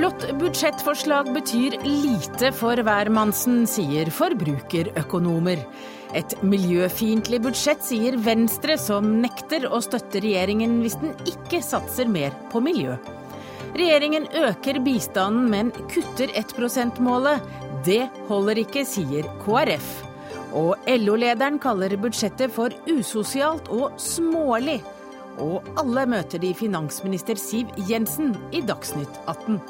Blått 0.00 0.22
budsjettforslag 0.40 1.28
betyr 1.34 1.74
lite 1.84 2.48
for 2.56 2.80
hvermannsen, 2.86 3.66
sier 3.68 4.08
forbrukerøkonomer. 4.14 5.60
Et 6.16 6.34
miljøfiendtlig 6.42 7.42
budsjett, 7.44 7.84
sier 7.84 8.16
Venstre, 8.24 8.78
som 8.80 9.06
nekter 9.20 9.68
å 9.68 9.82
støtte 9.84 10.22
regjeringen 10.24 10.80
hvis 10.80 10.96
den 11.02 11.12
ikke 11.28 11.60
satser 11.62 12.08
mer 12.10 12.32
på 12.50 12.62
miljø. 12.64 12.96
Regjeringen 13.76 14.26
øker 14.34 14.80
bistanden, 14.82 15.50
men 15.52 15.70
kutter 15.92 16.32
1 16.34 16.56
%-målet. 16.58 17.44
Det 17.86 18.06
holder 18.28 18.64
ikke, 18.64 18.86
sier 18.88 19.28
KrF. 19.44 20.09
Og 20.56 20.74
LO-lederen 20.88 21.60
kaller 21.62 21.94
budsjettet 22.00 22.50
for 22.54 22.74
usosialt 22.90 23.70
og 23.70 23.94
smålig. 24.02 24.80
Og 25.40 25.66
alle 25.78 26.06
møter 26.10 26.42
de 26.42 26.50
finansminister 26.58 27.38
Siv 27.38 27.70
Jensen 27.88 28.34
i 28.52 28.62
Dagsnytt 28.66 29.20
18. 29.30 29.60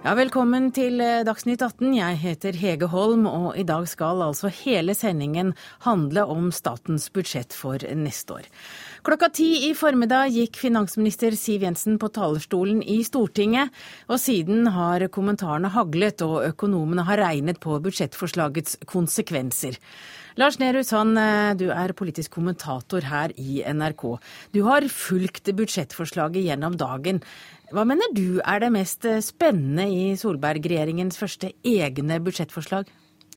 Ja, 0.00 0.14
velkommen 0.16 0.70
til 0.74 0.98
eh, 1.04 1.20
Dagsnytt 1.22 1.60
18. 1.62 1.92
Jeg 1.94 2.16
heter 2.22 2.56
Hege 2.56 2.88
Holm, 2.90 3.28
og 3.28 3.52
i 3.60 3.62
dag 3.68 3.84
skal 3.86 4.24
altså 4.24 4.48
hele 4.62 4.94
sendingen 4.96 5.52
handle 5.84 6.24
om 6.24 6.48
statens 6.50 7.06
budsjett 7.14 7.54
for 7.54 7.78
neste 7.94 8.40
år. 8.40 8.48
Klokka 9.00 9.30
ti 9.32 9.46
i 9.64 9.70
formiddag 9.72 10.28
gikk 10.34 10.58
finansminister 10.60 11.32
Siv 11.32 11.62
Jensen 11.64 11.94
på 11.96 12.10
talerstolen 12.12 12.82
i 12.84 12.98
Stortinget, 13.06 13.72
og 14.12 14.20
siden 14.20 14.68
har 14.74 15.06
kommentarene 15.14 15.70
haglet 15.72 16.20
og 16.26 16.42
økonomene 16.50 17.06
har 17.08 17.22
regnet 17.22 17.62
på 17.64 17.78
budsjettforslagets 17.80 18.76
konsekvenser. 18.84 19.80
Lars 20.36 20.60
Nehru 20.60 20.84
Sand, 20.84 21.16
eh, 21.16 21.54
du 21.56 21.70
er 21.72 21.96
politisk 21.96 22.36
kommentator 22.36 23.08
her 23.08 23.32
i 23.40 23.62
NRK. 23.64 24.20
Du 24.52 24.64
har 24.68 24.84
fulgt 24.92 25.48
budsjettforslaget 25.48 26.44
gjennom 26.50 26.76
dagen. 26.76 27.22
Hva 27.72 27.86
mener 27.88 28.12
du 28.12 28.42
er 28.44 28.60
det 28.60 28.72
mest 28.76 29.08
spennende 29.24 29.88
i 29.88 30.12
Solberg-regjeringens 30.12 31.16
første 31.16 31.54
egne 31.64 32.20
budsjettforslag? 32.20 32.84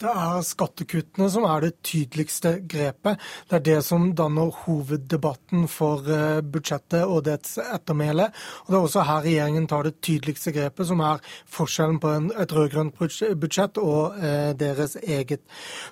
Det 0.03 0.11
er 0.11 0.41
skattekuttene 0.43 1.29
som 1.31 1.45
er 1.47 1.61
det 1.63 1.77
tydeligste 1.87 2.57
grepet. 2.67 3.21
Det 3.47 3.55
er 3.55 3.61
det 3.63 3.75
som 3.87 4.09
danner 4.11 4.49
hoveddebatten 4.65 5.69
for 5.71 6.03
eh, 6.11 6.41
budsjettet 6.43 7.05
og 7.05 7.21
dets 7.29 7.55
ettermæle. 7.63 8.25
Og 8.65 8.73
det 8.73 8.75
er 8.75 8.87
også 8.89 9.05
her 9.07 9.21
regjeringen 9.23 9.67
tar 9.71 9.87
det 9.87 9.93
tydeligste 10.03 10.51
grepet, 10.51 10.89
som 10.89 10.99
er 11.07 11.21
forskjellen 11.55 12.01
på 12.03 12.11
et 12.43 12.55
rød-grønt 12.57 12.99
budsjett 13.39 13.79
og 13.79 14.17
eh, 14.19 14.51
deres 14.59 14.97
eget. 14.99 15.45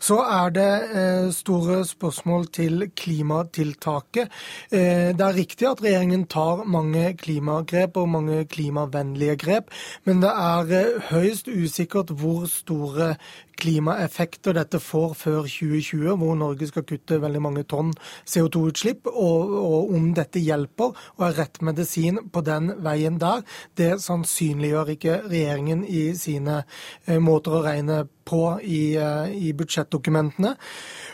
Så 0.04 0.18
er 0.26 0.52
det 0.58 0.68
eh, 0.92 1.30
store 1.32 1.80
spørsmål 1.88 2.50
til 2.52 2.90
klimatiltaket. 2.92 4.28
Det 4.72 5.24
er 5.24 5.38
riktig 5.38 5.70
at 5.70 5.82
regjeringen 5.84 6.26
tar 6.32 6.66
mange 6.68 7.14
klimagrep 7.20 7.96
og 8.02 8.10
mange 8.12 8.44
klimavennlige 8.52 9.38
grep, 9.40 9.72
men 10.04 10.20
det 10.24 10.32
er 10.32 11.00
høyst 11.12 11.48
usikkert 11.48 12.12
hvor 12.20 12.46
store 12.52 13.14
klimaeffekter 13.62 14.56
dette 14.58 14.80
får 14.82 15.16
før 15.20 15.42
2020, 15.46 16.16
hvor 16.22 16.38
Norge 16.40 16.70
skal 16.70 16.86
kutte 16.88 17.20
veldig 17.22 17.42
mange 17.44 17.66
tonn 17.70 17.94
CO2-utslipp, 18.30 19.10
og, 19.12 19.54
og, 19.62 19.94
om 19.96 20.12
dette 20.18 20.42
hjelper 20.42 20.96
og 21.18 21.28
er 21.28 21.38
rett 21.42 21.62
medisin 21.66 22.20
på 22.34 22.44
den 22.46 22.74
veien 22.84 23.20
der, 23.22 23.46
det 23.78 23.94
sannsynliggjør 24.04 24.96
ikke 24.96 25.20
regjeringen 25.28 25.86
i 25.86 26.12
sine 26.18 26.64
eh, 27.06 27.22
måter 27.22 27.60
å 27.60 27.64
regne 27.66 28.04
på 28.06 28.21
i, 28.64 28.96
eh, 28.96 29.32
i 29.48 29.54
budsjettdokumentene. 29.54 30.56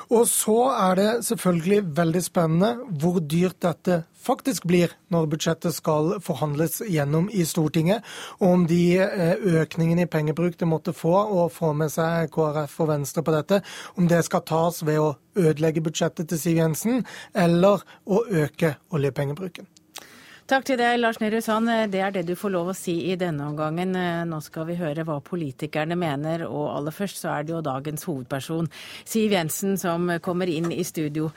Og 0.09 0.27
så 0.27 0.57
er 0.71 0.95
det 0.95 1.25
selvfølgelig 1.25 1.97
veldig 1.97 2.23
spennende 2.23 2.75
hvor 2.99 3.19
dyrt 3.19 3.59
dette 3.61 4.03
faktisk 4.27 4.67
blir 4.67 4.91
når 5.11 5.27
budsjettet 5.31 5.75
skal 5.75 6.17
forhandles 6.23 6.81
gjennom 6.87 7.29
i 7.31 7.45
Stortinget, 7.47 8.03
og 8.39 8.47
om 8.53 8.65
de 8.67 8.97
eh, 9.03 9.35
økningene 9.61 10.03
i 10.03 10.11
pengebruk 10.11 10.57
det 10.59 10.67
måtte 10.67 10.93
få, 10.95 11.15
og 11.15 11.51
få 11.51 11.73
med 11.73 11.91
seg 11.93 12.31
KrF 12.31 12.79
og 12.83 12.91
Venstre 12.91 13.23
på 13.23 13.35
dette, 13.35 13.61
om 13.95 14.07
det 14.07 14.23
skal 14.27 14.45
tas 14.47 14.83
ved 14.83 14.99
å 14.99 15.15
ødelegge 15.37 15.83
budsjettet 15.83 16.29
til 16.29 16.39
Siv 16.41 16.61
Jensen, 16.61 17.05
eller 17.35 17.83
å 18.05 18.23
øke 18.27 18.75
oljepengebruken. 18.91 19.67
Takk 20.47 20.63
til 20.63 20.77
deg, 20.79 20.93
Lars 21.01 21.17
Nehru 21.19 21.41
Sand. 21.43 21.67
Det 21.91 21.99
er 21.99 22.13
det 22.15 22.21
du 22.29 22.31
får 22.39 22.53
lov 22.53 22.69
å 22.71 22.75
si 22.77 22.93
i 23.11 23.17
denne 23.19 23.49
omgangen. 23.49 23.91
Nå 24.29 24.37
skal 24.45 24.69
vi 24.69 24.77
høre 24.79 25.03
hva 25.03 25.17
politikerne 25.19 25.97
mener, 25.99 26.45
og 26.47 26.69
aller 26.71 26.95
først 26.95 27.19
så 27.19 27.33
er 27.33 27.43
det 27.43 27.51
jo 27.51 27.59
dagens 27.65 28.07
hovedperson, 28.07 28.69
Siv 29.03 29.35
Jensen, 29.35 29.75
som 29.75 30.07
kommer 30.23 30.47
inn 30.47 30.71
i 30.71 30.85
studio. 30.87 31.33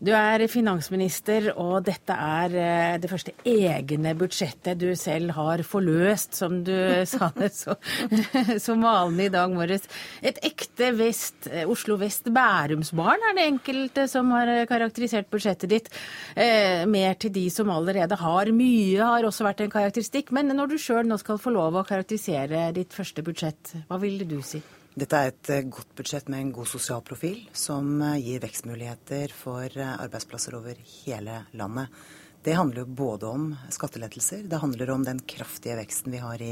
Du 0.00 0.14
er 0.16 0.40
finansminister, 0.48 1.50
og 1.60 1.82
dette 1.84 2.14
er 2.14 2.54
eh, 2.56 2.94
det 3.02 3.10
første 3.10 3.34
egne 3.44 4.14
budsjettet 4.16 4.80
du 4.80 4.94
selv 4.96 5.34
har 5.36 5.60
forløst, 5.60 6.38
som 6.38 6.62
du 6.64 6.72
sa 7.10 7.28
det 7.36 7.50
så, 7.52 7.76
så 8.64 8.78
malende 8.80 9.26
i 9.28 9.34
dag 9.34 9.52
morges. 9.52 9.84
Et 10.24 10.40
ekte 10.48 10.88
vest, 10.96 11.50
Oslo 11.68 11.98
vest 12.00 12.32
Bærumsbarn 12.32 13.28
er 13.28 13.36
det 13.36 13.46
enkelte 13.50 14.08
som 14.08 14.32
har 14.32 14.54
karakterisert 14.70 15.28
budsjettet 15.28 15.74
ditt. 15.74 15.92
Eh, 16.32 16.88
mer 16.88 17.20
til 17.20 17.36
de 17.36 17.44
som 17.52 17.68
allerede 17.68 18.16
har 18.24 18.54
mye, 18.56 19.04
har 19.04 19.28
også 19.28 19.50
vært 19.50 19.66
en 19.66 19.76
karakteristikk. 19.76 20.32
Men 20.32 20.48
når 20.56 20.72
du 20.72 20.80
sjøl 20.80 21.04
nå 21.12 21.20
skal 21.20 21.40
få 21.42 21.52
lov 21.52 21.76
å 21.76 21.84
karakterisere 21.84 22.70
ditt 22.72 22.96
første 22.96 23.20
budsjett, 23.26 23.76
hva 23.90 24.00
ville 24.00 24.24
du 24.24 24.38
si? 24.40 24.64
Dette 25.00 25.16
er 25.16 25.30
et 25.30 25.48
eh, 25.54 25.68
godt 25.72 25.94
budsjett 25.96 26.26
med 26.28 26.42
en 26.42 26.50
god 26.52 26.68
sosial 26.68 27.00
profil, 27.00 27.38
som 27.56 28.02
eh, 28.04 28.18
gir 28.20 28.42
vekstmuligheter 28.42 29.32
for 29.32 29.64
eh, 29.64 29.92
arbeidsplasser 29.94 30.58
over 30.58 30.76
hele 31.06 31.38
landet. 31.56 32.02
Det 32.44 32.56
handler 32.56 32.82
jo 32.82 32.96
både 32.98 33.30
om 33.30 33.46
skattelettelser, 33.72 34.42
det 34.48 34.60
handler 34.60 34.92
om 34.92 35.06
den 35.06 35.22
kraftige 35.28 35.78
veksten 35.78 36.12
vi 36.12 36.20
har 36.20 36.42
i 36.44 36.50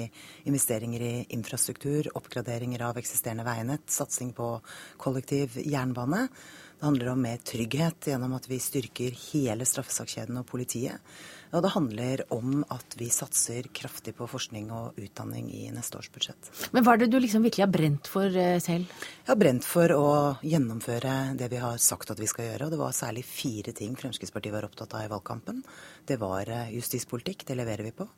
investeringer 0.48 1.04
i 1.04 1.12
infrastruktur, 1.37 2.08
oppgraderinger 2.16 2.87
av 2.88 3.00
eksisterende 3.00 3.44
veinett, 3.44 3.84
satsing 3.92 4.32
på 4.37 4.48
kollektiv 4.97 5.56
jernbane. 5.60 6.28
Det 6.78 6.87
handler 6.88 7.12
om 7.12 7.25
mer 7.28 7.41
trygghet 7.44 8.08
gjennom 8.12 8.37
at 8.38 8.48
vi 8.48 8.60
styrker 8.62 9.16
hele 9.32 9.69
straffesakskjeden 9.69 10.41
og 10.41 10.48
politiet. 10.48 11.04
Og 11.53 11.62
det 11.64 11.72
handler 11.72 12.22
om 12.34 12.62
at 12.75 12.97
vi 13.00 13.09
satser 13.12 13.69
kraftig 13.75 14.14
på 14.19 14.28
forskning 14.28 14.69
og 14.75 14.98
utdanning 15.00 15.48
i 15.54 15.69
neste 15.72 16.00
års 16.00 16.10
budsjett. 16.12 16.50
Men 16.75 16.84
hva 16.84 16.94
er 16.94 17.04
det 17.04 17.10
du 17.12 17.19
liksom 17.22 17.47
virkelig 17.47 17.64
har 17.64 17.72
brent 17.72 18.10
for 18.10 18.28
eh, 18.28 18.59
selv? 18.60 18.91
Jeg 19.22 19.31
har 19.31 19.41
brent 19.41 19.64
for 19.66 19.94
å 19.97 20.08
gjennomføre 20.44 21.14
det 21.41 21.48
vi 21.53 21.62
har 21.62 21.81
sagt 21.82 22.12
at 22.12 22.20
vi 22.20 22.28
skal 22.28 22.50
gjøre. 22.50 22.69
Og 22.69 22.75
det 22.75 22.81
var 22.82 22.97
særlig 22.97 23.25
fire 23.28 23.72
ting 23.76 23.97
Fremskrittspartiet 23.98 24.54
var 24.54 24.69
opptatt 24.69 24.98
av 24.98 25.06
i 25.06 25.12
valgkampen. 25.12 25.62
Det 26.08 26.20
var 26.20 26.53
eh, 26.53 26.75
justispolitikk, 26.76 27.47
det 27.48 27.56
leverer 27.56 27.88
vi 27.88 27.94
på. 27.97 28.08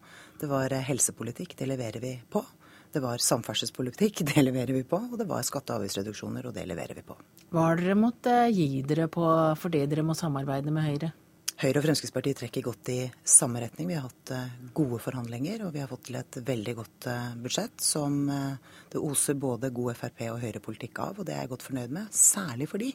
Det 0.40 0.50
var 0.50 0.74
eh, 0.74 0.88
helsepolitikk, 0.90 1.54
det 1.58 1.70
leverer 1.70 2.02
vi 2.02 2.16
på. 2.30 2.42
Det 2.90 2.98
var 3.04 3.22
samferdselspolitikk, 3.22 4.24
det 4.32 4.42
leverer 4.42 4.74
vi 4.74 4.82
på. 4.82 4.98
Og 5.06 5.18
det 5.20 5.30
var 5.30 5.46
skatte- 5.46 5.76
og 5.76 5.84
avgiftsreduksjoner, 5.84 6.50
og 6.50 6.56
det 6.58 6.66
leverer 6.66 6.98
vi 6.98 7.06
på. 7.06 7.18
Hva 7.54 7.70
har 7.70 7.78
dere 7.78 7.98
måttet 7.98 8.50
gi 8.56 8.82
dere 8.86 9.06
på 9.10 9.26
fordi 9.58 9.86
dere 9.90 10.06
må 10.06 10.18
samarbeide 10.18 10.74
med 10.74 10.88
Høyre? 10.90 11.14
Høyre 11.60 11.76
og 11.76 11.84
Fremskrittspartiet 11.84 12.38
trekker 12.40 12.64
godt 12.64 12.88
i 12.88 13.00
samme 13.28 13.60
retning. 13.60 13.90
Vi 13.90 13.96
har 13.98 14.06
hatt 14.06 14.30
eh, 14.32 14.52
gode 14.72 14.96
forhandlinger, 15.04 15.66
og 15.66 15.74
vi 15.74 15.82
har 15.82 15.90
fått 15.90 16.06
til 16.08 16.16
et 16.16 16.38
veldig 16.46 16.72
godt 16.78 17.08
eh, 17.12 17.34
budsjett 17.36 17.84
som 17.84 18.14
eh, 18.32 18.78
det 18.94 19.02
oser 19.04 19.36
både 19.36 19.68
god 19.76 19.98
Frp- 19.98 20.22
og 20.30 20.38
Høyre-politikk 20.40 21.02
av, 21.04 21.20
og 21.20 21.28
det 21.28 21.34
er 21.34 21.42
jeg 21.44 21.50
godt 21.52 21.66
fornøyd 21.66 21.92
med. 21.98 22.14
Særlig 22.16 22.70
fordi 22.70 22.88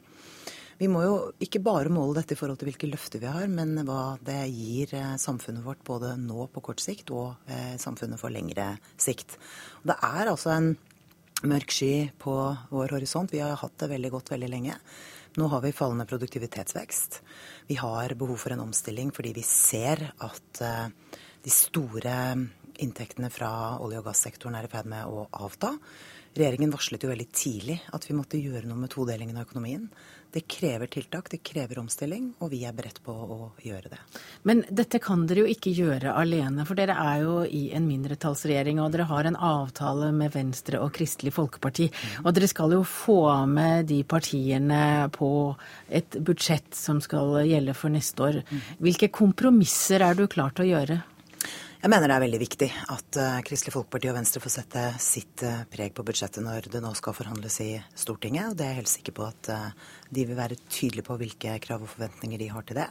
vi 0.80 0.90
må 0.90 1.04
jo 1.06 1.20
ikke 1.46 1.62
bare 1.62 1.94
måle 1.94 2.18
dette 2.18 2.34
i 2.34 2.40
forhold 2.40 2.58
til 2.58 2.72
hvilke 2.72 2.90
løfter 2.90 3.22
vi 3.22 3.30
har, 3.30 3.46
men 3.54 3.86
hva 3.86 4.18
det 4.26 4.42
gir 4.50 4.98
samfunnet 5.22 5.64
vårt 5.64 5.86
både 5.86 6.16
nå 6.20 6.50
på 6.52 6.66
kort 6.66 6.82
sikt 6.84 7.14
og 7.16 7.48
samfunnet 7.80 8.20
for 8.20 8.34
lengre 8.34 8.74
sikt. 9.00 9.38
Og 9.84 9.94
det 9.94 10.00
er 10.10 10.34
altså 10.34 10.52
en 10.58 10.74
mørk 11.48 11.72
sky 11.72 11.94
på 12.20 12.34
vår 12.74 12.98
horisont. 12.98 13.32
Vi 13.32 13.46
har 13.46 13.56
hatt 13.62 13.78
det 13.80 13.94
veldig 13.94 14.12
godt 14.18 14.34
veldig 14.34 14.52
lenge. 14.52 14.76
Nå 15.36 15.48
har 15.52 15.62
vi 15.62 15.74
fallende 15.76 16.06
produktivitetsvekst. 16.08 17.22
Vi 17.68 17.76
har 17.76 18.14
behov 18.16 18.38
for 18.40 18.56
en 18.56 18.62
omstilling 18.64 19.10
fordi 19.12 19.34
vi 19.36 19.44
ser 19.44 20.00
at 20.24 20.62
eh, 20.64 20.86
de 21.44 21.52
store 21.52 22.14
inntektene 22.80 23.28
fra 23.32 23.50
olje- 23.84 24.00
og 24.00 24.08
gassektoren 24.08 24.56
er 24.56 24.68
i 24.68 24.72
ferd 24.72 24.88
med 24.92 25.12
å 25.12 25.26
avta. 25.44 25.74
Regjeringen 26.36 26.72
varslet 26.72 27.04
jo 27.04 27.12
veldig 27.12 27.28
tidlig 27.36 27.78
at 27.96 28.08
vi 28.08 28.16
måtte 28.16 28.40
gjøre 28.40 28.68
noe 28.68 28.80
med 28.80 28.92
todelingen 28.96 29.36
av 29.36 29.50
økonomien. 29.50 29.90
Det 30.36 30.42
krever 30.52 30.90
tiltak, 30.92 31.30
det 31.32 31.38
krever 31.48 31.80
omstilling, 31.80 32.26
og 32.44 32.50
vi 32.52 32.58
er 32.68 32.74
beredt 32.76 32.98
på 33.06 33.14
å 33.14 33.38
gjøre 33.64 33.94
det. 33.94 34.00
Men 34.44 34.66
dette 34.68 35.00
kan 35.00 35.22
dere 35.30 35.46
jo 35.46 35.54
ikke 35.54 35.72
gjøre 35.72 36.12
alene, 36.12 36.66
for 36.68 36.76
dere 36.76 36.98
er 37.00 37.22
jo 37.24 37.38
i 37.48 37.70
en 37.78 37.88
mindretallsregjering, 37.88 38.82
og 38.84 38.92
dere 38.92 39.08
har 39.08 39.30
en 39.30 39.40
avtale 39.40 40.12
med 40.12 40.36
Venstre 40.36 40.84
og 40.84 40.92
Kristelig 40.98 41.32
Folkeparti. 41.38 41.88
Og 42.26 42.36
dere 42.36 42.52
skal 42.52 42.76
jo 42.76 42.84
få 42.84 43.22
med 43.48 43.88
de 43.94 44.02
partiene 44.04 45.08
på 45.16 45.32
et 45.88 46.20
budsjett 46.20 46.76
som 46.76 47.00
skal 47.00 47.38
gjelde 47.48 47.80
for 47.80 47.96
neste 47.96 48.28
år. 48.28 48.44
Hvilke 48.84 49.14
kompromisser 49.16 50.04
er 50.04 50.20
du 50.20 50.28
klar 50.28 50.52
til 50.52 50.68
å 50.68 50.72
gjøre? 50.74 51.04
Jeg 51.86 51.92
mener 51.94 52.10
det 52.10 52.16
er 52.16 52.22
veldig 52.24 52.38
viktig 52.42 52.68
at 52.90 53.18
uh, 53.22 53.42
Kristelig 53.46 53.76
Folkeparti 53.76 54.10
og 54.10 54.16
Venstre 54.16 54.40
får 54.42 54.54
sette 54.56 54.86
sitt 55.06 55.44
uh, 55.46 55.68
preg 55.70 55.92
på 55.94 56.02
budsjettet 56.08 56.42
når 56.42 56.66
det 56.74 56.80
nå 56.82 56.90
skal 56.98 57.14
forhandles 57.14 57.60
i 57.62 57.68
Stortinget. 57.94 58.48
Og 58.50 58.56
det 58.58 58.66
er 58.66 58.72
jeg 58.72 58.80
helt 58.80 58.90
sikker 58.90 59.14
på 59.20 59.28
at 59.28 59.50
uh, 59.54 59.92
de 60.10 60.24
vil 60.26 60.40
være 60.40 60.58
tydelige 60.66 61.06
på 61.06 61.20
hvilke 61.22 61.54
krav 61.62 61.86
og 61.86 61.92
forventninger 61.92 62.42
de 62.42 62.48
har 62.56 62.66
til 62.66 62.80
det. 62.80 62.88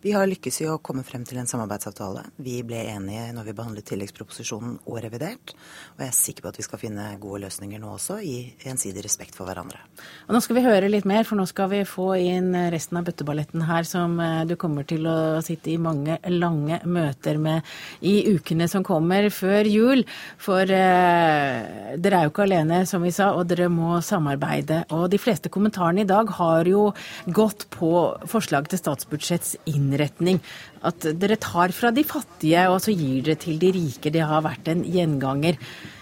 Vi 0.00 0.14
har 0.16 0.24
lykkes 0.24 0.62
i 0.62 0.66
å 0.70 0.78
komme 0.80 1.02
frem 1.04 1.26
til 1.28 1.36
en 1.42 1.48
samarbeidsavtale. 1.48 2.22
Vi 2.40 2.54
ble 2.64 2.78
enige 2.88 3.26
når 3.36 3.50
vi 3.50 3.54
behandlet 3.58 3.84
tilleggsproposisjonen 3.90 4.78
og 4.88 4.94
revidert. 5.04 5.52
Og 5.92 6.00
jeg 6.00 6.08
er 6.08 6.16
sikker 6.16 6.46
på 6.46 6.52
at 6.54 6.56
vi 6.56 6.64
skal 6.64 6.80
finne 6.80 7.08
gode 7.20 7.42
løsninger 7.42 7.82
nå 7.82 7.90
også, 7.98 8.16
i 8.24 8.54
gjensidig 8.64 9.04
respekt 9.04 9.36
for 9.36 9.44
hverandre. 9.44 9.82
Og 10.24 10.32
nå 10.32 10.40
skal 10.40 10.56
vi 10.56 10.62
høre 10.64 10.88
litt 10.88 11.04
mer, 11.08 11.26
for 11.28 11.36
nå 11.36 11.44
skal 11.50 11.68
vi 11.74 11.82
få 11.84 12.14
inn 12.16 12.56
resten 12.72 12.96
av 12.96 13.10
bøtteballetten 13.10 13.66
her, 13.68 13.84
som 13.84 14.14
eh, 14.24 14.46
du 14.48 14.54
kommer 14.60 14.88
til 14.88 15.04
å 15.04 15.18
sitte 15.44 15.74
i 15.74 15.76
mange 15.76 16.16
lange 16.32 16.80
møter 16.88 17.36
med 17.36 17.68
i 18.00 18.14
ukene 18.32 18.70
som 18.72 18.86
kommer 18.86 19.28
før 19.36 19.68
jul. 19.68 20.06
For 20.40 20.64
eh, 20.64 21.92
dere 22.00 22.22
er 22.22 22.24
jo 22.24 22.32
ikke 22.32 22.48
alene, 22.48 22.80
som 22.88 23.04
vi 23.04 23.12
sa, 23.12 23.34
og 23.36 23.52
dere 23.52 23.68
må 23.68 24.00
samarbeide. 24.06 24.86
Og 24.96 25.10
de 25.12 25.20
fleste 25.20 25.52
kommentarene 25.52 26.06
i 26.06 26.08
dag 26.08 26.32
har 26.40 26.72
jo 26.72 26.88
gått 27.28 27.68
på 27.76 27.92
forslag 28.32 28.72
til 28.72 28.80
statsbudsjetts 28.80 29.58
inn 29.68 29.89
innretning. 29.90 30.40
At 30.86 31.04
dere 31.20 31.36
tar 31.42 31.74
fra 31.76 31.90
de 31.92 32.06
fattige 32.06 32.68
og 32.70 32.80
så 32.84 32.94
gir 32.94 33.24
dere 33.26 33.40
til 33.42 33.58
de 33.60 33.74
rike. 33.76 34.12
Det 34.14 34.22
har 34.24 34.46
vært 34.46 34.70
en 34.70 34.86
gjenganger. 34.86 35.58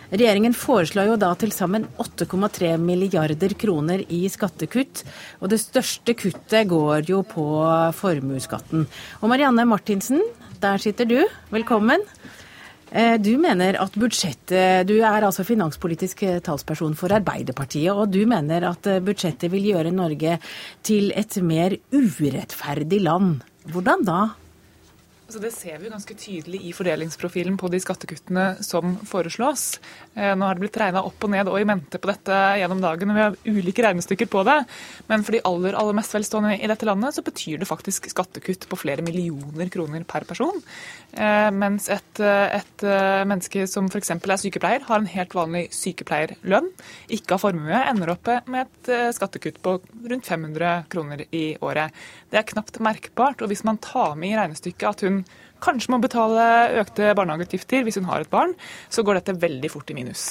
Regjeringen 0.09 0.55
foreslår 0.57 1.11
jo 1.11 1.17
da 1.21 1.35
til 1.37 1.51
sammen 1.53 1.85
8,3 2.01 2.77
milliarder 2.81 3.53
kroner 3.61 4.07
i 4.09 4.23
skattekutt. 4.33 5.05
Og 5.43 5.53
det 5.53 5.61
største 5.61 6.15
kuttet 6.17 6.71
går 6.71 7.11
jo 7.11 7.21
på 7.29 7.45
formuesskatten. 7.99 8.87
Og 9.21 9.29
Marianne 9.29 9.67
Martinsen, 9.69 10.23
der 10.63 10.81
sitter 10.81 11.09
du. 11.09 11.19
Velkommen. 11.53 12.05
Eh, 12.89 13.19
du 13.21 13.35
mener 13.37 13.77
at 13.77 13.97
budsjettet 14.01 14.89
Du 14.89 14.95
er 15.03 15.21
altså 15.21 15.45
finanspolitisk 15.45 16.23
talsperson 16.41 16.95
for 16.97 17.13
Arbeiderpartiet, 17.13 17.93
og 17.93 18.09
du 18.09 18.23
mener 18.25 18.65
at 18.71 18.89
budsjettet 19.05 19.53
vil 19.53 19.75
gjøre 19.75 19.93
Norge 19.93 20.39
til 20.83 21.13
et 21.13 21.37
mer 21.45 21.77
urettferdig 21.93 23.03
land. 23.05 23.45
Hvordan 23.73 24.07
da? 24.07 24.31
Så 25.29 25.43
det 25.43 25.51
ser 25.53 25.77
vi 25.77 25.91
ganske 25.93 26.15
tydelig 26.17 26.63
i 26.65 26.71
fordelingsprofilen 26.73 27.59
på 27.61 27.69
de 27.69 27.77
skattekuttene 27.85 28.63
som 28.65 28.95
foreslås. 29.05 29.75
Eh, 30.15 30.31
nå 30.33 30.47
har 30.49 30.57
det 30.57 30.63
blitt 30.63 30.79
regna 30.81 31.03
opp 31.05 31.27
og 31.27 31.33
ned 31.35 31.51
og 31.53 31.59
i 31.61 31.67
mente 31.69 32.01
på 32.01 32.09
dette 32.09 32.39
gjennom 32.57 32.81
dagen, 32.81 33.13
og 33.13 33.19
vi 33.19 33.25
har 33.27 33.37
ulike 33.59 33.85
regnestykker 33.85 34.31
på 34.33 34.41
det. 34.49 34.57
Men 35.11 35.27
for 35.27 35.37
de 35.37 35.43
aller, 35.51 35.77
aller 35.77 35.99
mest 35.99 36.17
velstående 36.17 36.55
i 36.57 36.71
dette 36.73 36.89
landet 36.89 37.13
så 37.13 37.25
betyr 37.27 37.61
det 37.61 37.69
faktisk 37.69 38.09
skattekutt 38.09 38.65
på 38.71 38.79
flere 38.81 39.05
millioner 39.05 39.69
kroner 39.75 40.07
per 40.09 40.25
person. 40.31 40.63
Eh, 41.13 41.51
mens 41.53 41.91
et, 41.93 42.23
et 42.25 42.87
eh, 42.89 43.27
menneske 43.29 43.67
som 43.69 43.93
f.eks. 43.93 44.15
er 44.17 44.43
sykepleier, 44.47 44.89
har 44.89 45.03
en 45.03 45.13
helt 45.13 45.37
vanlig 45.37 45.67
sykepleierlønn, 45.77 46.73
ikke 47.19 47.37
har 47.37 47.45
formue, 47.45 47.83
ender 47.83 48.15
opp 48.15 48.33
med 48.49 48.65
et 48.65 49.13
skattekutt 49.13 49.61
på 49.61 49.77
rundt 50.09 50.33
500 50.33 50.89
kroner 50.89 51.27
i 51.29 51.45
året. 51.61 51.93
Det 52.33 52.41
er 52.41 52.49
knapt 52.49 52.81
merkbart. 52.81 53.45
Og 53.45 53.53
hvis 53.53 53.67
man 53.69 53.77
tar 53.85 54.17
med 54.17 54.33
i 54.33 54.37
regnestykket 54.41 54.89
at 54.89 55.05
hun 55.05 55.18
kanskje 55.65 55.95
må 55.95 56.01
betale 56.03 56.45
økte 56.83 57.15
barnehageutgifter 57.19 57.87
hvis 57.87 57.99
hun 58.01 58.09
har 58.11 58.25
et 58.25 58.33
barn, 58.33 58.55
så 58.91 59.05
går 59.07 59.21
dette 59.21 59.39
veldig 59.43 59.73
fort 59.73 59.91
i 59.93 59.99
minus. 59.99 60.29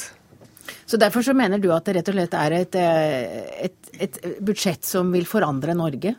Så 0.87 0.99
Derfor 0.99 1.23
så 1.23 1.35
mener 1.35 1.59
du 1.59 1.69
at 1.75 1.87
det 1.87 1.97
rett 1.97 2.11
og 2.11 2.15
slett 2.15 2.35
er 2.37 2.55
et, 2.61 2.75
eh, 2.75 3.67
et, 3.67 3.91
et 4.07 4.21
budsjett 4.43 4.87
som 4.87 5.11
vil 5.15 5.27
forandre 5.27 5.75
Norge? 5.75 6.15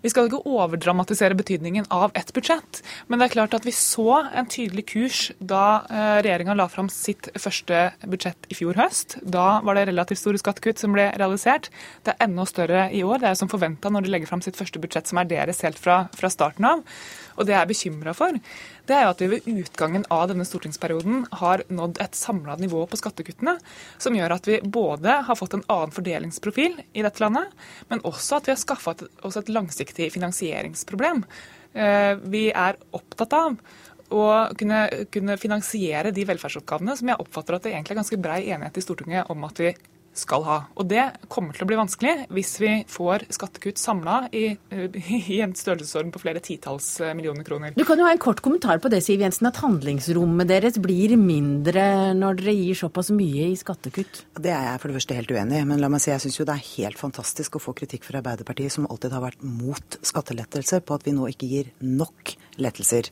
Vi 0.00 0.08
skal 0.08 0.30
ikke 0.30 0.48
overdramatisere 0.48 1.36
betydningen 1.36 1.90
av 1.92 2.14
et 2.16 2.30
budsjett, 2.32 2.80
men 3.08 3.20
det 3.20 3.26
er 3.26 3.34
klart 3.34 3.56
at 3.58 3.66
vi 3.68 3.74
så 3.76 4.22
en 4.24 4.48
tydelig 4.48 4.86
kurs 4.94 5.18
da 5.36 5.82
eh, 5.92 6.20
regjeringa 6.24 6.56
la 6.56 6.70
fram 6.72 6.88
sitt 6.92 7.28
første 7.36 7.82
budsjett 8.08 8.48
i 8.48 8.56
fjor 8.56 8.80
høst. 8.80 9.18
Da 9.20 9.60
var 9.66 9.76
det 9.76 9.90
relativt 9.90 10.22
store 10.22 10.40
skattekutt 10.40 10.80
som 10.80 10.96
ble 10.96 11.10
realisert. 11.20 11.68
Det 12.06 12.14
er 12.14 12.24
enda 12.24 12.48
større 12.48 12.86
i 12.96 13.04
år. 13.04 13.20
Det 13.20 13.28
er 13.28 13.40
som 13.42 13.52
forventa 13.52 13.92
når 13.92 14.06
de 14.06 14.14
legger 14.14 14.32
fram 14.32 14.44
sitt 14.44 14.56
første 14.56 14.80
budsjett, 14.80 15.10
som 15.10 15.20
er 15.20 15.28
deres 15.28 15.60
helt 15.66 15.80
fra, 15.80 16.06
fra 16.16 16.32
starten 16.32 16.70
av. 16.70 16.80
Og 17.40 17.48
det 17.48 17.54
jeg 17.54 17.62
er 17.62 17.70
bekymra 17.70 18.14
for, 18.16 18.36
det 18.86 18.96
er 18.96 19.06
jo 19.06 19.12
at 19.14 19.22
vi 19.24 19.28
ved 19.32 19.46
utgangen 19.62 20.04
av 20.12 20.26
denne 20.28 20.44
stortingsperioden 20.44 21.22
har 21.40 21.64
nådd 21.72 22.00
et 22.04 22.18
samla 22.18 22.58
nivå 22.60 22.84
på 22.90 22.98
skattekuttene 23.00 23.56
som 23.96 24.16
gjør 24.16 24.36
at 24.36 24.48
vi 24.50 24.58
både 24.60 25.20
har 25.26 25.38
fått 25.38 25.56
en 25.56 25.64
annen 25.72 25.94
fordelingsprofil 25.94 26.76
i 26.92 27.04
dette 27.06 27.24
landet, 27.24 27.48
men 27.88 28.04
også 28.04 28.38
at 28.38 28.50
vi 28.50 28.54
har 28.54 28.60
skaffa 28.60 28.96
oss 29.24 29.40
et 29.40 29.52
langsiktig 29.52 30.10
finansieringsproblem. 30.12 31.24
Eh, 31.72 32.12
vi 32.28 32.50
er 32.50 32.76
opptatt 32.96 33.38
av 33.38 33.56
å 34.10 34.26
kunne, 34.58 34.80
kunne, 35.14 35.38
finansiere 35.38 36.10
de 36.14 36.26
velferdsoppgavene 36.26 36.96
som 36.98 37.12
jeg 37.12 37.22
oppfatter 37.22 37.56
at 37.56 37.66
det 37.66 37.72
egentlig 37.72 37.94
er 37.94 38.02
ganske 38.02 38.20
brei 38.20 38.40
enighet 38.50 38.80
i 38.80 38.84
Stortinget 38.84 39.30
om 39.30 39.46
at 39.46 39.62
vi 39.62 39.70
skal 40.16 40.44
ha. 40.46 40.58
Og 40.80 40.88
det 40.90 41.02
kommer 41.30 41.54
til 41.54 41.64
å 41.64 41.68
bli 41.70 41.78
vanskelig 41.78 42.26
hvis 42.34 42.52
vi 42.62 42.72
får 42.90 43.26
skattekutt 43.32 43.78
samla 43.80 44.24
i, 44.34 44.44
i, 44.50 45.38
en 45.40 45.54
størrelsesorden 45.56 46.10
på 46.14 46.22
flere 46.22 46.42
titalls 46.44 46.88
eh, 47.04 47.14
millioner 47.16 47.46
kroner. 47.46 47.74
Du 47.76 47.84
kan 47.88 48.00
jo 48.00 48.06
ha 48.08 48.14
en 48.14 48.22
kort 48.22 48.42
kommentar 48.44 48.80
på 48.82 48.90
det, 48.92 49.02
Siv 49.06 49.22
Jensen, 49.22 49.48
at 49.50 49.60
handlingsrommet 49.62 50.50
deres 50.50 50.80
blir 50.82 51.14
mindre 51.20 52.12
når 52.18 52.40
dere 52.40 52.56
gir 52.58 52.80
såpass 52.82 53.12
mye 53.14 53.50
i 53.52 53.58
skattekutt? 53.58 54.24
Det 54.40 54.52
er 54.54 54.66
jeg 54.72 54.82
for 54.82 54.90
det 54.90 54.98
første 54.98 55.18
helt 55.20 55.34
uenig 55.34 55.60
i. 55.62 55.68
Men 55.70 55.82
la 55.82 55.92
meg 55.92 56.02
si, 56.02 56.12
jeg 56.12 56.24
syns 56.26 56.40
jo 56.40 56.48
det 56.48 56.58
er 56.58 56.68
helt 56.74 57.00
fantastisk 57.00 57.56
å 57.56 57.62
få 57.62 57.76
kritikk 57.78 58.06
fra 58.08 58.20
Arbeiderpartiet, 58.22 58.74
som 58.74 58.88
alltid 58.90 59.14
har 59.16 59.24
vært 59.24 59.46
mot 59.46 60.00
skattelettelser, 60.06 60.84
på 60.84 60.98
at 60.98 61.06
vi 61.06 61.14
nå 61.16 61.30
ikke 61.30 61.50
gir 61.50 61.72
nok 61.84 62.34
lettelser. 62.60 63.08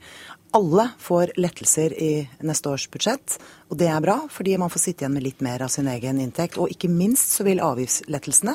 Alle 0.51 0.89
får 0.99 1.33
lettelser 1.37 1.93
i 2.03 2.13
neste 2.41 2.71
års 2.73 2.87
budsjett, 2.89 3.37
og 3.69 3.77
det 3.77 3.91
er 3.93 4.01
bra, 4.01 4.17
fordi 4.33 4.55
man 4.57 4.71
får 4.73 4.81
sitte 4.81 5.05
igjen 5.05 5.13
med 5.19 5.27
litt 5.27 5.43
mer 5.45 5.61
av 5.67 5.69
sin 5.73 5.89
egen 5.93 6.21
inntekt. 6.25 6.57
Og 6.57 6.73
ikke 6.73 6.89
minst 6.89 7.35
så 7.37 7.45
vil 7.45 7.61
avgiftslettelsene 7.61 8.55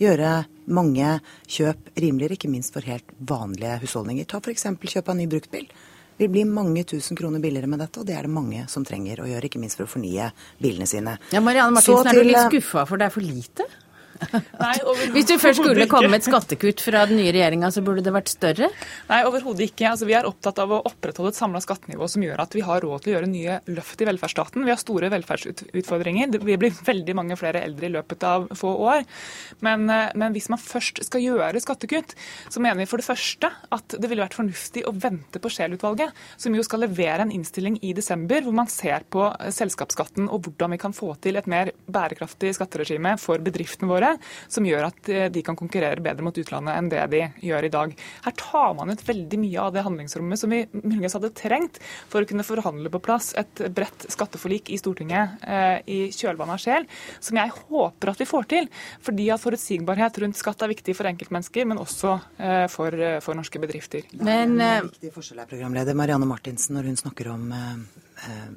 gjøre 0.00 0.30
mange 0.72 1.18
kjøp 1.44 1.92
rimeligere, 2.00 2.38
ikke 2.38 2.52
minst 2.52 2.72
for 2.72 2.88
helt 2.88 3.12
vanlige 3.20 3.76
husholdninger. 3.84 4.28
Ta 4.30 4.40
f.eks. 4.40 4.70
kjøp 4.80 5.12
av 5.12 5.20
ny 5.20 5.28
bruktbil. 5.28 5.68
Det 6.14 6.24
vil 6.24 6.32
bli 6.32 6.44
mange 6.48 6.86
tusen 6.88 7.18
kroner 7.18 7.42
billigere 7.42 7.68
med 7.68 7.82
dette, 7.82 8.00
og 8.00 8.08
det 8.08 8.16
er 8.16 8.24
det 8.24 8.32
mange 8.32 8.64
som 8.70 8.86
trenger 8.86 9.20
å 9.20 9.28
gjøre, 9.28 9.50
ikke 9.50 9.60
minst 9.60 9.76
for 9.76 9.84
å 9.84 9.90
fornye 9.90 10.30
bilene 10.62 10.86
sine. 10.88 11.18
Ja, 11.34 11.44
Marianne 11.44 11.76
Martinsen, 11.76 12.08
til, 12.08 12.22
er 12.22 12.24
du 12.24 12.30
litt 12.30 12.52
skuffa 12.54 12.86
for 12.88 13.02
det 13.02 13.10
er 13.10 13.14
for 13.18 13.26
lite? 13.26 13.66
Nei, 14.60 14.74
Hvis 15.14 15.28
du 15.28 15.34
først 15.40 15.60
skulle 15.60 15.86
komme 15.90 16.10
med 16.12 16.22
et 16.22 16.28
skattekutt 16.28 16.82
fra 16.84 17.04
den 17.08 17.18
nye 17.20 17.32
regjeringa, 17.34 17.70
så 17.74 17.82
burde 17.84 18.04
det 18.04 18.12
vært 18.14 18.30
større? 18.32 18.70
Nei, 19.10 19.20
overhodet 19.26 19.68
ikke. 19.68 19.88
Altså, 19.90 20.08
vi 20.08 20.16
er 20.16 20.28
opptatt 20.28 20.60
av 20.62 20.72
å 20.72 20.80
opprettholde 20.86 21.32
et 21.34 21.38
samla 21.38 21.62
skattenivå 21.64 22.08
som 22.10 22.24
gjør 22.24 22.44
at 22.44 22.54
vi 22.56 22.64
har 22.66 22.84
råd 22.84 23.04
til 23.04 23.12
å 23.12 23.16
gjøre 23.16 23.30
nye 23.30 23.58
løft 23.74 24.02
i 24.04 24.08
velferdsstaten. 24.08 24.64
Vi 24.66 24.72
har 24.72 24.80
store 24.80 25.10
velferdsutfordringer. 25.14 26.32
Det 26.34 26.42
blir 26.44 26.80
veldig 26.84 27.16
mange 27.18 27.38
flere 27.40 27.64
eldre 27.66 27.88
i 27.88 27.94
løpet 27.94 28.26
av 28.28 28.46
få 28.58 28.74
år. 28.88 29.04
Men, 29.64 29.88
eh, 29.90 30.12
men 30.14 30.36
hvis 30.36 30.50
man 30.52 30.62
først 30.62 31.02
skal 31.08 31.24
gjøre 31.24 31.62
skattekutt, 31.62 32.14
så 32.48 32.62
mener 32.62 32.82
vi 32.82 32.88
for 32.90 33.02
det 33.02 33.08
første 33.08 33.50
at 33.74 33.98
det 33.98 34.10
ville 34.10 34.24
vært 34.24 34.38
fornuftig 34.38 34.84
å 34.88 34.94
vente 34.94 35.40
på 35.42 35.50
Scheel-utvalget, 35.52 36.14
som 36.40 36.54
jo 36.54 36.64
skal 36.66 36.84
levere 36.86 37.24
en 37.24 37.34
innstilling 37.34 37.78
i 37.82 37.94
desember 37.96 38.44
hvor 38.44 38.56
man 38.56 38.70
ser 38.72 39.06
på 39.10 39.26
eh, 39.32 39.50
selskapsskatten 39.54 40.28
og 40.28 40.46
hvordan 40.46 40.74
vi 40.74 40.80
kan 40.82 40.96
få 40.96 41.14
til 41.24 41.38
et 41.40 41.50
mer 41.50 41.72
bærekraftig 41.90 42.54
skatteregime 42.56 43.16
for 43.20 43.42
bedriftene 43.44 43.90
våre 43.90 44.03
som 44.48 44.66
gjør 44.66 44.88
at 44.88 45.10
eh, 45.12 45.26
de 45.32 45.42
kan 45.46 45.58
konkurrere 45.58 46.02
bedre 46.04 46.26
mot 46.26 46.38
utlandet 46.40 46.78
enn 46.78 46.90
det 46.92 47.04
de 47.12 47.22
gjør 47.48 47.68
i 47.68 47.72
dag. 47.72 47.94
Her 48.26 48.36
tar 48.40 48.76
man 48.78 48.92
ut 48.92 49.04
veldig 49.06 49.40
mye 49.42 49.64
av 49.64 49.74
det 49.74 49.84
handlingsrommet 49.86 50.40
som 50.40 50.54
vi 50.54 50.62
muligens 50.76 51.16
hadde 51.18 51.32
trengt 51.36 51.80
for 52.12 52.22
å 52.22 52.28
kunne 52.28 52.46
forhandle 52.46 52.92
på 52.92 53.02
plass 53.04 53.32
et 53.40 53.64
bredt 53.74 54.08
skatteforlik 54.12 54.70
i 54.74 54.78
Stortinget 54.80 55.44
eh, 55.46 55.78
i 55.90 55.98
kjølvannet 56.14 56.58
av 56.58 56.62
Scheel, 56.62 56.88
som 57.24 57.40
jeg 57.40 57.54
håper 57.58 58.12
at 58.12 58.22
vi 58.22 58.28
får 58.28 58.48
til. 58.54 58.70
Fordi 59.04 59.28
at 59.34 59.42
forutsigbarhet 59.42 60.22
rundt 60.22 60.40
skatt 60.40 60.64
er 60.64 60.72
viktig 60.74 60.96
for 60.96 61.10
enkeltmennesker, 61.10 61.68
men 61.68 61.82
også 61.82 62.16
eh, 62.38 62.64
for, 62.72 62.98
for 63.24 63.38
norske 63.38 63.62
bedrifter. 63.62 64.06
Men, 64.20 64.58
det 64.58 64.70
er 64.70 64.82
en 64.82 64.90
viktig 64.92 65.14
forskjell 65.14 65.44
her, 65.44 65.50
programleder 65.50 65.98
Marianne 65.98 66.28
Martinsen, 66.28 66.76
når 66.78 66.90
hun 66.90 67.00
snakker 67.00 67.32
om 67.34 67.52
eh, 67.54 68.03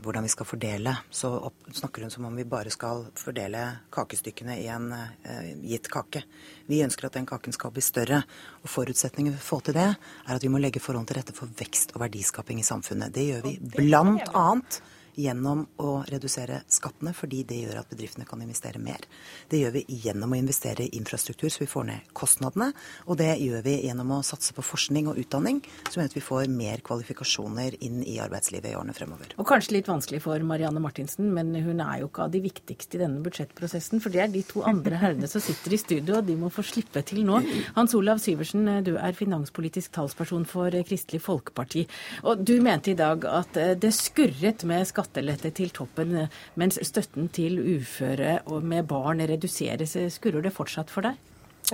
hvordan 0.04 0.26
vi 0.26 0.32
skal 0.32 0.48
fordele, 0.48 0.94
så 1.10 1.32
opp, 1.50 1.70
snakker 1.74 2.06
hun 2.06 2.12
som 2.14 2.28
om 2.30 2.36
vi 2.38 2.46
bare 2.48 2.72
skal 2.74 3.06
fordele 3.18 3.64
kakestykkene 3.94 4.58
i 4.62 4.68
en 4.72 4.92
eh, 4.96 5.54
gitt 5.68 5.90
kake. 5.92 6.24
Vi 6.68 6.82
ønsker 6.86 7.10
at 7.10 7.18
den 7.20 7.28
kaken 7.30 7.56
skal 7.56 7.74
bli 7.76 7.84
større. 7.86 8.22
og 8.64 8.72
Forutsetningen 8.72 9.36
for 9.38 9.42
å 9.42 9.48
få 9.48 9.66
til 9.68 9.80
det, 9.80 9.90
er 10.28 10.36
at 10.36 10.44
vi 10.44 10.52
må 10.54 10.62
legge 10.62 10.84
forholdene 10.84 11.12
til 11.12 11.20
rette 11.22 11.36
for 11.38 11.52
vekst 11.60 11.96
og 11.96 12.04
verdiskaping 12.06 12.62
i 12.62 12.68
samfunnet. 12.68 13.14
Det 13.16 13.28
gjør 13.30 13.48
vi 13.48 13.58
blant 13.78 14.30
annet 14.34 14.82
gjennom 15.18 15.64
å 15.82 16.04
redusere 16.08 16.62
skattene, 16.70 17.14
fordi 17.18 17.42
det 17.50 17.58
gjør 17.64 17.80
at 17.82 17.90
bedriftene 17.90 18.28
kan 18.30 18.42
investere 18.44 18.80
mer. 18.82 19.02
Det 19.50 19.60
gjør 19.62 19.74
vi 19.80 19.84
gjennom 20.04 20.34
å 20.34 20.38
investere 20.38 20.86
i 20.86 20.92
infrastruktur, 21.00 21.50
så 21.50 21.64
vi 21.64 21.70
får 21.72 21.88
ned 21.90 22.12
kostnadene. 22.18 22.70
Og 23.10 23.18
det 23.20 23.32
gjør 23.42 23.64
vi 23.66 23.74
gjennom 23.88 24.14
å 24.18 24.22
satse 24.26 24.54
på 24.54 24.66
forskning 24.66 25.10
og 25.10 25.18
utdanning, 25.22 25.64
som 25.90 26.02
gjør 26.02 26.12
at 26.12 26.18
vi 26.18 26.24
får 26.24 26.52
mer 26.54 26.84
kvalifikasjoner 26.86 27.80
inn 27.88 28.04
i 28.06 28.18
arbeidslivet 28.22 28.72
i 28.72 28.78
årene 28.78 28.96
fremover. 28.98 29.34
Og 29.42 29.50
kanskje 29.50 29.78
litt 29.80 29.90
vanskelig 29.90 30.22
for 30.28 30.46
Marianne 30.46 30.84
Martinsen, 30.84 31.32
men 31.34 31.56
hun 31.66 31.82
er 31.82 32.04
jo 32.04 32.12
ikke 32.12 32.28
av 32.28 32.36
de 32.36 32.44
viktigste 32.46 33.00
i 33.00 33.02
denne 33.02 33.24
budsjettprosessen. 33.26 34.04
For 34.04 34.14
det 34.14 34.24
er 34.24 34.32
de 34.34 34.46
to 34.46 34.62
andre 34.70 35.02
herrene 35.02 35.32
som 35.32 35.44
sitter 35.44 35.74
i 35.74 35.82
studio, 35.82 36.20
og 36.20 36.30
de 36.30 36.38
må 36.38 36.52
få 36.54 36.66
slippe 36.68 37.02
til 37.08 37.24
nå. 37.26 37.42
Hans 37.80 37.98
Olav 37.98 38.22
Syversen, 38.22 38.70
du 38.86 38.94
er 39.02 39.18
finanspolitisk 39.18 39.96
talsperson 39.98 40.46
for 40.50 40.78
Kristelig 40.88 41.24
Folkeparti. 41.26 41.88
Og 42.30 42.46
du 42.46 42.58
mente 42.62 42.94
i 42.94 43.00
dag 43.00 43.26
at 43.26 43.58
det 43.82 43.94
skurret 43.98 44.66
med 44.68 44.86
skatt 44.86 45.07
skattelette 45.08 45.54
til 45.56 45.72
toppen, 45.72 46.28
mens 46.60 46.80
støtten 46.84 47.30
til 47.34 47.60
uføre 47.60 48.42
og 48.52 48.64
med 48.64 48.88
barn 48.88 49.24
reduseres. 49.24 49.98
Skurrer 50.14 50.44
det 50.44 50.54
fortsatt 50.54 50.92
for 50.92 51.08
deg? 51.08 51.16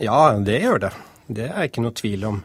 Ja, 0.01 0.37
det 0.39 0.61
gjør 0.61 0.87
det. 0.87 0.93
Det 1.27 1.49
er 1.49 1.67
ikke 1.67 1.83
noe 1.83 1.95
tvil 1.95 2.25
om. 2.29 2.41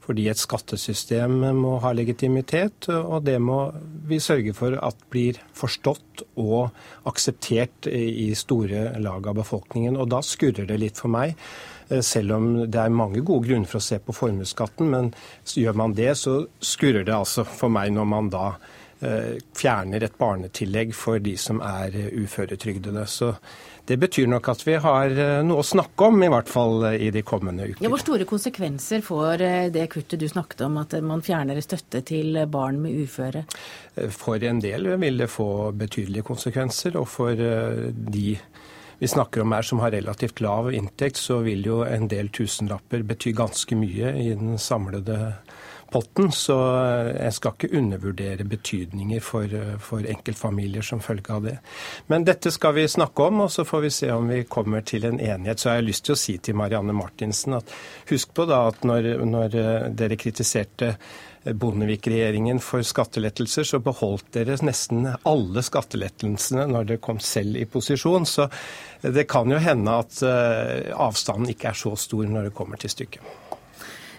Fordi 0.00 0.24
et 0.26 0.40
skattesystem 0.40 1.36
må 1.54 1.76
ha 1.84 1.92
legitimitet, 1.94 2.88
og 2.90 3.22
det 3.28 3.36
må 3.38 3.68
vi 4.08 4.18
sørge 4.18 4.54
for 4.56 4.74
at 4.74 4.96
blir 5.12 5.38
forstått 5.54 6.24
og 6.40 6.72
akseptert 7.06 7.86
i 7.86 8.32
store 8.34 8.96
lag 8.98 9.28
av 9.30 9.38
befolkningen. 9.38 10.00
Og 10.00 10.10
da 10.10 10.22
skurrer 10.24 10.66
det 10.66 10.80
litt 10.80 10.98
for 10.98 11.12
meg. 11.12 11.36
Selv 12.06 12.34
om 12.36 12.50
det 12.70 12.80
er 12.80 12.90
mange 12.94 13.22
gode 13.22 13.48
grunner 13.48 13.70
for 13.70 13.78
å 13.78 13.84
se 13.84 14.00
på 14.02 14.14
formuesskatten, 14.14 14.90
men 14.90 15.12
gjør 15.46 15.78
man 15.78 15.94
det, 15.94 16.12
så 16.18 16.40
skurrer 16.58 17.06
det 17.06 17.14
altså 17.14 17.46
for 17.46 17.70
meg 17.70 17.94
når 17.94 18.10
man 18.10 18.30
da 18.34 18.44
Eh, 18.54 18.79
fjerner 19.56 20.04
et 20.04 20.16
barnetillegg 20.20 20.94
for 20.96 21.20
de 21.22 21.32
som 21.40 21.60
er 21.64 21.96
eh, 21.96 22.08
uføretrygdede. 22.20 23.06
Så 23.08 23.32
det 23.88 23.96
betyr 24.00 24.28
nok 24.28 24.50
at 24.52 24.64
vi 24.66 24.76
har 24.82 25.14
eh, 25.14 25.40
noe 25.46 25.62
å 25.62 25.66
snakke 25.66 26.10
om, 26.10 26.20
i 26.22 26.30
hvert 26.32 26.50
fall 26.52 26.84
i 26.92 27.08
de 27.14 27.22
kommende 27.26 27.70
ukene. 27.70 27.86
Ja, 27.86 27.92
hvor 27.92 28.02
store 28.02 28.28
konsekvenser 28.28 29.04
får 29.06 29.46
det 29.74 29.86
kuttet 29.94 30.20
du 30.20 30.28
snakket 30.28 30.66
om, 30.66 30.76
at 30.82 30.98
man 31.04 31.24
fjerner 31.24 31.60
støtte 31.64 32.04
til 32.06 32.42
barn 32.50 32.82
med 32.84 33.00
uføre? 33.06 33.46
For 34.14 34.42
en 34.44 34.60
del 34.62 34.92
vil 35.00 35.24
det 35.24 35.30
få 35.32 35.70
betydelige 35.76 36.26
konsekvenser, 36.28 37.00
og 37.00 37.08
for 37.08 37.34
de 37.34 38.36
vi 39.00 39.08
snakker 39.08 39.40
om 39.40 39.52
her 39.56 39.64
som 39.64 39.80
har 39.80 39.94
relativt 39.94 40.42
lav 40.44 40.66
inntekt, 40.76 41.16
så 41.16 41.38
vil 41.40 41.64
jo 41.64 41.78
en 41.88 42.04
del 42.08 42.28
tusenlapper 42.36 43.00
bety 43.08 43.32
ganske 43.32 43.78
mye 43.80 44.10
i 44.20 44.26
den 44.36 44.58
samlede 44.60 45.38
potten, 45.90 46.32
så 46.32 46.56
eh, 46.80 47.08
jeg 47.16 47.36
skal 47.36 47.54
ikke 47.56 47.78
undervurdere 47.78 48.46
betydninger 48.48 49.22
for, 49.24 49.46
eh, 49.56 49.76
for, 49.82 50.06
enkeltfamilier 50.06 50.84
som 50.86 51.02
følge 51.04 51.34
av 51.34 51.46
det. 51.46 51.56
Men 52.12 52.26
dette 52.28 52.52
skal 52.54 52.76
vi 52.78 52.86
snakke 52.88 53.26
om, 53.30 53.44
og 53.46 53.50
så 53.52 53.66
får 53.68 53.84
vi 53.86 53.90
se 53.94 54.10
om 54.14 54.28
vi 54.30 54.42
kommer 54.48 54.84
til 54.86 55.06
en 55.08 55.20
enighet. 55.20 55.60
Så 55.60 55.70
har 55.70 55.80
jeg 55.80 55.90
lyst 55.90 56.06
til 56.06 56.16
å 56.16 56.20
si 56.20 56.36
til 56.38 56.58
Marianne 56.60 56.96
Martinsen 56.96 57.58
at 57.58 57.74
husk 58.10 58.34
på 58.36 58.46
da 58.50 58.62
at 58.70 58.86
når, 58.86 59.10
når 59.26 59.58
eh, 59.58 59.90
dere 59.98 60.20
kritiserte 60.20 60.94
Bondevik-regjeringen 61.40 62.58
for 62.60 62.84
skattelettelser, 62.84 63.64
så 63.64 63.78
beholdt 63.80 64.34
dere 64.36 64.58
nesten 64.60 65.06
alle 65.08 65.62
skattelettelsene 65.64 66.66
når 66.68 66.90
dere 66.90 67.00
kom 67.00 67.22
selv 67.24 67.56
i 67.56 67.64
posisjon. 67.64 68.28
Så 68.28 68.50
det 69.00 69.24
kan 69.30 69.48
jo 69.48 69.56
hende 69.56 69.94
at 70.02 70.20
avstanden 70.92 71.48
ikke 71.54 71.72
er 71.72 71.80
så 71.80 71.94
stor 71.96 72.28
når 72.28 72.50
det 72.50 72.58
kommer 72.60 72.84
til 72.84 72.92
stykket. 72.92 73.49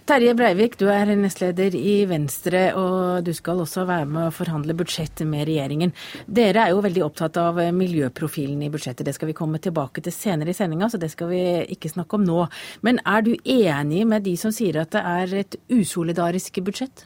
Terje 0.09 0.33
Breivik, 0.33 0.79
du 0.81 0.87
er 0.89 1.11
nestleder 1.13 1.75
i 1.77 2.01
Venstre, 2.09 2.63
og 2.73 3.21
du 3.25 3.29
skal 3.37 3.61
også 3.61 3.83
være 3.85 4.07
med 4.09 4.27
å 4.27 4.33
forhandle 4.33 4.73
budsjett 4.77 5.21
med 5.29 5.45
regjeringen. 5.45 5.93
Dere 6.25 6.63
er 6.65 6.73
jo 6.73 6.81
veldig 6.81 7.03
opptatt 7.05 7.37
av 7.37 7.59
miljøprofilen 7.77 8.63
i 8.65 8.71
budsjettet. 8.73 9.05
Det 9.05 9.13
skal 9.13 9.29
vi 9.29 9.37
komme 9.37 9.61
tilbake 9.61 10.01
til 10.01 10.15
senere 10.15 10.51
i 10.51 10.57
sendinga, 10.57 10.89
så 10.89 10.97
det 11.01 11.11
skal 11.13 11.29
vi 11.29 11.43
ikke 11.77 11.93
snakke 11.93 12.17
om 12.17 12.25
nå. 12.25 12.41
Men 12.81 12.97
er 13.05 13.27
du 13.27 13.35
enig 13.45 14.03
med 14.09 14.25
de 14.25 14.33
som 14.41 14.53
sier 14.55 14.81
at 14.81 14.91
det 14.97 15.05
er 15.05 15.37
et 15.43 15.59
usolidarisk 15.69 16.59
budsjett? 16.65 17.05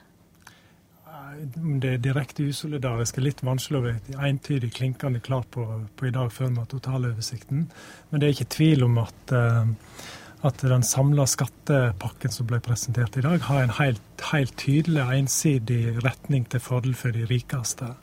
det 1.84 1.98
direkte 2.04 2.46
usolidarisk 2.48 3.18
er 3.20 3.26
litt 3.26 3.42
vanskelig 3.44 3.80
å 3.80 3.86
være 3.86 4.28
entydig 4.30 4.70
klinkende 4.76 5.20
klar 5.24 5.44
på, 5.52 5.66
på, 5.96 6.08
i 6.08 6.14
dag 6.16 6.32
før 6.32 6.52
vi 6.54 6.62
har 6.62 6.70
totaloversikten. 6.72 7.66
Men 8.10 8.22
det 8.22 8.28
er 8.28 8.36
ikke 8.38 8.54
tvil 8.56 8.86
om 8.88 9.02
at 9.04 9.34
uh, 9.36 9.68
at 10.46 10.62
den 10.62 10.84
samla 10.86 11.26
skattepakken 11.28 12.34
som 12.34 12.48
ble 12.50 12.60
presentert 12.64 13.18
i 13.18 13.24
dag, 13.26 13.40
har 13.48 13.64
en 13.64 13.78
helt, 13.80 14.26
helt 14.32 14.56
tydelig 14.62 15.06
ensidig 15.20 15.98
retning 16.06 16.46
til 16.50 16.62
fordel 16.62 16.94
for 16.98 17.16
de 17.16 17.26
rikeste. 17.30 17.96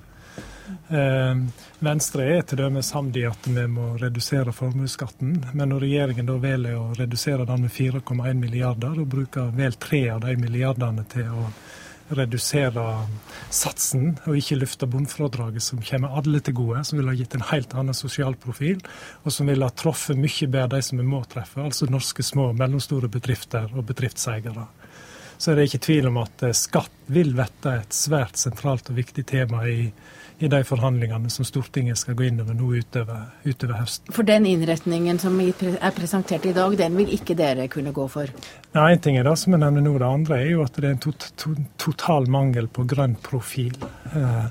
Eh, 0.89 1.43
Venstre 1.83 2.27
er 2.37 2.57
dømes 2.57 2.91
samd 2.93 3.17
i 3.19 3.25
at 3.29 3.47
vi 3.47 3.67
må 3.71 3.93
redusere 4.01 4.55
formuesskatten, 4.55 5.37
men 5.53 5.73
når 5.73 5.87
regjeringen 5.87 6.29
da 6.29 6.39
velger 6.43 6.79
å 6.79 6.95
redusere 6.99 7.47
den 7.49 7.67
med 7.67 7.75
4,1 7.75 8.41
milliarder, 8.41 8.99
og 9.03 9.11
bruker 9.15 9.55
vel 9.57 9.79
tre 9.79 10.05
av 10.15 10.23
de 10.27 10.37
milliardene 10.41 11.07
til 11.13 11.31
å 11.31 11.49
redusere 12.11 12.85
satsen 13.53 14.17
og 14.27 14.37
ikke 14.39 14.59
løfte 14.61 14.89
bunnfradraget, 14.91 15.63
som 15.65 15.83
kommer 15.85 16.17
alle 16.19 16.41
til 16.45 16.57
gode, 16.59 16.85
som 16.85 16.99
ville 16.99 17.13
ha 17.13 17.19
gitt 17.19 17.37
en 17.37 17.47
helt 17.53 17.75
annen 17.79 17.97
sosial 17.97 18.37
profil, 18.41 18.81
og 19.23 19.35
som 19.35 19.51
ville 19.51 19.67
ha 19.67 19.75
truffet 19.77 20.19
mye 20.19 20.49
bedre 20.49 20.77
de 20.77 20.87
som 20.87 21.01
vi 21.01 21.07
må 21.07 21.23
treffe, 21.31 21.61
altså 21.63 21.89
norske 21.91 22.25
små 22.27 22.51
og 22.51 22.59
mellomstore 22.61 23.11
bedrifter 23.13 23.71
og 23.73 23.87
bedriftseiere. 23.91 24.67
Så 25.39 25.51
er 25.51 25.59
det 25.59 25.71
ikke 25.71 25.85
tvil 25.89 26.11
om 26.13 26.21
at 26.23 26.45
eh, 26.47 26.55
skatt 26.55 26.99
vil 27.13 27.33
bli 27.35 27.47
et 27.73 27.97
svært 27.97 28.39
sentralt 28.39 28.93
og 28.93 28.99
viktig 29.01 29.25
tema 29.27 29.65
i 29.67 29.89
i 30.39 30.49
de 30.49 30.63
forhandlingene 30.65 31.31
som 31.31 31.47
Stortinget 31.47 32.01
skal 32.01 32.17
gå 32.19 32.27
inn 32.29 32.41
over 32.43 32.57
nå 32.57 32.73
utover, 32.75 33.25
utover 33.45 33.81
høsten. 33.81 34.13
For 34.15 34.27
den 34.27 34.47
innretningen 34.51 35.21
som 35.23 35.39
er 35.41 35.95
presentert 35.97 36.47
i 36.49 36.55
dag, 36.57 36.77
den 36.79 36.97
vil 36.99 37.13
ikke 37.15 37.37
dere 37.39 37.69
kunne 37.73 37.95
gå 37.95 38.07
for? 38.11 38.31
Nei, 38.73 38.87
Én 38.95 39.03
ting 39.05 39.19
er 39.21 39.27
det 39.29 39.37
som 39.41 39.55
jeg 39.55 39.63
nevner 39.63 39.85
nå. 39.85 39.97
Det 40.01 40.09
andre 40.09 40.41
er 40.41 40.55
jo 40.55 40.63
at 40.65 40.79
det 40.79 40.89
er 40.89 40.97
en 40.97 41.03
to 41.03 41.13
to 41.37 41.55
total 41.81 42.29
mangel 42.31 42.69
på 42.73 42.87
grønn 42.89 43.19
profil. 43.23 43.77
Eh, 44.13 44.49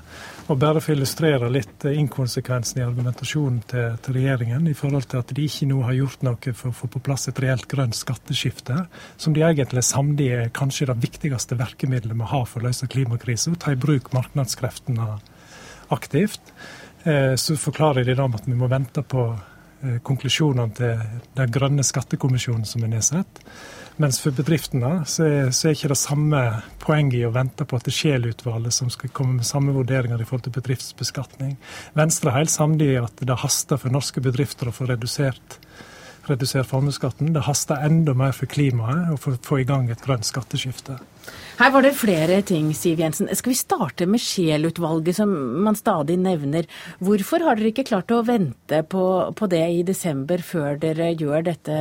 og 0.50 0.58
bare 0.58 0.80
for 0.82 0.92
å 0.92 0.96
illustrere 0.96 1.50
litt 1.52 1.84
inkonsekvensen 1.86 2.80
i 2.80 2.84
argumentasjonen 2.84 3.60
til, 3.70 3.96
til, 4.02 4.16
regjeringen 4.18 4.66
i 4.68 4.74
forhold 4.76 5.06
til 5.10 5.22
at 5.22 5.30
de 5.36 5.46
ikke 5.46 5.68
nå 5.70 5.82
har 5.86 5.96
gjort 5.96 6.26
noe 6.26 6.54
for 6.58 6.72
å 6.72 6.76
få 6.76 6.90
på 6.92 7.02
plass 7.06 7.28
et 7.30 7.40
reelt 7.42 7.68
grønt 7.70 7.96
skatteskifte, 7.96 8.82
som 9.16 9.36
de 9.36 9.44
egentlig 9.46 9.84
samd 9.86 10.20
er 10.24 10.50
kanskje 10.54 10.90
det 10.90 10.98
viktigste 11.04 11.58
virkemidlet 11.60 12.18
vi 12.18 12.30
har 12.34 12.48
for 12.50 12.60
å 12.60 12.68
løse 12.68 12.90
klimakrisen, 12.90 13.56
ta 13.56 13.72
i 13.72 13.80
bruk 13.80 14.10
markedskreftene 14.16 15.14
aktivt, 15.94 16.52
eh, 17.04 17.34
så 17.36 17.56
forklarer 17.60 18.06
de 18.06 18.16
da 18.18 18.28
at 18.28 18.48
vi 18.48 18.56
må 18.58 18.68
vente 18.72 19.04
på 19.04 19.28
eh, 19.32 20.00
konklusjonene 20.04 20.74
til 20.78 21.06
den 21.38 21.54
grønne 21.54 21.86
skattekommisjonen 21.86 22.66
som 22.68 22.84
er 22.84 22.94
nedsatt. 22.96 23.42
Mens 24.00 24.22
for 24.24 24.32
bedriftene 24.32 25.02
så 25.08 25.26
er, 25.28 25.50
så 25.52 25.68
er 25.68 25.76
ikke 25.76 25.92
det 25.92 26.00
samme 26.00 26.40
poenget 26.80 27.18
i 27.20 27.26
å 27.28 27.34
vente 27.34 27.66
på 27.68 27.76
at 27.76 27.84
det 27.86 27.92
Scheel-utvalget 27.92 28.74
som 28.74 28.88
skal 28.90 29.12
komme 29.12 29.40
med 29.40 29.48
samme 29.48 29.74
vurderinger 29.76 30.20
i 30.20 30.26
forhold 30.28 30.46
til 30.46 30.56
bedriftsbeskatning. 30.56 31.58
Venstre 31.98 32.32
er 32.32 32.40
helt 32.40 32.54
samd 32.54 32.82
i 32.84 32.94
at 33.00 33.20
det 33.20 33.40
haster 33.44 33.80
for 33.80 33.92
norske 33.92 34.24
bedrifter 34.24 34.70
å 34.70 34.74
få 34.74 34.88
redusert 34.88 35.58
redusere 36.28 36.66
formuesskatten. 36.68 37.32
Det 37.34 37.44
haster 37.46 37.82
enda 37.86 38.14
mer 38.18 38.34
for 38.36 38.50
klimaet 38.50 39.12
å 39.14 39.36
få 39.42 39.60
i 39.62 39.66
gang 39.68 39.90
et 39.90 40.02
grønt 40.04 40.26
skatteskifte. 40.28 40.98
Her 41.58 41.70
var 41.74 41.84
det 41.84 41.92
flere 41.94 42.40
ting, 42.46 42.70
Siv 42.74 43.02
Jensen. 43.02 43.28
Skal 43.38 43.52
vi 43.52 43.58
starte 43.58 44.06
med 44.10 44.22
Scheel-utvalget, 44.22 45.18
som 45.20 45.32
man 45.62 45.78
stadig 45.78 46.16
nevner. 46.18 46.66
Hvorfor 47.02 47.44
har 47.46 47.58
dere 47.58 47.70
ikke 47.70 47.86
klart 47.90 48.10
å 48.14 48.22
vente 48.26 48.82
på, 48.82 49.04
på 49.38 49.50
det 49.52 49.62
i 49.70 49.84
desember, 49.86 50.42
før 50.42 50.80
dere 50.82 51.12
gjør 51.12 51.46
dette, 51.52 51.76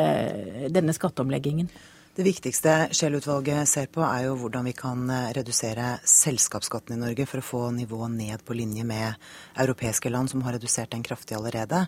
denne 0.74 0.94
skatteomleggingen? 0.98 1.72
Det 2.12 2.26
viktigste 2.28 2.72
Scheel-utvalget 2.92 3.70
ser 3.72 3.86
på, 3.88 4.02
er 4.04 4.26
jo 4.26 4.34
hvordan 4.42 4.66
vi 4.68 4.74
kan 4.76 5.06
eh, 5.08 5.30
redusere 5.38 5.94
selskapsskatten 6.04 6.98
i 6.98 7.00
Norge 7.00 7.24
for 7.24 7.40
å 7.40 7.46
få 7.46 7.62
nivået 7.72 8.12
ned 8.18 8.44
på 8.44 8.58
linje 8.58 8.84
med 8.84 9.16
europeiske 9.64 10.12
land 10.12 10.28
som 10.28 10.44
har 10.44 10.58
redusert 10.58 10.92
den 10.92 11.06
kraftig 11.08 11.38
allerede. 11.38 11.86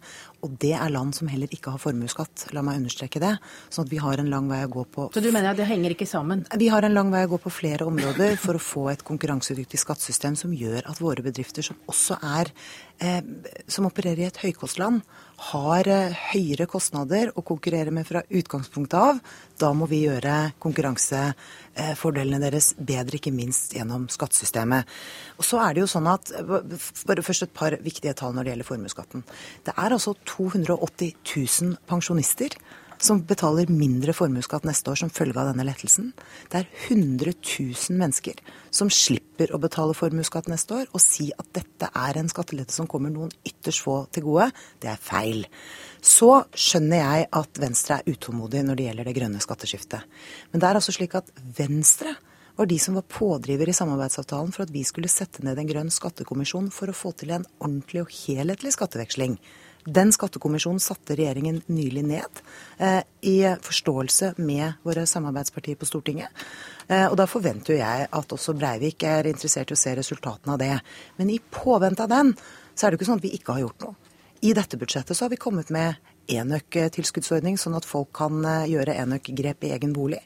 Og 0.47 0.53
det 0.63 0.71
er 0.77 0.93
land 0.95 1.11
som 1.17 1.27
heller 1.27 1.51
ikke 1.51 1.73
har 1.73 1.81
formuesskatt. 1.83 2.45
La 2.55 2.63
meg 2.63 2.79
understreke 2.79 3.19
det. 3.19 3.33
Sånn 3.67 3.83
at 3.83 3.91
vi 3.91 3.99
har 3.99 4.23
en 4.23 4.31
lang 4.31 4.47
vei 4.47 4.61
å 4.63 4.71
gå 4.71 4.85
på. 4.95 5.09
Så 5.11 5.25
du 5.25 5.27
mener 5.27 5.51
at 5.51 5.59
det 5.59 5.67
henger 5.67 5.91
ikke 5.97 6.07
sammen? 6.07 6.45
Vi 6.55 6.71
har 6.71 6.87
en 6.87 6.95
lang 6.95 7.11
vei 7.11 7.25
å 7.27 7.33
gå 7.35 7.41
på 7.43 7.51
flere 7.51 7.89
områder 7.91 8.39
for 8.39 8.55
å 8.55 8.63
få 8.63 8.85
et 8.93 9.03
konkurransedyktig 9.03 9.81
skattesystem 9.83 10.39
som 10.39 10.55
gjør 10.55 10.87
at 10.87 11.03
våre 11.03 11.27
bedrifter, 11.27 11.67
som 11.67 11.83
også 11.91 12.21
er 12.23 12.53
eh, 13.03 13.19
som 13.67 13.91
opererer 13.91 14.23
i 14.23 14.31
et 14.31 14.41
høykostland, 14.45 15.03
har 15.49 15.87
eh, 15.91 16.15
høyere 16.31 16.67
kostnader 16.69 17.31
å 17.35 17.43
konkurrere 17.45 17.93
med 17.93 18.07
fra 18.07 18.23
utgangspunktet 18.27 18.97
av. 18.99 19.19
Da 19.59 19.71
må 19.75 19.87
vi 19.91 20.03
gjøre 20.05 20.53
konkurransefordelene 20.63 22.41
deres 22.43 22.73
bedre, 22.77 23.19
ikke 23.19 23.33
minst 23.35 23.75
gjennom 23.77 24.07
skattesystemet. 24.11 24.89
Og 25.37 25.47
så 25.47 25.61
er 25.63 25.75
det 25.75 25.83
jo 25.83 25.89
sånn 25.91 26.09
at, 26.11 26.31
bare 27.07 27.23
Først 27.23 27.45
et 27.45 27.55
par 27.55 27.75
viktige 27.83 28.15
tall 28.19 28.33
når 28.35 28.45
det 28.45 28.53
gjelder 28.53 28.67
formuesskatten. 28.67 29.23
Det 29.63 29.75
er 29.79 29.95
altså 29.95 30.15
280 30.27 31.13
000 31.23 31.77
pensjonister 31.87 32.57
som 33.03 33.21
betaler 33.27 33.71
mindre 33.71 34.13
formuesskatt 34.15 34.65
neste 34.67 34.91
år 34.93 35.01
som 35.01 35.11
følge 35.11 35.35
av 35.39 35.51
denne 35.51 35.65
lettelsen. 35.67 36.11
Det 36.51 36.61
er 36.61 36.69
100 36.87 37.33
000 37.35 37.97
mennesker 37.99 38.39
som 38.73 38.91
slipper 38.93 39.51
å 39.53 39.59
betale 39.61 39.95
formuesskatt 39.97 40.47
neste 40.51 40.77
år. 40.79 40.91
Å 40.95 41.01
si 41.03 41.29
at 41.35 41.49
dette 41.55 41.89
er 41.91 42.19
en 42.19 42.31
skattelette 42.31 42.75
som 42.75 42.87
kommer 42.89 43.11
noen 43.13 43.33
ytterst 43.43 43.83
få 43.83 43.97
til 44.13 44.27
gode, 44.27 44.49
det 44.81 44.93
er 44.93 45.01
feil. 45.03 45.43
Så 46.03 46.31
skjønner 46.55 47.03
jeg 47.03 47.31
at 47.39 47.63
Venstre 47.63 47.99
er 47.99 48.13
utålmodig 48.15 48.63
når 48.67 48.79
det 48.79 48.87
gjelder 48.87 49.09
det 49.09 49.17
grønne 49.19 49.43
skatteskiftet. 49.43 50.07
Men 50.51 50.63
det 50.63 50.69
er 50.69 50.79
altså 50.79 50.95
slik 50.95 51.17
at 51.19 51.33
Venstre 51.59 52.15
var 52.55 52.69
de 52.69 52.77
som 52.79 52.95
var 52.95 53.07
pådriver 53.09 53.69
i 53.69 53.75
samarbeidsavtalen 53.75 54.51
for 54.53 54.65
at 54.65 54.73
vi 54.73 54.83
skulle 54.85 55.11
sette 55.11 55.43
ned 55.45 55.59
en 55.59 55.69
grønn 55.69 55.91
skattekommisjon 55.91 56.69
for 56.73 56.91
å 56.91 56.97
få 56.97 57.13
til 57.17 57.33
en 57.33 57.47
ordentlig 57.57 58.03
og 58.03 58.13
helhetlig 58.13 58.75
skatteveksling. 58.75 59.39
Den 59.83 60.13
skattekommisjonen 60.15 60.79
satte 60.79 61.15
regjeringen 61.19 61.61
nylig 61.65 62.05
ned, 62.07 62.41
eh, 62.77 63.01
i 63.21 63.55
forståelse 63.61 64.33
med 64.37 64.79
våre 64.83 65.05
samarbeidspartier 65.05 65.75
på 65.75 65.85
Stortinget. 65.85 66.29
Eh, 66.87 67.07
og 67.07 67.17
da 67.17 67.25
forventer 67.27 67.73
jo 67.73 67.79
jeg 67.79 68.07
at 68.11 68.35
også 68.35 68.55
Breivik 68.55 69.03
er 69.03 69.27
interessert 69.27 69.71
i 69.71 69.75
å 69.75 69.79
se 69.79 69.95
resultatene 69.95 70.53
av 70.53 70.59
det. 70.59 70.79
Men 71.17 71.29
i 71.29 71.39
påvente 71.39 72.03
av 72.03 72.09
den, 72.09 72.33
så 72.75 72.87
er 72.87 72.91
det 72.91 72.99
ikke 72.99 73.11
sånn 73.11 73.19
at 73.19 73.27
vi 73.27 73.35
ikke 73.35 73.57
har 73.57 73.65
gjort 73.65 73.85
noe. 73.85 73.95
I 74.43 74.53
dette 74.53 74.77
budsjettet 74.77 75.15
så 75.15 75.25
har 75.25 75.29
vi 75.29 75.39
kommet 75.39 75.69
med 75.69 75.95
enøktilskuddsordning, 76.31 77.57
sånn 77.59 77.75
at 77.75 77.87
folk 77.87 78.11
kan 78.15 78.43
eh, 78.47 78.67
gjøre 78.71 78.95
enøkgrep 79.03 79.67
i 79.67 79.71
egen 79.75 79.93
bolig. 79.95 80.21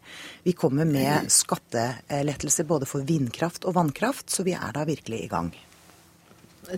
Vi 0.46 0.54
kommer 0.54 0.86
med 0.86 1.32
skattelettelser 1.34 2.68
både 2.70 2.90
for 2.90 3.06
vindkraft 3.06 3.66
og 3.66 3.78
vannkraft, 3.78 4.30
så 4.30 4.46
vi 4.46 4.54
er 4.58 4.74
da 4.74 4.86
virkelig 4.86 5.24
i 5.24 5.32
gang. 5.32 5.54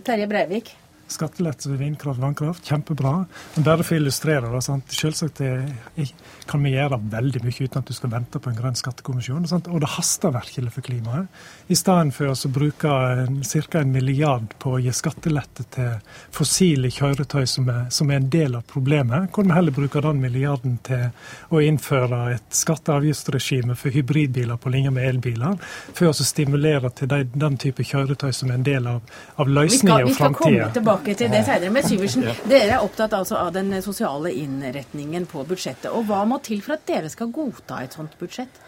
Terje 0.04 0.28
Breivik. 0.30 0.72
Skattelette 1.10 1.68
ved 1.70 1.80
vindkraft, 1.82 2.20
vannkraft, 2.22 2.66
kjempebra. 2.70 3.12
Men 3.56 3.66
bare 3.66 3.84
for 3.86 3.96
å 3.96 4.00
illustrere 4.00 4.50
det, 4.52 4.62
sant? 4.62 4.94
selvsagt 4.94 5.40
det, 5.42 6.08
kan 6.50 6.62
vi 6.62 6.74
gjøre 6.74 7.00
veldig 7.10 7.42
mye 7.44 7.66
uten 7.66 7.80
at 7.80 7.90
du 7.90 7.96
skal 7.96 8.12
vente 8.12 8.40
på 8.42 8.50
en 8.50 8.58
grønn 8.58 8.78
skattekommisjon. 8.78 9.48
Sant? 9.50 9.70
Og 9.70 9.82
det 9.82 9.90
haster 9.96 10.34
virkelig 10.34 10.74
for 10.76 10.86
klimaet. 10.86 11.40
I 11.70 11.78
stedet 11.78 12.14
for 12.14 12.30
å 12.30 12.52
bruke 12.52 12.90
ca. 12.90 13.80
en 13.80 13.92
milliard 13.92 14.54
på 14.62 14.76
å 14.76 14.80
gi 14.82 14.92
skattelette 14.94 15.66
til 15.74 15.90
fossile 16.34 16.90
kjøretøy 16.94 17.46
som 17.48 17.68
er, 17.72 17.82
som 17.90 18.10
er 18.10 18.20
en 18.20 18.30
del 18.30 18.56
av 18.58 18.64
problemet, 18.70 19.30
kan 19.34 19.48
vi 19.48 19.56
heller 19.56 19.74
bruke 19.74 20.02
den 20.04 20.22
milliarden 20.22 20.78
til 20.86 21.10
å 21.50 21.62
innføre 21.64 22.22
et 22.36 22.54
skatte- 22.54 22.94
og 22.94 23.02
avgiftsregime 23.02 23.76
for 23.78 23.94
hybridbiler 23.94 24.60
på 24.60 24.72
linje 24.72 24.94
med 24.94 25.08
elbiler, 25.08 25.58
for 25.94 26.10
å 26.10 26.14
stimulere 26.14 26.90
til 26.94 27.10
de, 27.10 27.24
den 27.34 27.58
type 27.60 27.84
kjøretøy 27.86 28.32
som 28.34 28.50
er 28.50 28.60
en 28.60 28.66
del 28.66 28.88
av, 28.90 29.00
av 29.40 29.50
løsningen 29.50 30.10
og 30.10 30.16
framtida 30.16 30.70
tilbake 31.00 31.18
til 31.18 31.30
det 31.32 31.44
seinere. 31.46 31.72
Men 31.72 31.86
Syversen, 31.86 32.26
dere 32.48 32.76
er 32.76 32.84
opptatt 32.84 33.14
altså 33.16 33.38
av 33.40 33.52
den 33.54 33.72
sosiale 33.82 34.32
innretningen 34.36 35.26
på 35.26 35.44
budsjettet. 35.48 35.90
Og 35.92 36.06
hva 36.08 36.24
må 36.28 36.40
til 36.44 36.60
for 36.62 36.76
at 36.76 36.86
dere 36.86 37.10
skal 37.10 37.32
godta 37.32 37.82
et 37.84 37.96
sånt 37.96 38.16
budsjett? 38.20 38.60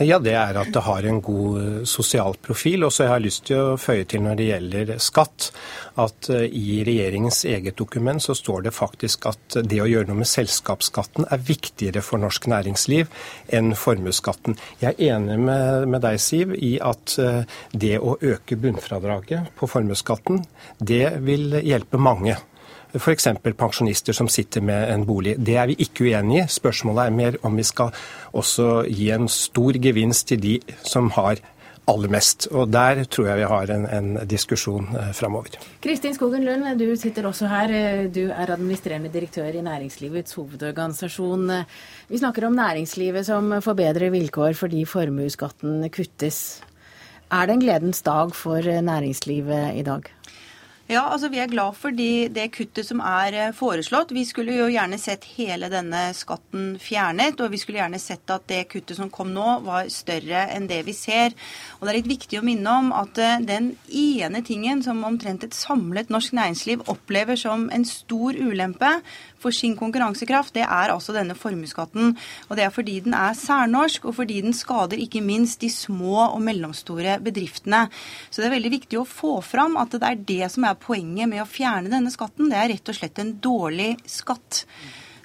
Ja, 0.00 0.16
Det 0.18 0.32
er 0.32 0.56
at 0.56 0.70
det 0.72 0.80
har 0.80 1.04
en 1.04 1.18
god 1.20 1.56
eh, 1.60 1.80
sosial 1.84 2.38
profil. 2.40 2.86
Og 2.86 2.92
så 2.92 3.04
har 3.04 3.18
jeg 3.18 3.26
lyst 3.26 3.42
til 3.50 3.58
å 3.60 3.76
føye 3.76 4.06
til 4.08 4.22
når 4.24 4.38
det 4.38 4.46
gjelder 4.46 4.92
skatt, 4.96 5.50
at 6.00 6.30
eh, 6.32 6.46
i 6.48 6.78
regjeringens 6.88 7.42
eget 7.44 7.76
dokument 7.76 8.22
så 8.24 8.32
står 8.32 8.64
det 8.64 8.72
faktisk 8.72 9.28
at 9.28 9.58
det 9.60 9.82
å 9.84 9.88
gjøre 9.90 10.08
noe 10.08 10.22
med 10.22 10.30
selskapsskatten 10.30 11.28
er 11.28 11.44
viktigere 11.44 12.00
for 12.00 12.22
norsk 12.22 12.48
næringsliv 12.48 13.12
enn 13.52 13.74
formuesskatten. 13.76 14.56
Jeg 14.80 14.96
er 14.96 15.18
enig 15.18 15.36
med, 15.36 15.88
med, 15.92 16.00
deg, 16.06 16.16
Siv, 16.16 16.56
i 16.56 16.78
at 16.80 17.18
eh, 17.20 17.44
det 17.76 17.98
å 18.00 18.16
øke 18.16 18.56
bunnfradraget 18.56 19.52
på 19.60 19.68
formuesskatten, 19.68 20.46
det 20.80 21.18
vil 21.28 21.60
hjelpe 21.60 22.00
mange 22.00 22.40
f.eks. 22.94 23.28
pensjonister 23.56 24.16
som 24.16 24.28
sitter 24.28 24.64
med 24.64 24.90
en 24.90 25.06
bolig. 25.06 25.36
Det 25.38 25.56
er 25.56 25.70
vi 25.70 25.78
ikke 25.78 26.08
uenig 26.08 26.42
i. 26.42 26.48
Spørsmålet 26.50 27.06
er 27.06 27.16
mer 27.16 27.38
om 27.46 27.56
vi 27.56 27.66
skal 27.66 27.94
også 28.32 28.84
gi 28.88 29.10
en 29.14 29.28
stor 29.28 29.78
gevinst 29.78 30.28
til 30.28 30.42
de 30.42 30.58
som 30.82 31.10
har 31.16 31.42
aller 31.90 32.12
mest. 32.12 32.48
Og 32.52 32.70
Der 32.72 33.02
tror 33.04 33.26
jeg 33.30 33.40
vi 33.40 33.48
har 33.50 33.72
en, 33.74 33.86
en 33.86 34.28
diskusjon 34.28 34.88
eh, 34.94 35.12
framover. 35.16 35.58
Kristin 35.82 36.14
Skogen 36.14 36.44
Lund, 36.46 36.66
du 36.78 36.94
sitter 36.96 37.26
også 37.26 37.50
her. 37.50 38.08
Du 38.12 38.28
er 38.28 38.54
administrerende 38.54 39.10
direktør 39.12 39.50
i 39.50 39.64
Næringslivets 39.64 40.34
hovedorganisasjon. 40.38 41.50
Vi 42.08 42.18
snakker 42.18 42.46
om 42.46 42.58
næringslivet 42.58 43.26
som 43.26 43.60
får 43.62 43.78
bedre 43.78 44.10
vilkår 44.10 44.54
fordi 44.58 44.84
formuesskatten 44.84 45.88
kuttes. 45.90 46.60
Er 47.30 47.46
det 47.46 47.54
en 47.54 47.62
gledens 47.62 48.02
dag 48.02 48.34
for 48.34 48.58
næringslivet 48.82 49.76
i 49.78 49.82
dag? 49.86 50.02
Ja, 50.90 51.04
altså 51.06 51.28
Vi 51.30 51.38
er 51.38 51.46
glad 51.46 51.76
for 51.78 51.94
de, 51.94 52.26
det 52.34 52.48
kuttet 52.50 52.88
som 52.88 52.98
er 53.06 53.34
eh, 53.38 53.52
foreslått. 53.54 54.10
Vi 54.10 54.24
skulle 54.26 54.56
jo 54.56 54.64
gjerne 54.72 54.96
sett 54.98 55.28
hele 55.36 55.68
denne 55.70 56.08
skatten 56.18 56.72
fjernet. 56.82 57.38
Og 57.38 57.52
vi 57.52 57.60
skulle 57.62 57.78
gjerne 57.78 58.00
sett 58.02 58.32
at 58.34 58.48
det 58.50 58.64
kuttet 58.72 58.98
som 58.98 59.12
kom 59.14 59.30
nå, 59.30 59.60
var 59.62 59.86
større 59.94 60.48
enn 60.50 60.66
det 60.66 60.80
vi 60.88 60.94
ser. 60.98 61.36
Og 61.78 61.86
Det 61.86 61.92
er 61.92 61.98
litt 62.00 62.10
viktig 62.10 62.40
å 62.40 62.46
minne 62.48 62.74
om 62.74 62.90
at 62.90 63.22
eh, 63.22 63.38
den 63.46 63.76
ene 63.86 64.42
tingen 64.42 64.82
som 64.82 65.06
omtrent 65.06 65.46
et 65.46 65.54
samlet 65.54 66.10
norsk 66.10 66.34
næringsliv 66.34 66.82
opplever 66.90 67.38
som 67.38 67.68
en 67.70 67.86
stor 67.86 68.34
ulempe 68.34 68.96
for 69.40 69.54
sin 69.54 69.76
konkurransekraft, 69.78 70.52
det 70.58 70.66
er 70.66 70.92
altså 70.92 71.14
denne 71.16 71.36
formuesskatten. 71.38 72.16
Og 72.48 72.58
det 72.58 72.66
er 72.66 72.74
fordi 72.74 72.98
den 73.04 73.14
er 73.16 73.36
særnorsk, 73.38 74.10
og 74.10 74.18
fordi 74.18 74.40
den 74.44 74.56
skader 74.56 75.00
ikke 75.00 75.22
minst 75.24 75.62
de 75.62 75.70
små 75.72 76.26
og 76.26 76.42
mellomstore 76.44 77.18
bedriftene. 77.24 77.86
Så 78.28 78.42
det 78.42 78.50
er 78.50 78.56
veldig 78.58 78.74
viktig 78.76 79.00
å 79.00 79.08
få 79.08 79.38
fram 79.44 79.78
at 79.80 79.96
det 79.96 80.04
er 80.06 80.20
det 80.28 80.52
som 80.52 80.66
er 80.68 80.79
poenget 80.82 81.30
med 81.30 81.42
å 81.42 81.48
fjerne 81.48 81.92
denne 81.92 82.12
skatten. 82.12 82.50
Det 82.50 82.58
er 82.58 82.72
rett 82.74 82.92
og 82.92 82.96
slett 82.96 83.20
en 83.22 83.34
dårlig 83.42 83.92
skatt. 84.08 84.64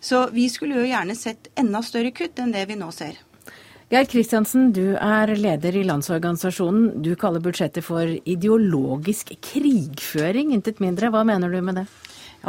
Så 0.06 0.28
vi 0.36 0.50
skulle 0.54 0.78
jo 0.82 0.90
gjerne 0.90 1.16
sett 1.18 1.50
enda 1.58 1.82
større 1.84 2.12
kutt 2.14 2.40
enn 2.42 2.54
det 2.54 2.68
vi 2.70 2.78
nå 2.78 2.92
ser. 2.94 3.18
Geir 3.90 4.08
Kristiansen, 4.10 4.72
du 4.74 4.96
er 4.98 5.30
leder 5.38 5.76
i 5.78 5.84
Landsorganisasjonen. 5.86 7.04
Du 7.06 7.12
kaller 7.22 7.44
budsjettet 7.44 7.86
for 7.86 8.10
ideologisk 8.10 9.30
krigføring, 9.46 10.56
intet 10.56 10.82
mindre. 10.82 11.12
Hva 11.14 11.22
mener 11.28 11.54
du 11.54 11.60
med 11.62 11.82
det? 11.82 11.86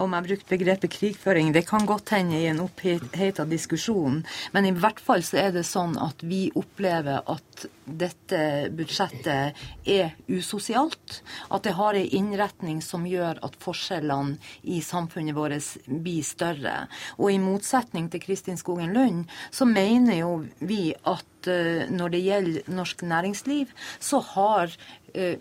Om 0.03 0.15
jeg 0.17 0.27
brukte 0.29 0.53
begrepet 0.53 0.93
krigføring. 0.93 1.53
Det 1.53 1.67
kan 1.69 1.87
godt 1.89 2.13
hende 2.15 2.39
i 2.39 2.49
en 2.51 2.63
oppheta 2.65 3.47
diskusjon, 3.49 4.23
men 4.53 4.69
i 4.69 4.75
hvert 4.77 5.01
fall 5.03 5.25
så 5.27 5.41
er 5.47 5.55
det 5.57 5.67
sånn 5.69 5.97
at 6.03 6.23
vi 6.27 6.47
opplever 6.57 7.23
at 7.27 7.67
dette 7.87 8.41
budsjettet 8.77 9.57
er 9.87 10.15
usosialt. 10.29 11.21
At 11.51 11.67
det 11.67 11.77
har 11.79 11.97
en 11.97 12.15
innretning 12.19 12.83
som 12.85 13.07
gjør 13.09 13.41
at 13.47 13.59
forskjellene 13.63 14.37
i 14.63 14.81
samfunnet 14.85 15.37
vårt 15.37 15.77
blir 15.87 16.25
større. 16.27 16.87
Og 17.17 17.33
i 17.33 17.41
motsetning 17.43 18.11
til 18.13 18.23
Kristin 18.25 18.59
Skogen 18.61 18.95
Lund, 18.97 19.25
så 19.51 19.69
mener 19.69 20.21
jo 20.21 20.33
vi 20.59 20.91
at 21.07 21.51
uh, 21.51 21.87
når 21.93 22.15
det 22.15 22.25
gjelder 22.27 22.73
norsk 22.75 23.07
næringsliv, 23.07 23.71
så 24.03 24.21
har 24.35 24.75
uh, 25.15 25.37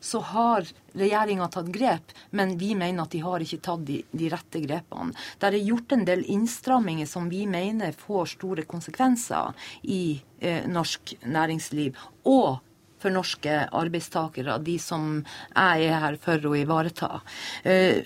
så 0.00 0.20
har 0.20 0.66
regjeringa 0.98 1.48
tatt 1.52 1.70
grep, 1.74 2.14
men 2.30 2.56
vi 2.58 2.74
mener 2.78 3.04
at 3.04 3.14
de 3.14 3.22
har 3.24 3.42
ikke 3.44 3.60
tatt 3.64 3.84
de, 3.88 4.00
de 4.10 4.30
rette 4.32 4.62
grepene. 4.64 5.14
Det 5.38 5.50
er 5.50 5.58
gjort 5.62 5.94
en 5.96 6.06
del 6.08 6.24
innstramminger 6.28 7.08
som 7.08 7.28
vi 7.32 7.44
mener 7.50 7.96
får 7.96 8.34
store 8.36 8.66
konsekvenser 8.68 9.54
i 9.82 10.02
eh, 10.40 10.64
norsk 10.68 11.18
næringsliv. 11.26 11.96
og 12.24 12.64
for 12.98 13.14
norske 13.14 13.52
arbeidstakere, 13.78 14.56
de 14.58 14.74
som 14.82 15.20
jeg 15.54 15.84
er 15.86 16.00
her 16.02 16.16
for 16.18 16.48
å 16.50 16.56
ivareta. 16.58 17.20
Eh, 17.62 18.02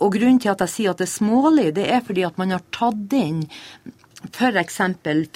og 0.00 0.16
Grunnen 0.16 0.40
til 0.42 0.52
at 0.54 0.64
jeg 0.64 0.72
sier 0.72 0.94
at 0.94 1.02
det 1.02 1.06
er 1.08 1.12
smålig, 1.12 1.68
det 1.76 1.84
er 1.92 2.02
fordi 2.04 2.24
at 2.26 2.40
man 2.40 2.54
har 2.56 2.64
tatt 2.74 3.12
inn 3.16 3.44
f.eks. 4.24 4.80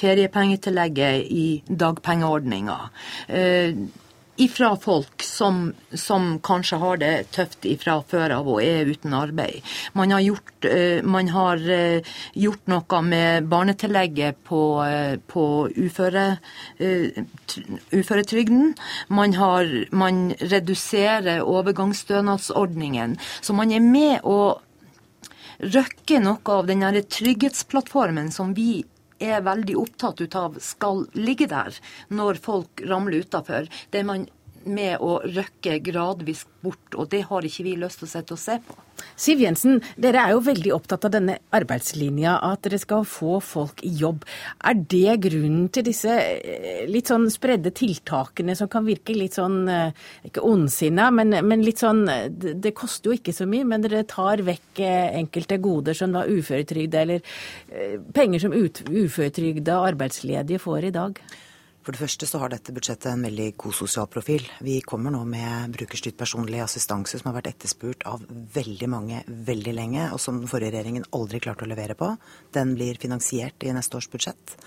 feriepengetillegget 0.01 1.29
i 1.31 1.47
dagpengeordninga. 1.69 2.79
Eh, 3.29 3.77
ifra 4.39 4.77
folk 4.77 5.23
som, 5.23 5.73
som, 5.93 6.39
kanskje 6.45 6.79
har 6.79 7.01
det 7.03 7.13
tøft 7.35 7.67
ifra 7.67 7.99
før 8.09 8.37
av 8.39 8.49
og 8.49 8.61
er 8.63 8.89
uten 8.89 9.15
arbeid. 9.17 9.67
Man 9.99 10.15
har 10.15 10.23
gjort, 10.23 10.53
uh, 10.65 11.01
man 11.03 11.31
har, 11.35 11.63
uh, 11.63 12.13
gjort 12.39 12.71
noe 12.71 13.01
med 13.07 13.49
barnetillegget 13.51 14.39
på, 14.49 14.63
uh, 14.83 15.17
på 15.27 15.45
uføre, 15.75 16.27
uføretrygden. 17.93 18.75
Man, 19.09 19.35
har, 19.35 19.73
man 19.91 20.31
reduserer 20.39 21.43
overgangsstønadsordningen. 21.43 23.19
Så 23.41 23.57
man 23.59 23.75
er 23.75 23.83
med 23.85 24.23
å 24.23 24.61
røkke 25.59 26.23
noe 26.23 26.55
av 26.55 26.71
den 26.71 26.87
trygghetsplattformen 26.87 28.31
som 28.35 28.55
vi 28.55 28.85
er 29.21 29.45
veldig 29.47 29.77
opptatt 29.81 30.23
av 30.39 30.59
skal 30.63 31.07
ligge 31.19 31.49
der 31.51 31.77
når 32.15 32.41
folk 32.43 32.83
ramler 32.89 33.25
utafor. 33.25 33.69
Det 33.91 34.05
man 34.07 34.29
med 34.73 35.03
å 35.05 35.19
røkke 35.25 35.79
gradvis 35.85 36.45
bort. 36.63 36.95
Og 36.95 37.09
det 37.13 37.25
har 37.31 37.47
ikke 37.47 37.67
vi 37.67 37.79
lyst 37.81 38.03
til 38.03 38.09
å 38.09 38.13
sette 38.13 38.37
og 38.37 38.43
se 38.43 38.59
på. 38.65 38.77
Siv 39.19 39.43
Jensen, 39.43 39.81
dere 40.01 40.23
er 40.23 40.35
jo 40.35 40.43
veldig 40.47 40.73
opptatt 40.75 41.07
av 41.09 41.13
denne 41.15 41.37
arbeidslinja, 41.55 42.37
at 42.45 42.65
dere 42.67 42.81
skal 42.83 43.05
få 43.09 43.39
folk 43.45 43.83
i 43.87 43.93
jobb. 44.01 44.25
Er 44.67 44.79
det 44.79 45.19
grunnen 45.27 45.69
til 45.75 45.87
disse 45.89 46.15
eh, 46.15 46.85
litt 46.91 47.11
sånn 47.11 47.29
spredde 47.31 47.73
tiltakene 47.75 48.57
som 48.59 48.71
kan 48.71 48.87
virke 48.87 49.17
litt 49.17 49.39
sånn, 49.39 49.61
eh, 49.71 50.07
ikke 50.29 50.45
ondsinna, 50.47 51.11
men, 51.15 51.35
men, 51.47 51.65
litt 51.67 51.83
sånn 51.83 52.05
Det 52.39 52.73
koster 52.77 53.11
jo 53.11 53.19
ikke 53.19 53.35
så 53.35 53.47
mye, 53.51 53.67
men 53.67 53.83
dere 53.85 54.05
tar 54.09 54.43
vekk 54.47 54.83
eh, 54.83 55.19
enkelte 55.19 55.59
goder 55.63 55.99
som 55.99 56.15
da 56.15 56.25
uføretrygde, 56.29 57.03
eller 57.03 58.07
penger 58.15 58.43
som 58.43 58.55
uføretrygda 58.55 59.79
arbeidsledige 59.91 60.63
får 60.63 60.89
i 60.89 60.95
dag? 60.95 61.23
For 61.89 61.97
det 61.97 62.03
første 62.03 62.27
så 62.29 62.39
har 62.43 62.51
dette 62.53 62.73
budsjettet 62.77 63.07
en 63.09 63.23
veldig 63.25 63.47
god 63.63 63.73
sosial 63.73 64.05
profil. 64.13 64.43
Vi 64.61 64.75
kommer 64.85 65.09
nå 65.15 65.23
med 65.25 65.73
brukerstyrt 65.73 66.19
personlig 66.21 66.59
assistanse 66.61 67.17
som 67.17 67.31
har 67.31 67.39
vært 67.39 67.49
etterspurt 67.55 68.05
av 68.11 68.27
veldig 68.29 68.89
mange 68.93 69.23
veldig 69.25 69.73
lenge, 69.73 70.11
og 70.13 70.21
som 70.21 70.37
den 70.37 70.51
forrige 70.53 70.75
regjeringen 70.75 71.07
aldri 71.17 71.41
klarte 71.41 71.65
å 71.65 71.71
levere 71.71 71.97
på. 71.97 72.11
Den 72.53 72.75
blir 72.77 73.01
finansiert 73.01 73.65
i 73.65 73.73
neste 73.73 73.97
års 73.97 74.11
budsjett. 74.13 74.59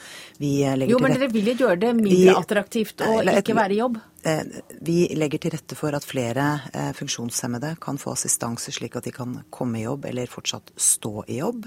jo, 0.41 0.97
men 0.97 1.13
dere 1.13 1.29
vil 1.29 1.51
jo 1.53 1.59
gjøre 1.59 1.77
det 1.83 1.93
mindre 1.99 2.39
attraktivt 2.41 3.05
å 3.05 3.19
ikke 3.21 3.59
være 3.59 3.77
i 3.77 3.83
jobb? 3.83 4.01
Eh, 4.23 4.41
vi 4.85 5.07
legger 5.17 5.41
til 5.41 5.53
rette 5.55 5.75
for 5.77 5.95
at 5.97 6.05
flere 6.05 6.43
eh, 6.77 6.91
funksjonshemmede 6.93 7.71
kan 7.81 7.97
få 7.97 8.13
assistanse, 8.13 8.69
slik 8.73 8.93
at 8.99 9.07
de 9.07 9.13
kan 9.15 9.33
komme 9.49 9.79
i 9.79 9.85
jobb 9.87 10.05
eller 10.11 10.29
fortsatt 10.29 10.69
stå 10.77 11.23
i 11.25 11.39
jobb. 11.39 11.65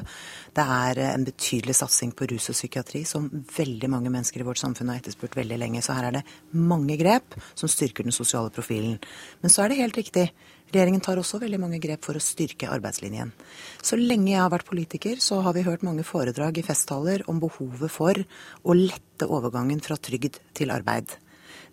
Det 0.54 0.66
er 0.76 1.00
eh, 1.02 1.10
en 1.16 1.26
betydelig 1.26 1.74
satsing 1.80 2.12
på 2.14 2.28
rus 2.30 2.52
og 2.52 2.58
psykiatri, 2.58 3.02
som 3.10 3.26
veldig 3.56 3.90
mange 3.90 4.12
mennesker 4.14 4.44
i 4.44 4.46
vårt 4.46 4.62
samfunn 4.62 4.92
har 4.92 5.02
etterspurt 5.02 5.34
veldig 5.40 5.58
lenge. 5.64 5.82
Så 5.82 5.96
her 5.98 6.10
er 6.10 6.20
det 6.20 6.26
mange 6.54 6.98
grep 7.00 7.34
som 7.58 7.70
styrker 7.70 8.06
den 8.06 8.14
sosiale 8.14 8.54
profilen. 8.54 9.00
Men 9.42 9.50
så 9.50 9.64
er 9.64 9.74
det 9.74 9.80
helt 9.82 9.98
riktig. 9.98 10.28
Regjeringen 10.70 11.02
tar 11.02 11.18
også 11.18 11.42
veldig 11.42 11.58
mange 11.62 11.82
grep 11.82 12.06
for 12.06 12.14
å 12.18 12.22
styrke 12.22 12.70
arbeidslinjen. 12.70 13.34
Så 13.82 13.98
lenge 13.98 14.30
jeg 14.30 14.42
har 14.42 14.54
vært 14.54 14.70
politiker, 14.70 15.18
så 15.22 15.42
har 15.42 15.58
vi 15.58 15.66
hørt 15.66 15.82
mange 15.86 16.06
foredrag 16.06 16.62
i 16.62 16.66
festtaler 16.66 17.26
om 17.30 17.42
behovet 17.42 17.90
for 17.90 18.22
å 18.62 18.78
lette 18.78 19.26
overgangen 19.26 19.82
fra 19.82 19.98
trygd 19.98 20.38
til 20.54 20.74
arbeid. 20.74 21.18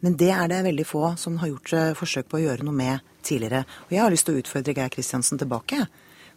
Men 0.01 0.17
det 0.17 0.31
er 0.33 0.49
det 0.49 0.63
veldig 0.65 0.85
få 0.87 1.13
som 1.21 1.37
har 1.41 1.51
gjort 1.51 1.73
eh, 1.77 1.91
forsøk 1.97 2.29
på 2.29 2.39
å 2.39 2.43
gjøre 2.45 2.65
noe 2.65 2.77
med 2.77 3.05
tidligere. 3.25 3.63
Og 3.87 3.95
jeg 3.95 4.01
har 4.03 4.13
lyst 4.13 4.27
til 4.27 4.37
å 4.37 4.41
utfordre 4.41 4.75
Geir 4.77 4.93
Kristiansen 4.93 5.41
tilbake. 5.41 5.85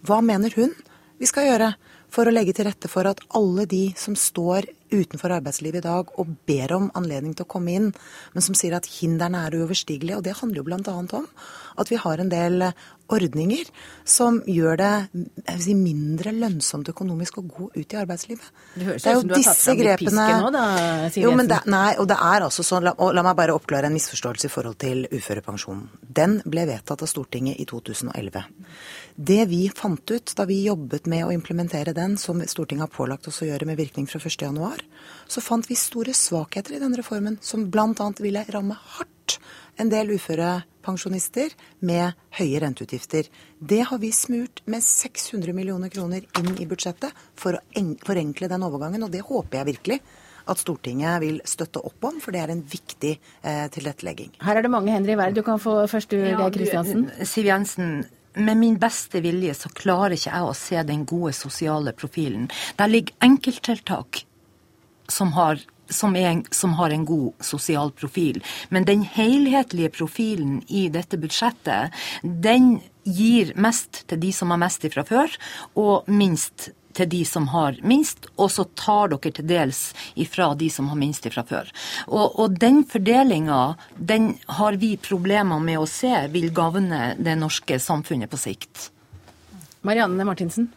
Hva 0.05 0.21
mener 0.25 0.53
hun 0.59 0.75
vi 1.21 1.29
skal 1.31 1.49
gjøre 1.49 1.71
for 2.13 2.29
å 2.29 2.35
legge 2.35 2.55
til 2.57 2.69
rette 2.69 2.91
for 2.91 3.09
at 3.09 3.23
alle 3.35 3.65
de 3.71 3.87
som 3.99 4.17
står 4.19 4.69
utenfor 4.93 5.37
arbeidslivet 5.37 5.83
i 5.83 5.87
dag 5.87 6.11
og 6.21 6.35
ber 6.49 6.75
om 6.77 6.91
anledning 6.99 7.35
til 7.37 7.47
å 7.47 7.53
komme 7.57 7.75
inn, 7.75 7.93
men 8.35 8.45
som 8.45 8.57
sier 8.59 8.77
at 8.77 8.89
hindrene 9.01 9.47
er 9.47 9.57
uoverstigelige. 9.59 10.19
Og 10.19 10.27
det 10.27 10.37
handler 10.41 10.63
jo 10.63 10.67
bl.a. 10.69 10.97
om 11.21 11.29
at 11.81 11.91
vi 11.91 11.99
har 11.99 12.21
en 12.23 12.31
del 12.31 12.69
ordninger 13.13 13.69
som 14.09 14.39
gjør 14.49 14.79
det 14.81 14.93
si, 15.61 15.75
mindre 15.77 16.33
lønnsomt 16.35 16.89
økonomisk 16.89 17.41
å 17.41 17.45
gå 17.45 17.69
ut 17.75 17.95
i 17.95 17.99
arbeidslivet. 18.01 18.47
Det 18.75 18.87
høres 18.89 19.05
ut 19.05 19.09
som 19.09 19.29
du 19.29 19.35
har 19.35 19.45
tatt 19.45 19.61
fram 19.61 19.81
grepene... 19.81 20.27
piske 20.29 20.39
nå, 20.41 20.53
da, 20.55 20.65
Siv 21.13 21.27
Jensen. 21.27 21.51
Det, 21.51 21.61
nei, 21.75 21.91
og 22.01 22.09
det 22.11 22.19
er 22.31 22.47
altså 22.47 22.65
sånn, 22.67 22.87
la, 22.89 22.95
la, 22.97 23.27
meg 23.27 23.37
bare 23.39 23.57
oppklare 23.57 23.91
en 23.91 23.97
misforståelse 23.97 24.49
i 24.49 24.53
forhold 24.53 24.79
til 24.85 25.05
uførepensjonen. 25.11 25.85
Den 26.21 26.39
ble 26.49 26.67
vedtatt 26.71 27.05
av 27.05 27.11
Stortinget 27.11 27.61
i 27.61 27.69
2011. 27.69 28.45
Det 29.15 29.43
vi 29.51 29.63
fant 29.75 30.11
ut 30.11 30.33
da 30.39 30.49
vi 30.49 30.63
jobbet 30.65 31.07
med 31.11 31.27
å 31.27 31.33
implementere 31.35 31.95
den, 31.97 32.17
som 32.21 32.41
Stortinget 32.49 32.89
har 32.89 32.95
pålagt 32.95 33.29
oss 33.31 33.43
å 33.45 33.51
gjøre 33.51 33.69
med 33.69 33.79
virkning 33.79 34.09
fra 34.11 34.23
1.1, 34.23 34.74
så 35.31 35.43
fant 35.45 35.67
vi 35.69 35.77
store 35.79 36.15
svakheter 36.17 36.77
i 36.77 36.81
denne 36.83 36.99
reformen, 37.01 37.39
som 37.43 37.69
bl.a. 37.71 38.11
ville 38.21 38.45
ramme 38.55 38.77
hardt 38.97 39.39
en 39.81 39.91
del 39.91 40.13
uførepensjonister 40.15 41.55
med 41.87 42.15
høye 42.39 42.61
renteutgifter. 42.63 43.31
Det 43.59 43.81
har 43.89 43.99
vi 44.03 44.13
smurt 44.15 44.63
med 44.71 44.85
600 44.85 45.55
millioner 45.57 45.91
kroner 45.93 46.27
inn 46.39 46.53
i 46.61 46.69
budsjettet 46.71 47.15
for 47.39 47.59
å 47.59 47.87
forenkle 48.07 48.51
den 48.51 48.67
overgangen, 48.67 49.07
og 49.07 49.15
det 49.15 49.25
håper 49.27 49.61
jeg 49.61 49.71
virkelig 49.73 50.01
at 50.45 50.61
Stortinget 50.61 51.23
vil 51.23 51.39
støtte 51.49 51.81
opp 51.81 52.05
om, 52.05 52.19
for 52.21 52.37
det 52.37 52.43
er 52.43 52.53
en 52.53 52.61
viktig 52.61 53.15
eh, 53.17 53.65
tilrettelegging. 53.73 54.35
Her 54.45 54.61
er 54.61 54.67
det 54.67 54.73
mange 54.75 54.93
hender 54.93 55.15
i 55.15 55.17
verden. 55.17 55.39
Du 55.39 55.47
kan 55.47 55.63
få 55.63 55.79
først, 55.89 56.13
du, 56.13 56.21
Geir 56.21 56.53
Kristiansen. 56.53 57.07
Siv 57.25 57.49
Jensen, 57.49 58.05
med 58.35 58.61
min 58.61 58.77
beste 58.83 59.23
vilje 59.25 59.55
så 59.57 59.71
klarer 59.73 60.19
ikke 60.19 60.35
jeg 60.35 60.51
å 60.51 60.55
se 60.59 60.85
den 60.85 61.07
gode 61.09 61.33
sosiale 61.39 61.95
profilen. 61.97 62.51
Der 62.77 62.93
ligger 62.93 63.17
enkelttiltak 63.25 64.25
som 65.09 65.33
har, 65.33 65.61
som, 65.89 66.17
er, 66.17 66.43
som 66.51 66.75
har 66.79 66.91
en 66.91 67.05
god 67.05 67.45
sosial 67.45 67.93
profil. 67.93 68.43
Men 68.69 68.85
den 68.89 69.03
helhetlige 69.03 69.93
profilen 69.99 70.63
i 70.69 70.89
dette 70.93 71.21
budsjettet, 71.21 71.95
den 72.23 72.79
gir 73.05 73.53
mest 73.61 74.05
til 74.09 74.21
de 74.21 74.33
som 74.33 74.55
har 74.55 74.63
mest 74.65 74.85
ifra 74.89 75.05
før, 75.05 75.37
og 75.77 76.09
minst 76.09 76.71
til 76.95 77.09
de 77.11 77.25
som 77.27 77.49
har 77.51 77.77
minst, 77.83 78.29
og 78.39 78.51
så 78.55 78.65
tar 78.79 79.11
dere 79.13 79.33
til 79.35 79.49
dels 79.49 79.83
ifra 80.21 80.53
de 80.59 80.69
som 80.71 80.89
har 80.93 80.99
minst 80.99 81.27
ifra 81.27 81.45
før. 81.47 81.71
Og, 82.07 82.39
og 82.39 82.59
den 82.61 82.85
fordelinga, 82.89 83.75
den 83.99 84.35
har 84.61 84.79
vi 84.81 84.95
problemer 85.03 85.63
med 85.63 85.81
å 85.81 85.89
se 85.91 86.13
vil 86.35 86.53
gagne 86.55 87.15
det 87.19 87.37
norske 87.41 87.81
samfunnet 87.83 88.31
på 88.31 88.41
sikt. 88.41 88.91
Marianne 89.85 90.25
Martinsen? 90.25 90.71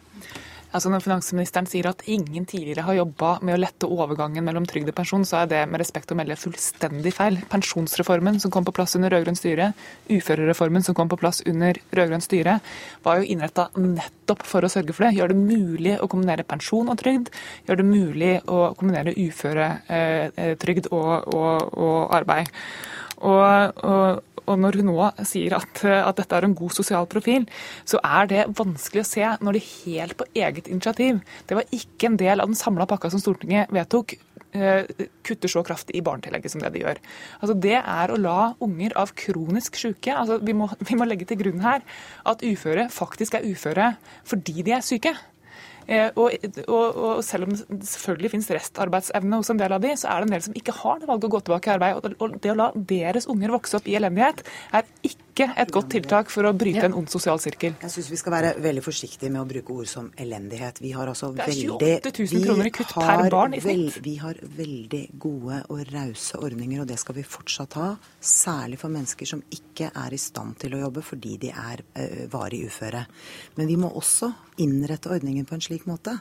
Altså 0.68 0.90
Når 0.92 1.00
finansministeren 1.00 1.68
sier 1.68 1.86
at 1.88 2.02
ingen 2.12 2.44
tidligere 2.48 2.84
har 2.84 2.98
jobba 2.98 3.30
med 3.40 3.56
å 3.56 3.60
lette 3.62 3.88
overgangen 3.88 4.44
mellom 4.44 4.66
trygd 4.68 4.90
og 4.92 4.96
pensjon, 4.98 5.24
så 5.24 5.40
er 5.40 5.48
det 5.48 5.62
med 5.70 5.80
respekt 5.80 6.12
å 6.12 6.16
melde 6.18 6.36
fullstendig 6.36 7.14
feil. 7.16 7.38
Pensjonsreformen 7.48 8.36
som 8.42 8.52
kom 8.52 8.66
på 8.68 8.74
plass 8.76 8.98
under 8.98 9.14
rød-grønt 9.14 9.40
styre, 9.40 9.70
uførereformen 10.12 10.84
som 10.84 10.96
kom 10.98 11.08
på 11.08 11.16
plass 11.20 11.40
under 11.48 11.80
rød-grønt 11.96 12.26
styre, 12.26 12.58
var 13.06 13.22
jo 13.22 13.30
innretta 13.32 13.70
nettopp 13.80 14.44
for 14.48 14.66
å 14.66 14.72
sørge 14.72 14.92
for 14.92 15.08
det. 15.08 15.14
Gjør 15.16 15.32
det 15.32 15.40
mulig 15.40 15.96
å 15.96 16.10
kombinere 16.10 16.44
pensjon 16.48 16.92
og 16.92 17.00
trygd. 17.00 17.32
Gjør 17.64 17.80
det 17.80 17.88
mulig 17.88 18.32
å 18.44 18.60
kombinere 18.76 19.16
uføretrygd 19.16 20.92
og, 20.92 21.12
og, 21.32 21.76
og 21.80 22.16
arbeid. 22.20 22.52
Og, 23.18 23.80
og, 23.82 24.20
og 24.48 24.60
når 24.62 24.80
hun 24.80 24.90
nå 24.90 25.08
sier 25.28 25.56
at, 25.58 25.82
at, 25.84 26.16
dette 26.18 26.38
er 26.38 26.46
en 26.48 26.56
god 26.58 26.74
sosial 26.74 27.08
profil, 27.10 27.46
så 27.88 28.00
er 28.04 28.30
det 28.30 28.46
vanskelig 28.58 29.04
å 29.04 29.08
se 29.08 29.28
når 29.44 29.58
de 29.58 29.64
helt 29.66 30.16
på 30.18 30.28
eget 30.36 30.70
initiativ 30.70 31.20
Det 31.48 31.58
var 31.58 31.74
ikke 31.74 32.10
en 32.10 32.18
del 32.20 32.42
av 32.42 32.50
den 32.50 32.58
samla 32.58 32.86
pakka 32.88 33.10
som 33.12 33.22
Stortinget 33.22 33.72
vedtok 33.74 34.16
eh, 34.56 34.88
kutter 35.26 35.52
så 35.52 35.62
kraftig 35.66 35.96
i 35.98 36.04
barnetillegget 36.04 36.52
som 36.52 36.62
det 36.62 36.72
de 36.74 36.84
gjør. 36.84 37.00
Altså 37.40 37.56
Det 37.68 37.78
er 37.78 38.12
å 38.12 38.20
la 38.20 38.52
unger 38.64 38.96
av 39.00 39.14
kronisk 39.18 39.78
syke 39.80 40.14
altså 40.14 40.40
vi, 40.42 40.56
vi 40.88 40.98
må 40.98 41.08
legge 41.08 41.28
til 41.28 41.40
grunn 41.42 41.64
her 41.64 41.84
at 42.28 42.44
uføre 42.44 42.88
faktisk 42.92 43.38
er 43.38 43.48
uføre 43.48 43.92
fordi 44.28 44.62
de 44.66 44.78
er 44.78 44.86
syke. 44.86 45.14
Eh, 45.88 46.10
og, 46.20 46.34
og, 46.66 46.96
og, 47.00 47.20
selv 47.24 47.48
om 47.48 47.54
det 47.54 47.86
selvfølgelig 47.88 48.32
finnes 48.34 48.50
restarbeidsevne 48.52 49.38
hos 49.40 49.48
en 49.52 49.60
del 49.60 49.72
av 49.72 49.80
de, 49.80 49.94
så 49.96 50.10
er 50.12 50.20
det 50.20 50.28
en 50.28 50.34
del 50.36 50.44
som 50.44 50.58
ikke 50.60 50.74
har 50.82 50.98
det 51.00 51.08
valget 51.08 51.28
å 51.28 51.32
gå 51.32 51.40
tilbake 51.46 51.70
i 51.70 51.74
arbeid. 51.78 52.18
Og 52.20 52.34
det 52.44 52.52
å 52.52 52.58
la 52.58 52.68
deres 52.76 53.28
unger 53.32 53.54
vokse 53.56 53.78
opp 53.78 53.88
i 53.88 53.96
elendighet 53.96 54.42
er 54.76 54.84
ikke 55.08 55.46
et 55.62 55.70
godt 55.72 55.88
tiltak 55.94 56.32
for 56.34 56.44
å 56.44 56.52
bryte 56.58 56.82
en 56.88 56.96
ond 56.98 57.08
sosial 57.08 57.40
sirkel. 57.40 57.76
Jeg 57.80 57.94
syns 57.94 58.10
vi 58.12 58.18
skal 58.20 58.34
være 58.34 58.50
veldig 58.60 58.82
forsiktige 58.84 59.30
med 59.32 59.40
å 59.40 59.46
bruke 59.48 59.76
ord 59.80 59.88
som 59.88 60.10
elendighet. 60.18 60.82
Vi 60.84 60.90
har 60.92 61.08
altså 61.08 61.30
veldig 61.32 61.78
Det 61.80 61.92
er 61.94 62.10
28 62.10 62.26
000 62.34 62.44
kroner 62.44 62.68
i 62.68 62.72
kutt 62.74 62.92
per 62.98 63.30
barn 63.32 63.56
i 63.56 63.62
snitt. 63.64 64.00
vi 64.04 64.16
har 64.20 64.42
veldig 64.58 65.04
gode 65.22 65.62
og 65.72 65.94
rause 65.94 66.42
ordninger, 66.42 66.82
og 66.82 66.90
det 66.90 66.98
skal 67.00 67.16
vi 67.16 67.24
fortsatt 67.24 67.78
ha. 67.80 67.88
Særlig 68.20 68.80
for 68.82 68.92
mennesker 68.92 69.30
som 69.30 69.40
ikke 69.54 69.88
er 69.94 70.12
i 70.12 70.20
stand 70.20 70.58
til 70.60 70.76
å 70.76 70.82
jobbe 70.84 71.06
fordi 71.06 71.38
de 71.46 71.54
er 71.54 71.80
ø, 71.86 72.06
varig 72.32 72.66
uføre. 72.68 73.06
Men 73.56 73.70
vi 73.70 73.78
må 73.80 73.88
også 73.96 74.32
innrette 74.60 75.10
ordningen 75.12 75.46
på 75.48 75.56
en 75.56 75.64
slik 75.64 75.86
måte 75.88 76.18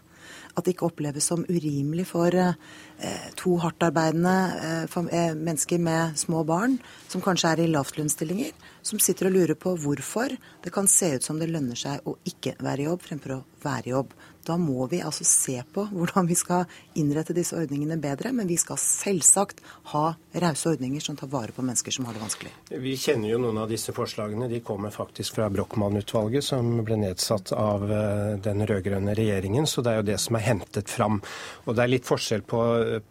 at 0.58 0.66
det 0.66 0.74
ikke 0.74 0.88
oppleves 0.90 1.28
som 1.30 1.46
urimelig 1.48 2.08
for 2.10 2.34
eh, 2.34 3.28
to 3.40 3.56
hardtarbeidende 3.62 4.36
eh, 4.58 4.98
eh, 5.14 5.36
mennesker 5.38 5.82
med 5.82 6.18
små 6.20 6.44
barn, 6.48 6.78
som 7.08 7.24
kanskje 7.24 7.54
er 7.54 7.64
i 7.64 7.70
lavtlønnsstillinger, 7.72 8.56
som 8.82 9.02
sitter 9.04 9.30
og 9.30 9.38
lurer 9.38 9.60
på 9.60 9.76
hvorfor 9.78 10.34
det 10.64 10.74
kan 10.74 10.90
se 10.92 11.14
ut 11.18 11.28
som 11.28 11.40
det 11.40 11.52
lønner 11.52 11.78
seg 11.80 12.08
å 12.08 12.18
ikke 12.28 12.58
være 12.64 12.84
i 12.84 12.90
jobb 12.90 13.06
fremfor 13.06 13.38
å 13.38 13.44
være 13.64 13.92
i 13.92 13.94
jobb. 13.94 14.18
Da 14.48 14.56
må 14.58 14.86
vi 14.88 15.02
altså 15.04 15.26
se 15.28 15.60
på 15.74 15.84
hvordan 15.92 16.28
vi 16.30 16.36
skal 16.40 16.66
innrette 16.96 17.36
disse 17.36 17.58
ordningene 17.58 17.98
bedre. 18.00 18.32
Men 18.36 18.48
vi 18.48 18.58
skal 18.60 18.80
selvsagt 18.80 19.60
ha 19.92 20.06
rause 20.40 20.72
ordninger 20.72 21.04
som 21.04 21.18
tar 21.20 21.30
vare 21.32 21.52
på 21.52 21.66
mennesker 21.66 21.92
som 21.92 22.08
har 22.08 22.16
det 22.16 22.24
vanskelig. 22.24 22.54
Vi 22.72 22.94
kjenner 23.00 23.34
jo 23.34 23.42
noen 23.44 23.60
av 23.64 23.72
disse 23.72 23.94
forslagene. 23.96 24.48
De 24.52 24.62
kommer 24.66 24.94
faktisk 24.94 25.36
fra 25.36 25.50
Brochmann-utvalget, 25.52 26.46
som 26.48 26.70
ble 26.88 27.00
nedsatt 27.02 27.52
av 27.58 27.84
eh, 27.92 28.38
den 28.44 28.64
rød-grønne 28.68 29.16
regjeringen. 29.18 29.68
Så 29.68 29.84
det 29.84 29.94
er 29.94 30.02
jo 30.02 30.08
det 30.12 30.20
som 30.24 30.40
er 30.40 30.46
hentet 30.48 30.92
fram. 30.92 31.20
Og 31.66 31.76
det 31.76 31.84
er 31.84 31.92
litt 31.92 32.08
forskjell 32.08 32.46
på, 32.48 32.62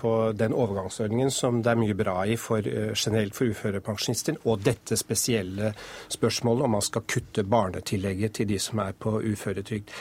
på 0.01 0.15
den 0.37 0.57
overgangsordningen 0.57 1.33
som 1.35 1.61
det 1.63 1.75
er 1.75 1.83
mye 1.83 1.99
bra 1.99 2.19
i 2.25 2.39
for, 2.41 2.65
eh, 2.65 2.95
generelt 2.95 3.37
for 3.37 3.53
uførepensjonister, 3.53 4.41
og 4.47 4.65
dette 4.65 4.97
spesielle 4.97 5.75
spørsmålet 6.13 6.65
om 6.65 6.77
man 6.79 6.85
skal 6.85 7.05
kutte 7.09 7.45
barnetillegget 7.45 8.41
til 8.41 8.51
de 8.55 8.61
som 8.63 8.81
er 8.85 8.97
på 8.97 9.19
uføretrygd. 9.21 9.93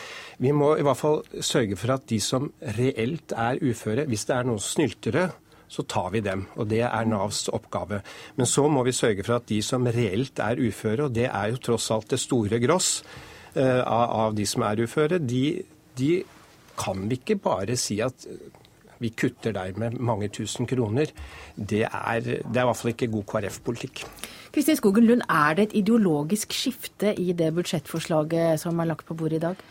Vi 0.41 0.51
må 0.51 0.73
i 0.75 0.83
hvert 0.83 0.99
fall 0.99 1.21
sørge 1.39 1.77
for 1.79 1.95
at 1.95 2.07
de 2.11 2.19
som 2.23 2.49
reelt 2.77 3.31
er 3.31 3.61
uføre, 3.63 4.07
hvis 4.09 4.27
det 4.27 4.35
er 4.35 4.47
noen 4.47 4.63
snyltere 4.63 5.29
så 5.67 5.83
tar 5.89 6.11
vi 6.13 6.21
dem. 6.25 6.45
Og 6.55 6.67
det 6.69 6.83
er 6.85 7.07
Navs 7.09 7.47
oppgave. 7.53 8.01
Men 8.37 8.49
så 8.49 8.67
må 8.71 8.83
vi 8.85 8.95
sørge 8.95 9.25
for 9.25 9.39
at 9.39 9.47
de 9.49 9.61
som 9.65 9.87
reelt 9.87 10.39
er 10.39 10.61
uføre, 10.61 11.07
og 11.07 11.15
det 11.15 11.29
er 11.29 11.51
jo 11.51 11.61
tross 11.69 11.89
alt 11.93 12.11
det 12.13 12.21
store 12.21 12.59
gross 12.63 12.99
uh, 13.57 13.81
av 13.85 14.35
de 14.37 14.45
som 14.49 14.65
er 14.67 14.83
uføre, 14.85 15.19
de, 15.19 15.63
de 15.97 16.11
kan 16.79 17.07
vi 17.09 17.19
ikke 17.19 17.39
bare 17.41 17.77
si 17.79 17.99
at 18.03 18.27
vi 18.99 19.11
kutter 19.11 19.51
deg 19.55 19.75
med 19.79 19.97
mange 19.99 20.29
tusen 20.31 20.67
kroner. 20.69 21.11
Det 21.55 21.83
er, 21.83 22.21
det 22.23 22.55
er 22.55 22.63
i 22.63 22.67
hvert 22.69 22.79
fall 22.79 22.93
ikke 22.93 23.11
god 23.11 23.25
KrF-politikk. 23.31 24.05
Kristin 24.55 24.77
Skogen 24.79 25.03
Lund, 25.03 25.23
er 25.27 25.57
det 25.57 25.65
et 25.67 25.79
ideologisk 25.81 26.53
skifte 26.55 27.11
i 27.19 27.33
det 27.35 27.51
budsjettforslaget 27.57 28.61
som 28.61 28.79
er 28.79 28.87
lagt 28.87 29.07
på 29.07 29.17
bordet 29.19 29.41
i 29.41 29.47
dag? 29.49 29.65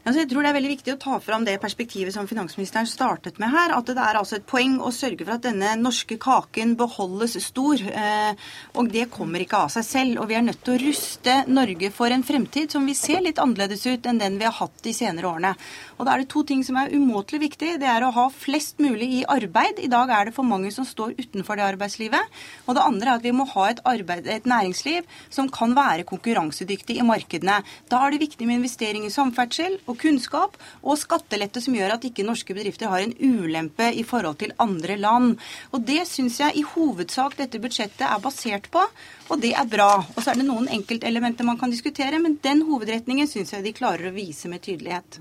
Altså, 0.00 0.22
jeg 0.22 0.30
tror 0.30 0.42
Det 0.42 0.48
er 0.48 0.56
veldig 0.56 0.70
viktig 0.70 0.92
å 0.94 1.00
ta 1.00 1.16
fram 1.20 1.42
det 1.44 1.58
perspektivet 1.60 2.14
som 2.14 2.28
finansministeren 2.28 2.88
startet 2.88 3.36
med 3.42 3.52
her. 3.52 3.74
At 3.76 3.90
det 3.90 4.00
er 4.00 4.16
altså 4.16 4.38
et 4.38 4.46
poeng 4.48 4.78
å 4.80 4.88
sørge 4.96 5.26
for 5.26 5.34
at 5.34 5.44
denne 5.44 5.74
norske 5.76 6.16
kaken 6.20 6.72
beholdes 6.80 7.36
stor. 7.44 7.76
Eh, 7.84 8.46
og 8.80 8.88
det 8.88 9.10
kommer 9.12 9.44
ikke 9.44 9.60
av 9.66 9.74
seg 9.74 9.84
selv. 9.84 10.22
Og 10.22 10.30
vi 10.30 10.38
er 10.38 10.46
nødt 10.46 10.62
til 10.64 10.78
å 10.78 10.80
ruste 10.80 11.34
Norge 11.52 11.90
for 11.92 12.08
en 12.14 12.24
fremtid 12.24 12.72
som 12.72 12.88
vi 12.88 12.94
ser 12.96 13.20
litt 13.26 13.42
annerledes 13.42 13.84
ut 13.90 14.08
enn 14.08 14.22
den 14.22 14.38
vi 14.40 14.46
har 14.48 14.56
hatt 14.56 14.80
de 14.86 14.94
senere 14.96 15.28
årene. 15.28 15.52
Og 15.98 16.08
da 16.08 16.14
er 16.14 16.24
det 16.24 16.30
to 16.32 16.46
ting 16.48 16.64
som 16.64 16.80
er 16.80 16.94
umåtelig 16.96 17.42
viktig. 17.44 17.74
Det 17.84 17.92
er 17.92 18.06
å 18.06 18.12
ha 18.16 18.26
flest 18.32 18.80
mulig 18.80 19.10
i 19.18 19.20
arbeid. 19.28 19.84
I 19.84 19.92
dag 19.92 20.08
er 20.16 20.30
det 20.30 20.36
for 20.38 20.48
mange 20.48 20.72
som 20.72 20.88
står 20.88 21.12
utenfor 21.20 21.60
det 21.60 21.66
arbeidslivet. 21.74 22.40
Og 22.64 22.78
det 22.78 22.86
andre 22.86 23.12
er 23.12 23.20
at 23.20 23.28
vi 23.28 23.34
må 23.36 23.44
ha 23.52 23.68
et, 23.68 23.84
arbeid, 23.84 24.24
et 24.32 24.48
næringsliv 24.48 25.04
som 25.28 25.52
kan 25.52 25.76
være 25.76 26.08
konkurransedyktig 26.08 26.96
i 26.96 27.04
markedene. 27.04 27.60
Da 27.92 28.00
er 28.00 28.16
det 28.16 28.24
viktig 28.24 28.48
med 28.48 28.62
investering 28.62 29.04
i 29.04 29.12
samferdsel 29.12 29.76
og 29.90 29.98
kunnskap, 30.00 30.56
og 30.82 30.98
skattelette 31.00 31.62
som 31.62 31.74
gjør 31.76 31.96
at 31.96 32.06
ikke 32.06 32.26
norske 32.26 32.54
bedrifter 32.56 32.90
har 32.92 33.04
en 33.04 33.14
ulempe 33.18 33.90
i 33.92 34.04
forhold 34.06 34.40
til 34.42 34.54
andre 34.62 34.96
land. 35.00 35.36
Og 35.74 35.84
Det 35.90 36.04
syns 36.08 36.40
jeg 36.40 36.56
i 36.56 36.66
hovedsak 36.74 37.36
dette 37.38 37.60
budsjettet 37.62 38.06
er 38.06 38.22
basert 38.22 38.70
på, 38.70 38.84
og 39.28 39.42
det 39.42 39.52
er 39.54 39.68
bra. 39.68 39.92
Og 40.14 40.22
Så 40.22 40.32
er 40.32 40.40
det 40.40 40.48
noen 40.48 40.68
enkeltelementer 40.68 41.44
man 41.44 41.58
kan 41.58 41.70
diskutere, 41.70 42.18
men 42.18 42.38
den 42.42 42.62
hovedretningen 42.68 43.28
syns 43.28 43.52
jeg 43.52 43.64
de 43.66 43.76
klarer 43.76 44.10
å 44.10 44.16
vise 44.16 44.48
med 44.48 44.62
tydelighet. 44.62 45.20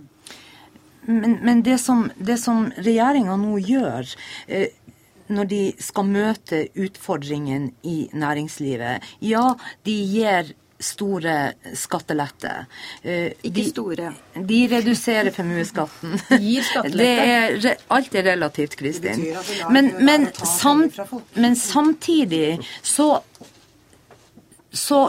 Men, 1.10 1.39
men 1.41 1.63
det 1.65 1.79
som, 1.82 2.10
det 2.17 2.38
som 2.38 2.67
regjeringa 2.77 3.38
nå 3.39 3.58
gjør 3.63 4.12
eh, 4.47 4.75
når 5.29 5.49
de 5.49 5.62
skal 5.82 6.10
møte 6.10 6.63
utfordringen 6.77 7.69
i 7.86 8.10
næringslivet, 8.13 9.05
ja, 9.25 9.45
de 9.86 9.95
gir 10.10 10.53
store 10.80 11.54
skattelette. 11.76 12.54
Eh, 13.04 13.32
Ikke 13.44 13.65
store. 13.68 14.13
De 14.48 14.60
reduserer 14.72 15.32
formuesskatten. 15.36 16.15
Gir 16.39 16.63
skattelette. 16.63 17.76
alt 17.96 18.15
er 18.15 18.28
relativt, 18.32 18.78
Kristin. 18.80 19.26
Men, 19.72 19.92
men, 20.06 20.30
sam, 20.34 20.86
men, 21.34 21.56
samtidig 21.56 22.60
så, 22.82 23.12
så 24.72 25.04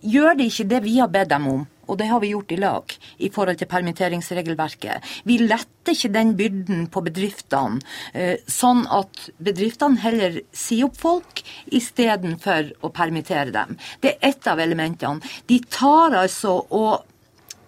gjør 0.00 0.38
de 0.38 0.48
ikke 0.50 0.68
det 0.70 0.82
vi 0.86 0.98
har 1.00 1.10
bedt 1.10 1.30
dem 1.34 1.50
om 1.50 1.66
og 1.92 2.00
det 2.00 2.08
har 2.08 2.22
vi 2.22 2.32
gjort 2.32 2.54
i 2.54 2.60
lag 2.60 2.96
i 3.20 3.30
forhold 3.32 3.60
til 3.60 3.68
permitteringsregelverket. 3.70 5.12
Vi 5.28 5.38
letter 5.42 5.92
ikke 5.92 6.12
den 6.14 6.34
byrden 6.38 6.86
på 6.92 7.02
bedriftene, 7.04 7.82
eh, 8.14 8.40
sånn 8.48 8.86
at 8.88 9.28
bedriftene 9.42 10.00
heller 10.00 10.40
sier 10.56 10.88
opp 10.88 10.96
folk 10.96 11.42
istedenfor 11.68 12.72
å 12.82 12.92
permittere 12.94 13.52
dem. 13.52 13.76
Det 14.00 14.14
er 14.14 14.30
ett 14.32 14.46
av 14.48 14.62
elementene. 14.62 15.20
De 15.46 15.60
tar 15.68 16.16
altså 16.16 16.62
og 16.70 17.04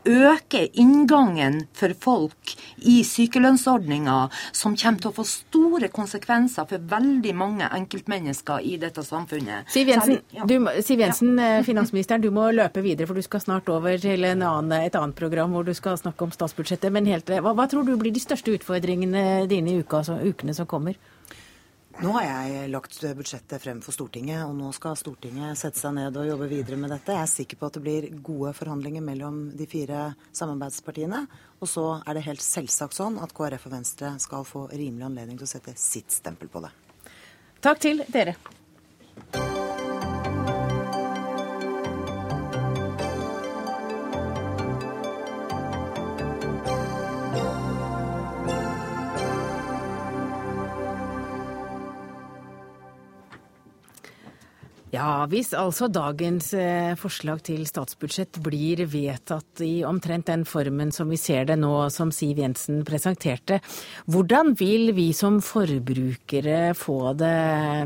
øke 0.05 0.65
inngangen 0.81 1.65
for 1.77 1.95
folk 2.01 2.55
i 2.85 3.01
sykelønnsordninga, 3.07 4.17
som 4.53 4.77
kommer 4.77 5.03
til 5.03 5.11
å 5.11 5.17
få 5.17 5.25
store 5.29 5.89
konsekvenser 5.95 6.69
for 6.71 6.89
veldig 6.91 7.35
mange 7.37 7.69
enkeltmennesker 7.79 8.65
i 8.65 8.77
dette 8.83 9.05
samfunnet. 9.07 9.71
Siv 9.73 9.91
Jensen, 9.93 10.21
du, 10.49 10.57
Siv 10.85 11.03
Jensen 11.05 11.39
ja. 11.41 11.63
finansministeren, 11.67 12.25
du 12.25 12.31
må 12.35 12.51
løpe 12.55 12.85
videre, 12.85 13.09
for 13.11 13.19
du 13.19 13.25
skal 13.25 13.45
snart 13.45 13.71
over 13.73 13.99
til 14.01 14.27
annen, 14.29 14.77
et 14.81 14.99
annet 14.99 15.19
program 15.19 15.55
hvor 15.55 15.67
du 15.67 15.75
skal 15.77 15.99
snakke 16.01 16.27
om 16.27 16.35
statsbudsjettet. 16.35 16.93
Men 16.95 17.09
helt, 17.11 17.31
hva, 17.31 17.55
hva, 17.57 17.69
tror 17.71 17.87
du 17.89 17.97
blir 18.01 18.15
de 18.15 18.23
største 18.23 18.55
utfordringene 18.55 19.45
dine 19.51 19.75
i 19.75 19.83
uka, 19.83 20.05
ukene 20.25 20.57
som 20.57 20.69
kommer? 20.71 20.99
Nå 22.03 22.11
har 22.17 22.25
jeg 22.27 22.71
lagt 22.73 22.97
budsjettet 23.15 23.63
frem 23.63 23.79
for 23.85 23.95
Stortinget, 23.95 24.41
og 24.43 24.57
nå 24.59 24.73
skal 24.75 24.97
Stortinget 24.99 25.59
sette 25.61 25.79
seg 25.79 25.95
ned 25.95 26.17
og 26.19 26.27
jobbe 26.27 26.49
videre 26.51 26.79
med 26.81 26.91
dette. 26.91 27.15
Jeg 27.15 27.23
er 27.23 27.31
sikker 27.31 27.61
på 27.61 27.69
at 27.69 27.77
det 27.79 27.83
blir 27.85 28.09
gode 28.27 28.51
forhandlinger 28.59 29.05
mellom 29.05 29.39
de 29.55 29.69
fire 29.71 30.01
samarbeidspartiene. 30.35 31.23
Og 31.63 31.71
så 31.71 31.87
er 32.03 32.19
det 32.19 32.27
helt 32.27 32.43
selvsagt 32.43 32.99
sånn 32.99 33.21
at 33.23 33.37
KrF 33.37 33.69
og 33.71 33.77
Venstre 33.77 34.11
skal 34.23 34.43
få 34.49 34.67
rimelig 34.73 35.07
anledning 35.07 35.39
til 35.39 35.47
å 35.47 35.53
sette 35.55 35.77
sitt 35.79 36.11
stempel 36.13 36.51
på 36.51 36.65
det. 36.67 36.75
Takk 37.63 37.81
til 37.87 38.03
dere. 38.11 38.35
Ja, 54.95 55.25
hvis 55.27 55.49
altså 55.57 55.89
dagens 55.91 56.53
eh, 56.55 56.93
forslag 57.01 57.41
til 57.47 57.65
statsbudsjett 57.67 58.37
blir 58.45 58.85
vedtatt 58.87 59.63
i 59.65 59.81
omtrent 59.87 60.29
den 60.29 60.45
formen 60.47 60.93
som 60.95 61.09
vi 61.11 61.19
ser 61.19 61.49
det 61.49 61.57
nå, 61.59 61.73
som 61.91 62.13
Siv 62.15 62.39
Jensen 62.39 62.85
presenterte, 62.87 63.59
hvordan 64.07 64.53
vil 64.61 64.93
vi 64.95 65.09
som 65.17 65.41
forbrukere 65.43 66.77
få 66.79 67.15
det 67.19 67.33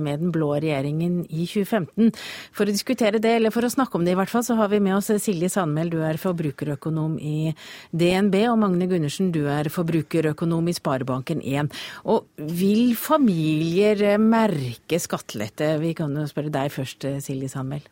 med 0.04 0.20
den 0.24 0.34
blå 0.34 0.50
regjeringen 0.58 1.22
i 1.30 1.46
2015? 1.48 2.10
For 2.52 2.66
å 2.66 2.74
diskutere 2.74 3.22
det, 3.24 3.36
eller 3.38 3.54
for 3.54 3.64
å 3.64 3.72
snakke 3.72 3.96
om 3.96 4.04
det 4.04 4.12
i 4.12 4.18
hvert 4.18 4.32
fall, 4.34 4.44
så 4.44 4.58
har 4.58 4.68
vi 4.74 4.82
med 4.84 4.98
oss 4.98 5.08
Silje 5.24 5.48
Sandmæl, 5.54 5.94
du 5.94 6.02
er 6.04 6.20
forbrukerøkonom 6.20 7.16
i 7.22 7.54
DNB, 7.94 8.36
og 8.50 8.60
Magne 8.66 8.90
Gundersen, 8.90 9.32
du 9.32 9.46
er 9.48 9.72
forbrukerøkonom 9.72 10.68
i 10.68 10.76
Sparebanken 10.76 11.40
1. 11.40 11.72
Og 12.12 12.28
vil 12.58 12.92
familier 12.98 14.18
merke 14.20 15.00
skattelette? 15.00 15.72
Vi 15.80 15.96
kan 15.96 16.12
jo 16.18 16.28
spørre 16.28 16.52
deg 16.52 16.74
først 16.74 16.97
først, 16.98 17.04
eh, 17.04 17.20
Silje 17.20 17.48
Sandmæl? 17.48 17.82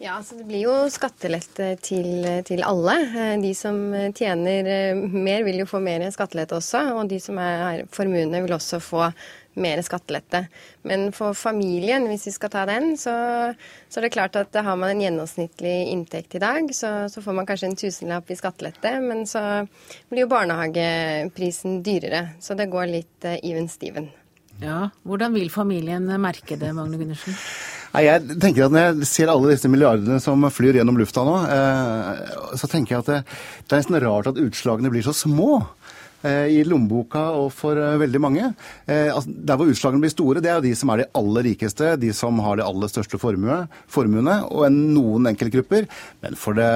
Ja, 0.00 0.22
så 0.22 0.36
Det 0.36 0.46
blir 0.46 0.64
jo 0.64 0.90
skattelette 0.90 1.80
til, 1.80 2.42
til, 2.44 2.62
alle. 2.62 2.94
Eh, 3.16 3.40
de 3.40 3.54
som 3.54 3.92
tjener 4.12 4.66
eh, 4.66 4.94
mer, 4.94 5.44
vil 5.44 5.60
jo 5.60 5.66
få 5.66 5.80
mer 5.80 6.10
skattelette 6.10 6.52
også. 6.52 6.98
Og 6.98 7.08
de 7.08 7.20
som 7.20 7.38
er 7.38 7.86
formuende, 7.88 8.42
vil 8.42 8.52
også 8.52 8.80
få 8.80 9.12
mer 9.56 9.80
skattelette. 9.82 10.48
Men 10.82 11.12
for 11.12 11.32
familien, 11.32 12.08
hvis 12.08 12.26
vi 12.26 12.32
skal 12.32 12.50
ta 12.50 12.66
den, 12.66 12.96
så, 12.96 13.54
så 13.88 14.00
er 14.00 14.02
det 14.02 14.12
klart 14.12 14.34
at 14.36 14.52
har 14.52 14.76
man 14.76 14.90
en 14.90 15.00
gjennomsnittlig 15.00 15.92
inntekt 15.92 16.34
i 16.34 16.42
dag, 16.42 16.66
så, 16.74 17.08
så 17.08 17.22
får 17.22 17.32
man 17.32 17.46
kanskje 17.46 17.68
en 17.70 17.76
tusenlapp 17.78 18.30
i 18.30 18.36
skattelette, 18.36 18.98
men 19.00 19.24
så 19.26 19.64
blir 20.10 20.26
jo 20.26 20.32
barnehageprisen 20.34 21.84
dyrere. 21.86 22.34
Så 22.40 22.58
det 22.58 22.66
går 22.66 22.90
litt 22.90 23.30
even 23.44 23.70
steven. 23.70 24.10
Ja, 24.62 24.90
Hvordan 25.02 25.34
vil 25.34 25.50
familien 25.50 26.10
merke 26.20 26.58
det, 26.58 26.74
Magne 26.74 26.98
Gundersen? 26.98 27.38
Nei, 27.94 28.08
jeg 28.08 28.38
tenker 28.42 28.66
at 28.66 28.74
Når 28.74 28.88
jeg 28.88 29.10
ser 29.10 29.30
alle 29.30 29.52
disse 29.52 29.70
milliardene 29.70 30.18
som 30.22 30.42
flyr 30.50 30.80
gjennom 30.80 30.98
lufta 30.98 31.22
nå, 31.26 31.36
eh, 31.46 32.24
så 32.58 32.70
tenker 32.70 32.96
jeg 32.96 33.04
at 33.04 33.10
det, 33.12 33.20
det 33.62 33.76
er 33.76 33.84
nesten 33.84 34.00
rart 34.02 34.30
at 34.32 34.40
utslagene 34.42 34.90
blir 34.90 35.06
så 35.06 35.14
små 35.14 35.60
eh, 36.26 36.50
i 36.56 36.58
lommeboka 36.66 37.22
og 37.38 37.52
for 37.54 37.78
eh, 37.78 37.94
veldig 38.02 38.22
mange. 38.24 38.50
Altså, 38.90 39.30
der 39.30 39.60
hvor 39.60 39.70
utslagene 39.70 40.02
blir 40.02 40.14
store, 40.14 40.42
det 40.42 40.50
er 40.50 40.58
jo 40.58 40.66
de 40.66 40.74
som 40.78 40.90
er 40.90 41.04
de 41.04 41.10
aller 41.22 41.48
rikeste, 41.52 41.94
de 42.02 42.10
som 42.16 42.42
har 42.42 42.58
de 42.58 42.66
aller 42.66 42.90
største 42.90 43.20
formue, 43.22 43.62
formuene, 43.86 44.40
og 44.50 44.66
noen 44.74 45.30
enkeltgrupper. 45.30 45.86
Men 46.26 46.38
for 46.40 46.58
det 46.58 46.70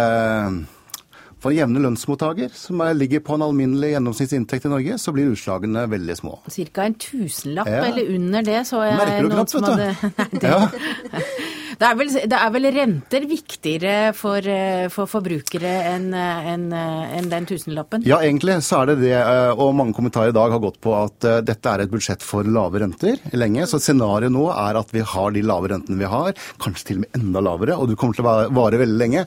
for 1.43 1.53
en 1.53 1.61
jevne 1.61 1.83
lønnsmottaker, 1.85 2.51
som 2.57 2.83
ligger 2.99 3.23
på 3.25 3.39
en 3.39 3.47
alminnelig 3.49 3.95
gjennomsnittsinntekt 3.95 4.67
i 4.69 4.73
Norge, 4.73 4.99
så 4.99 5.15
blir 5.15 5.33
utslagene 5.33 5.87
veldig 5.91 6.19
små. 6.19 6.35
Cirka 6.53 6.89
en 6.89 6.99
tusenlapp 6.99 7.71
ja. 7.71 7.85
eller 7.91 8.11
under 8.17 8.47
det, 8.47 8.61
så 8.69 8.83
jeg 8.87 8.99
Merker 8.99 9.29
du 9.29 9.37
knapt, 9.37 9.55
vet 9.55 9.69
du. 9.69 10.39
Det... 10.43 10.51
Ja. 10.51 11.23
Det 11.79 11.87
er, 11.87 11.95
vel, 11.95 12.09
det 12.11 12.35
er, 12.35 12.49
vel, 12.51 12.67
renter 12.75 13.25
viktigere 13.31 13.93
for, 14.17 14.43
for 14.91 15.07
forbrukere 15.07 15.75
enn 15.93 16.09
en, 16.11 16.65
en 16.75 17.29
den 17.31 17.47
tusenlappen? 17.47 18.03
Ja, 18.09 18.19
egentlig 18.27 18.57
så 18.67 18.81
er 18.81 18.91
det 18.91 18.97
det. 19.05 19.15
Og 19.55 19.77
mange 19.79 19.95
kommentarer 19.95 20.33
i 20.33 20.35
dag 20.35 20.57
har 20.57 20.63
gått 20.65 20.81
på 20.83 20.97
at 20.99 21.29
eh, 21.29 21.39
dette 21.47 21.71
er 21.71 21.85
et 21.85 21.93
budsjett 21.93 22.25
for 22.27 22.43
lave 22.43 22.83
renter 22.83 23.23
lenge. 23.31 23.69
Så 23.71 23.79
scenarioet 23.85 24.35
nå 24.35 24.49
er 24.57 24.81
at 24.81 24.91
vi 24.91 25.07
har 25.07 25.31
de 25.37 25.45
lave 25.47 25.71
rentene 25.71 26.03
vi 26.03 26.11
har, 26.11 26.35
kanskje 26.59 26.91
til 26.91 26.99
og 26.99 27.07
med 27.07 27.23
enda 27.23 27.47
lavere, 27.47 27.79
og 27.79 27.93
du 27.93 27.95
kommer 27.95 28.19
til 28.19 28.27
å 28.27 28.37
vare 28.59 28.83
veldig 28.83 28.99
lenge. 28.99 29.27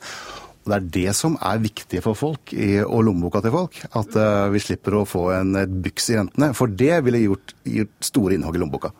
Og 0.62 0.70
Det 0.70 0.76
er 0.78 0.88
det 0.94 1.12
som 1.18 1.36
er 1.42 1.62
viktig 1.62 2.02
for 2.04 2.18
folk, 2.18 2.52
og 2.86 3.04
lommeboka 3.08 3.42
til 3.42 3.54
folk. 3.54 3.78
At 3.98 4.14
uh, 4.14 4.50
vi 4.54 4.62
slipper 4.62 5.00
å 5.00 5.06
få 5.08 5.28
en 5.34 5.56
byks 5.82 6.10
i 6.12 6.18
rentene. 6.20 6.52
For 6.54 6.70
det 6.70 7.00
ville 7.06 7.24
gjort, 7.24 7.54
gjort 7.66 8.10
store 8.12 8.36
innhogg 8.36 8.58
i 8.58 8.62
lommeboka. 8.62 8.92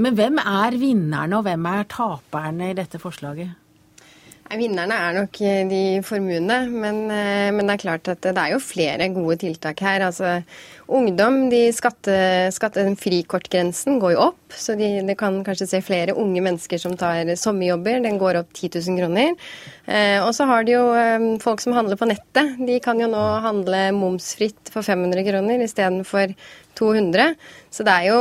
Men 0.00 0.16
hvem 0.16 0.40
er 0.40 0.78
vinnerne, 0.80 1.36
og 1.36 1.44
hvem 1.44 1.66
er 1.68 1.90
taperne 1.92 2.70
i 2.72 2.78
dette 2.78 3.00
forslaget? 3.02 3.58
Vinnerne 4.52 4.96
er 5.00 5.14
nok 5.16 5.38
de 5.70 5.82
formuende, 6.04 6.58
men, 6.68 7.06
men, 7.08 7.62
det 7.64 7.76
er 7.76 7.80
klart 7.80 8.08
at 8.12 8.20
det 8.26 8.36
er 8.36 8.50
jo 8.52 8.58
flere 8.60 9.08
gode 9.14 9.38
tiltak 9.40 9.80
her. 9.80 10.04
Altså, 10.10 10.42
ungdom, 10.98 11.46
de 11.52 11.64
skatte, 11.74 12.14
skatte, 12.54 12.84
Frikortgrensen 13.00 13.98
går 14.02 14.14
jo 14.14 14.22
opp, 14.28 14.54
så 14.54 14.76
de, 14.78 14.88
de, 15.06 15.16
kan 15.18 15.40
kanskje 15.46 15.68
se 15.70 15.80
flere 15.84 16.16
unge 16.18 16.42
mennesker 16.44 16.80
som 16.80 16.96
tar 16.98 17.30
sommerjobber. 17.40 18.02
Den 18.04 18.18
går 18.20 18.40
opp 18.42 18.50
10 18.52 18.80
000 18.80 19.00
kroner. 19.00 19.36
Eh, 19.86 20.18
og 20.22 20.32
så 20.36 20.46
har 20.50 20.66
de 20.66 20.74
jo 20.76 20.82
eh, 20.98 21.28
folk 21.42 21.62
som 21.64 21.76
handler 21.76 22.00
på 22.00 22.08
nettet. 22.10 22.58
De 22.60 22.80
kan 22.84 23.00
jo 23.00 23.08
nå 23.10 23.22
handle 23.44 23.86
momsfritt 23.96 24.72
for 24.72 24.84
500 24.86 25.24
kroner 25.28 25.64
istedenfor 25.64 26.36
200. 26.78 27.34
Så 27.70 27.84
det 27.86 27.92
er 27.92 28.08
jo, 28.08 28.20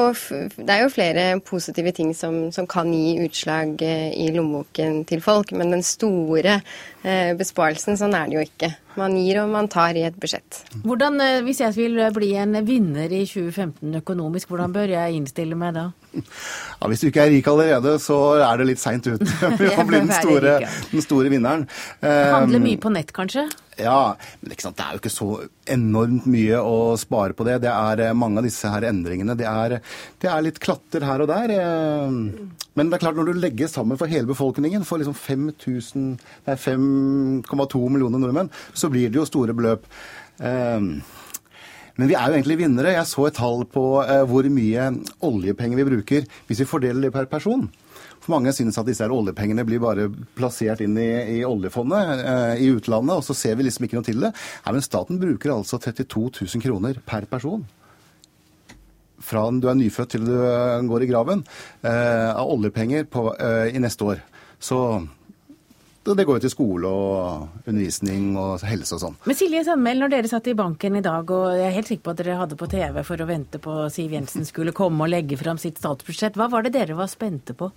det 0.57 0.73
er 0.73 0.83
jo 0.83 0.91
flere 0.91 1.25
positive 1.45 1.91
ting 1.95 2.13
som, 2.15 2.49
som, 2.55 2.67
kan 2.69 2.91
gi 2.93 3.17
utslag 3.25 3.81
eh, 3.85 4.11
i 4.15 4.29
lommeboken 4.35 5.03
til 5.09 5.23
folk. 5.23 5.51
Men 5.57 5.75
den 5.75 5.83
store 5.85 6.59
eh, 7.03 7.31
besparelsen, 7.39 7.99
sånn 7.99 8.15
er 8.17 8.29
det 8.29 8.39
jo 8.39 8.45
ikke. 8.47 8.71
Man 8.99 9.15
gir 9.15 9.39
og 9.41 9.51
man 9.53 9.69
tar 9.71 9.95
i 9.95 10.03
et 10.07 10.17
budsjett. 10.19 10.63
Hvordan, 10.83 11.19
eh, 11.21 11.41
Hvis 11.41 11.61
jeg 11.61 11.75
vil 11.75 12.01
bli 12.13 12.33
en 12.35 12.65
vinner 12.65 13.11
i 13.11 13.25
2015 13.25 13.95
økonomisk, 14.01 14.49
hvordan 14.49 14.73
bør 14.73 14.89
jeg 14.89 15.15
innstille 15.15 15.55
meg 15.55 15.73
da? 15.73 15.91
Ja, 16.13 16.87
hvis 16.91 17.03
du 17.03 17.07
ikke 17.09 17.25
er 17.25 17.31
rik 17.33 17.47
allerede, 17.47 17.91
så 18.03 18.17
er 18.41 18.61
det 18.61 18.67
litt 18.73 18.83
seint 18.83 19.07
ut 19.07 19.21
å 19.79 19.87
bli 19.87 19.99
den 19.99 20.13
store, 20.15 20.53
den 20.91 21.01
store 21.05 21.29
vinneren. 21.33 21.67
Handle 22.01 22.59
mye 22.63 22.79
på 22.81 22.89
nett, 22.93 23.11
kanskje? 23.15 23.43
Ja, 23.81 24.15
men 24.41 24.49
det 24.51 24.57
er 24.67 24.93
jo 24.93 24.99
ikke 24.99 25.13
så 25.13 25.29
enormt 25.71 26.25
mye 26.29 26.57
å 26.59 26.97
spare 26.99 27.33
på 27.37 27.43
det. 27.47 27.55
Det 27.63 27.71
er 27.71 27.99
eh, 28.07 28.17
Mange 28.17 28.39
av 28.41 28.45
disse 28.45 28.67
her 28.69 28.83
endringene 28.89 29.35
det 29.39 29.47
er, 29.47 29.69
det 30.21 30.29
er 30.29 30.41
litt 30.45 30.59
klatter 30.61 31.01
her 31.07 31.19
og 31.23 31.27
der. 31.31 31.47
Eh, 31.55 32.09
men 32.77 32.89
det 32.89 32.95
er 32.97 33.03
klart 33.05 33.17
når 33.19 33.27
du 33.31 33.35
legger 33.39 33.67
sammen 33.71 33.97
for 33.99 34.07
hele 34.11 34.27
befolkningen, 34.29 34.81
for 34.87 34.95
liksom 35.01 35.17
5,2 35.17 37.81
millioner 37.91 38.19
nordmenn, 38.21 38.53
så 38.73 38.85
blir 38.91 39.07
det 39.09 39.17
jo 39.19 39.25
store 39.27 39.53
beløp. 39.57 39.83
Eh, 41.91 41.99
men 41.99 42.09
vi 42.11 42.17
er 42.17 42.27
jo 42.27 42.39
egentlig 42.39 42.59
vinnere. 42.63 42.95
Jeg 42.95 43.09
så 43.09 43.27
et 43.27 43.37
tall 43.37 43.65
på 43.69 43.85
hvor 44.31 44.47
mye 44.49 44.89
oljepenger 45.27 45.79
vi 45.81 45.89
bruker 45.91 46.27
hvis 46.47 46.63
vi 46.63 46.69
fordeler 46.69 47.07
det 47.07 47.15
per 47.15 47.29
person. 47.31 47.67
For 48.21 48.35
mange 48.35 48.53
synes 48.53 48.77
at 48.77 48.85
disse 48.85 49.07
oljepengene 49.09 49.65
blir 49.65 49.81
bare 49.81 50.07
plassert 50.37 50.83
inn 50.85 50.97
i, 51.01 51.09
i 51.37 51.43
oljefondet 51.45 52.21
eh, 52.21 52.63
i 52.67 52.69
utlandet, 52.69 53.17
og 53.17 53.25
så 53.25 53.35
ser 53.37 53.57
vi 53.57 53.65
liksom 53.65 53.87
ikke 53.87 53.97
noe 53.97 54.07
til 54.07 54.21
det. 54.21 54.33
Nei, 54.65 54.73
men 54.77 54.85
staten 54.85 55.21
bruker 55.21 55.55
altså 55.55 55.81
32 55.81 56.27
000 56.43 56.65
kroner 56.65 57.01
per 57.05 57.25
person 57.31 57.65
fra 59.21 59.43
du 59.53 59.67
er 59.69 59.77
nyfødt 59.77 60.15
til 60.15 60.23
du 60.25 60.33
eh, 60.33 60.81
går 60.89 61.05
i 61.05 61.09
graven, 61.09 61.43
eh, 61.85 62.29
av 62.33 62.49
oljepenger 62.55 63.05
på, 63.11 63.27
eh, 63.37 63.67
i 63.75 63.81
neste 63.81 64.07
år. 64.07 64.23
Så 64.61 64.77
det 66.01 66.25
går 66.25 66.39
jo 66.39 66.43
til 66.47 66.53
skole 66.53 66.89
og 66.89 67.67
undervisning 67.69 68.31
og 68.39 68.63
helse 68.65 68.97
og 68.97 69.03
sånn. 69.03 69.19
Men 69.29 69.37
Silje 69.37 69.61
Sandmæl, 69.67 70.01
når 70.01 70.13
dere 70.15 70.31
satt 70.31 70.49
i 70.49 70.57
banken 70.57 70.97
i 70.97 71.03
dag, 71.05 71.29
og 71.29 71.53
jeg 71.59 71.67
er 71.67 71.77
helt 71.77 71.91
sikker 71.91 72.07
på 72.07 72.15
at 72.15 72.23
dere 72.23 72.39
hadde 72.41 72.57
på 72.57 72.69
TV 72.71 73.01
for 73.05 73.21
å 73.21 73.29
vente 73.29 73.61
på 73.61 73.77
Siv 73.93 74.17
Jensen 74.17 74.47
skulle 74.49 74.73
komme 74.75 75.05
og 75.05 75.13
legge 75.13 75.37
fram 75.37 75.61
sitt 75.61 75.77
statsbudsjett, 75.81 76.39
hva 76.41 76.49
var 76.49 76.65
det 76.65 76.73
dere 76.73 76.97
var 76.97 77.11
spente 77.11 77.53
på? 77.57 77.69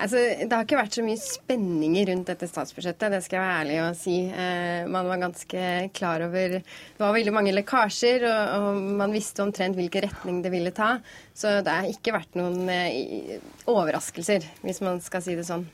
Altså, 0.00 0.16
det 0.16 0.48
har 0.48 0.64
ikke 0.64 0.78
vært 0.78 0.96
så 0.96 1.02
mye 1.04 1.20
spenninger 1.20 2.06
rundt 2.08 2.30
dette 2.30 2.46
statsbudsjettet, 2.48 3.12
det 3.12 3.18
skal 3.24 3.36
jeg 3.36 3.44
være 3.44 3.56
ærlig 3.60 3.78
å 3.82 3.88
si. 3.98 4.14
Eh, 4.32 4.86
man 4.88 5.10
var 5.10 5.20
ganske 5.20 5.64
klar 5.96 6.24
over 6.24 6.54
Det 6.56 7.02
var 7.02 7.12
veldig 7.16 7.34
mange 7.36 7.52
lekkasjer, 7.52 8.24
og, 8.30 8.54
og, 8.56 8.78
man 9.02 9.12
visste 9.14 9.44
omtrent 9.44 9.76
hvilken 9.76 10.06
retning 10.06 10.40
det 10.42 10.54
ville 10.54 10.72
ta. 10.74 10.94
Så 11.36 11.58
det 11.66 11.74
har 11.74 11.90
ikke 11.90 12.16
vært 12.16 12.38
noen 12.40 12.64
eh, 12.72 13.36
overraskelser, 13.68 14.48
hvis 14.64 14.80
man 14.86 15.04
skal 15.04 15.26
si 15.26 15.36
det 15.36 15.44
sånn. 15.48 15.68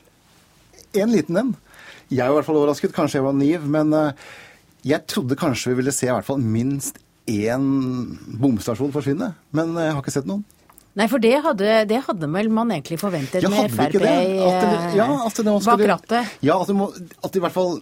En 1.03 1.13
liten 1.13 1.39
en. 1.39 1.55
Jeg 2.07 2.23
er 2.23 2.31
i 2.31 2.37
hvert 2.37 2.47
fall 2.47 2.59
overrasket. 2.59 2.95
Kanskje 2.95 3.19
jeg 3.19 3.27
var 3.27 3.35
naiv, 3.35 3.65
men 3.67 3.95
eh, 3.95 4.27
jeg 4.93 5.05
trodde 5.11 5.39
kanskje 5.39 5.73
vi 5.73 5.81
ville 5.81 5.95
se 5.95 6.07
i 6.07 6.13
hvert 6.13 6.27
fall 6.27 6.39
minst 6.41 7.01
én 7.27 7.65
bomstasjon 8.39 8.93
forsvinne. 8.95 9.33
Men 9.55 9.75
jeg 9.75 9.95
har 9.95 10.03
ikke 10.03 10.15
sett 10.15 10.29
noen. 10.29 10.45
Nei, 10.97 11.05
for 11.11 11.21
det 11.21 11.35
hadde, 11.45 11.73
det 11.89 11.99
hadde 12.07 12.27
vel 12.33 12.47
man 12.49 12.71
egentlig 12.73 12.97
forventet 12.97 13.43
ja, 13.45 13.51
med 13.53 13.69
Frp 13.69 13.99
ja, 13.99 15.09
bak 15.61 15.83
rattet? 15.91 16.31
Ja, 16.41 16.57
at 16.57 16.71
det, 16.71 16.77
må, 16.77 16.87
at 16.89 17.29
det 17.29 17.37
i 17.37 17.43
hvert 17.43 17.53
fall 17.53 17.75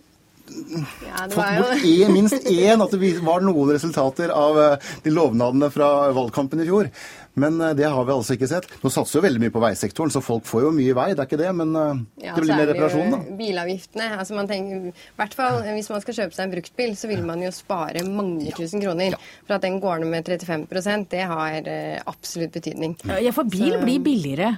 ja, 0.46 1.22
fått 1.32 1.38
bort 1.62 1.86
en, 1.86 2.12
minst 2.12 2.50
én, 2.52 2.84
at 2.84 2.92
det 2.92 3.12
var 3.24 3.46
noen 3.46 3.72
resultater 3.72 4.34
av 4.36 4.60
eh, 4.60 4.90
de 5.06 5.14
lovnadene 5.16 5.72
fra 5.72 6.12
valgkampen 6.18 6.66
i 6.66 6.68
fjor. 6.68 6.92
Men 7.36 7.60
eh, 7.62 7.74
det 7.78 7.88
har 7.92 8.06
vi 8.08 8.16
altså 8.16 8.36
ikke 8.38 8.50
sett. 8.50 8.68
Nå 8.82 8.92
satser 8.94 9.20
jo 9.20 9.24
veldig 9.26 9.44
mye 9.44 9.54
på 9.54 9.64
veisektoren, 9.64 10.14
så 10.14 10.24
folk 10.24 10.48
får 10.48 10.68
jo 10.68 10.74
mye 10.76 10.96
vei, 10.98 11.10
det 11.14 11.24
er 11.24 11.30
ikke 11.30 11.42
det. 11.42 11.52
Men 11.60 11.76
eh, 11.80 12.04
ja, 12.26 12.36
det 12.36 12.46
blir 12.46 12.56
mer 12.56 12.70
reparasjon, 12.72 13.16
da. 13.16 13.22
Bilavgiftene. 13.40 14.10
altså 14.20 14.38
man 14.38 14.50
tenker, 14.52 14.90
i 14.92 15.20
hvert 15.20 15.36
fall 15.38 15.62
Hvis 15.66 15.92
man 15.92 16.04
skal 16.04 16.20
kjøpe 16.20 16.38
seg 16.38 16.48
en 16.48 16.56
bruktbil, 16.56 16.96
så 17.00 17.12
vil 17.12 17.26
man 17.28 17.44
jo 17.44 17.52
spare 17.56 18.06
mange 18.08 18.50
ja. 18.50 18.56
tusen 18.58 18.84
kroner. 18.84 19.18
Ja. 19.18 19.24
For 19.48 19.58
at 19.58 19.66
den 19.68 19.82
går 19.84 20.04
ned 20.04 20.14
med 20.16 20.30
35% 20.32 21.10
det 21.12 21.26
har 21.30 21.72
eh, 21.72 21.98
absolutt 22.08 22.56
betydning. 22.56 22.96
Ja, 23.06 23.34
for 23.36 23.48
bil 23.50 23.76
så, 23.76 23.84
blir 23.84 24.00
billigere. 24.04 24.56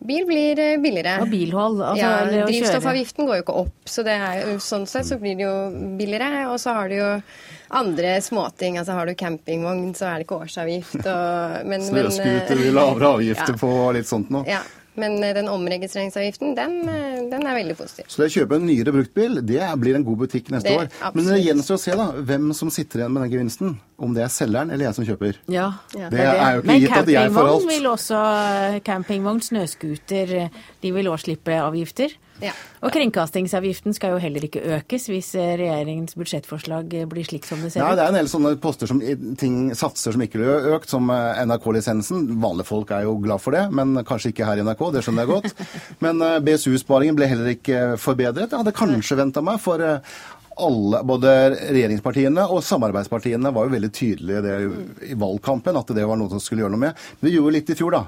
Bil 0.00 0.24
blir 0.24 0.56
billigere. 0.80 1.18
Og 1.20 1.28
bilhold? 1.28 1.82
Altså, 1.84 2.00
ja, 2.00 2.44
Drivstoffavgiften 2.48 3.26
går 3.28 3.40
jo 3.40 3.44
ikke 3.44 3.56
opp, 3.66 3.80
så 3.84 4.04
det 4.06 4.14
er, 4.16 4.52
sånn 4.64 4.86
sett 4.88 5.08
så 5.10 5.18
blir 5.20 5.36
det 5.36 5.44
jo 5.44 5.54
billigere. 5.98 6.46
Og 6.48 6.56
så 6.62 6.72
har 6.78 6.88
du 6.88 6.96
jo 6.96 7.10
andre 7.80 8.16
småting. 8.24 8.80
Altså 8.80 8.96
har 8.96 9.10
du 9.10 9.14
campingvogn, 9.14 9.92
så 9.98 10.08
er 10.08 10.20
det 10.20 10.26
ikke 10.28 10.40
årsavgift. 10.46 11.00
Og, 11.04 11.72
Snøscooter, 11.90 12.64
lavere 12.72 13.14
avgifter 13.18 13.52
ja. 13.56 13.60
på 13.60 13.72
litt 13.96 14.08
sånt 14.08 14.32
noe. 14.32 14.48
Ja. 14.48 14.62
Men 14.98 15.22
eh, 15.22 15.34
den 15.34 15.48
omregistreringsavgiften, 15.48 16.54
den, 16.58 16.76
eh, 16.88 17.20
den, 17.30 17.46
er 17.46 17.58
veldig 17.60 17.76
positiv. 17.78 18.08
Så 18.10 18.22
det 18.22 18.30
å 18.30 18.34
kjøpe 18.38 18.58
en 18.58 18.66
nyere 18.66 18.94
bruktbil, 18.94 19.38
det 19.46 19.60
blir 19.82 19.98
en 19.98 20.06
god 20.06 20.24
butikk 20.24 20.50
neste 20.54 20.72
det, 20.72 20.78
år. 20.78 20.88
Absolutt. 20.90 21.18
Men 21.18 21.30
det 21.30 21.40
gjenstår 21.44 21.78
å 21.78 21.82
se 21.84 21.98
da, 22.00 22.08
hvem 22.30 22.50
som 22.56 22.72
sitter 22.74 23.04
igjen 23.04 23.14
med 23.14 23.24
den 23.26 23.34
gevinsten. 23.36 23.76
Om 24.00 24.14
det 24.16 24.24
er 24.24 24.32
selgeren 24.32 24.72
eller 24.72 24.88
jeg 24.88 24.96
som 24.96 25.04
kjøper. 25.04 25.38
Ja, 25.52 25.66
det, 25.92 26.06
det 26.14 26.24
er 26.24 26.54
jo 26.56 26.62
ikke 26.64 26.78
gitt 26.80 26.96
at 27.02 27.12
jeg 27.12 27.34
får 27.34 27.50
alt. 27.50 27.66
Men 27.68 27.68
campingvogn 27.68 27.74
vil 27.74 27.88
også, 27.90 28.20
campingvogn, 28.86 29.42
snøscooter, 29.44 30.34
de 30.80 30.92
vil 30.96 31.10
også 31.12 31.28
slippe 31.28 31.58
avgifter. 31.60 32.16
Ja. 32.44 32.52
Og 32.80 32.92
kringkastingsavgiften 32.94 33.94
skal 33.96 34.14
jo 34.14 34.20
heller 34.22 34.44
ikke 34.46 34.62
økes 34.78 35.08
hvis 35.10 35.34
eh, 35.38 35.52
regjeringens 35.60 36.16
budsjettforslag 36.16 36.94
eh, 36.96 37.06
blir 37.10 37.26
slik 37.28 37.44
som 37.48 37.60
det 37.60 37.72
ser 37.74 37.82
ut. 37.82 37.84
Ja, 37.84 37.96
det 37.98 38.06
er 38.06 38.14
en 38.14 38.18
del 38.20 38.30
sånne 38.32 38.54
poster 38.62 38.88
som 38.90 39.02
ting, 39.40 39.58
satser 39.76 40.16
som 40.16 40.24
ikke 40.24 40.40
blir 40.40 40.72
økt, 40.76 40.88
som 40.92 41.12
eh, 41.12 41.42
NRK-lisensen. 41.44 42.26
Vanlige 42.40 42.70
folk 42.70 42.92
er 42.96 43.04
jo 43.08 43.18
glad 43.20 43.44
for 43.44 43.56
det, 43.56 43.66
men 43.76 44.00
kanskje 44.08 44.32
ikke 44.32 44.48
her 44.48 44.60
i 44.60 44.66
NRK, 44.66 44.84
det 44.94 45.04
skjønner 45.04 45.26
jeg 45.26 45.34
godt. 45.34 45.64
Men 46.04 46.22
BSU-sparingen 46.44 47.16
ble 47.18 47.28
heller 47.28 47.50
ikke 47.52 47.80
forbedret. 48.00 48.48
Jeg 48.48 48.62
hadde 48.62 48.76
kanskje 48.76 49.18
venta 49.18 49.42
meg, 49.44 49.60
for 49.60 49.82
alle, 50.60 51.02
både 51.06 51.34
regjeringspartiene 51.72 52.46
og 52.52 52.62
samarbeidspartiene 52.64 53.52
var 53.54 53.66
jo 53.66 53.74
veldig 53.74 53.90
tydelige 53.96 54.56
i 55.10 55.16
valgkampen 55.18 55.78
at 55.80 55.92
det 55.96 56.06
var 56.08 56.20
noe 56.20 56.32
som 56.32 56.42
skulle 56.42 56.64
gjøre 56.64 56.74
noe 56.76 56.86
med. 56.88 57.04
Vi 57.20 57.34
gjorde 57.36 57.54
litt 57.56 57.72
i 57.72 57.76
fjor, 57.78 57.96
da. 57.96 58.02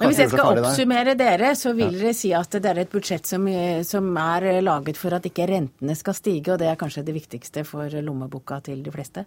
Men 0.00 0.08
hvis 0.08 0.22
jeg 0.22 0.30
skal 0.32 0.56
oppsummere 0.56 1.12
dere, 1.18 1.50
så 1.58 1.74
vil 1.76 1.92
dere 1.92 2.14
si 2.16 2.30
at 2.32 2.54
det 2.56 2.70
er 2.70 2.78
et 2.82 2.92
budsjett 2.92 3.28
som, 3.28 3.44
som, 3.84 4.08
er 4.16 4.62
laget 4.64 4.96
for 4.96 5.12
at 5.12 5.28
ikke 5.28 5.44
rentene 5.50 5.96
skal 5.98 6.16
stige, 6.16 6.54
og 6.54 6.60
det 6.62 6.70
er 6.70 6.80
kanskje 6.80 7.04
det 7.04 7.14
viktigste 7.18 7.66
for 7.68 8.00
lommeboka 8.00 8.62
til 8.64 8.80
de 8.86 8.94
fleste? 8.94 9.26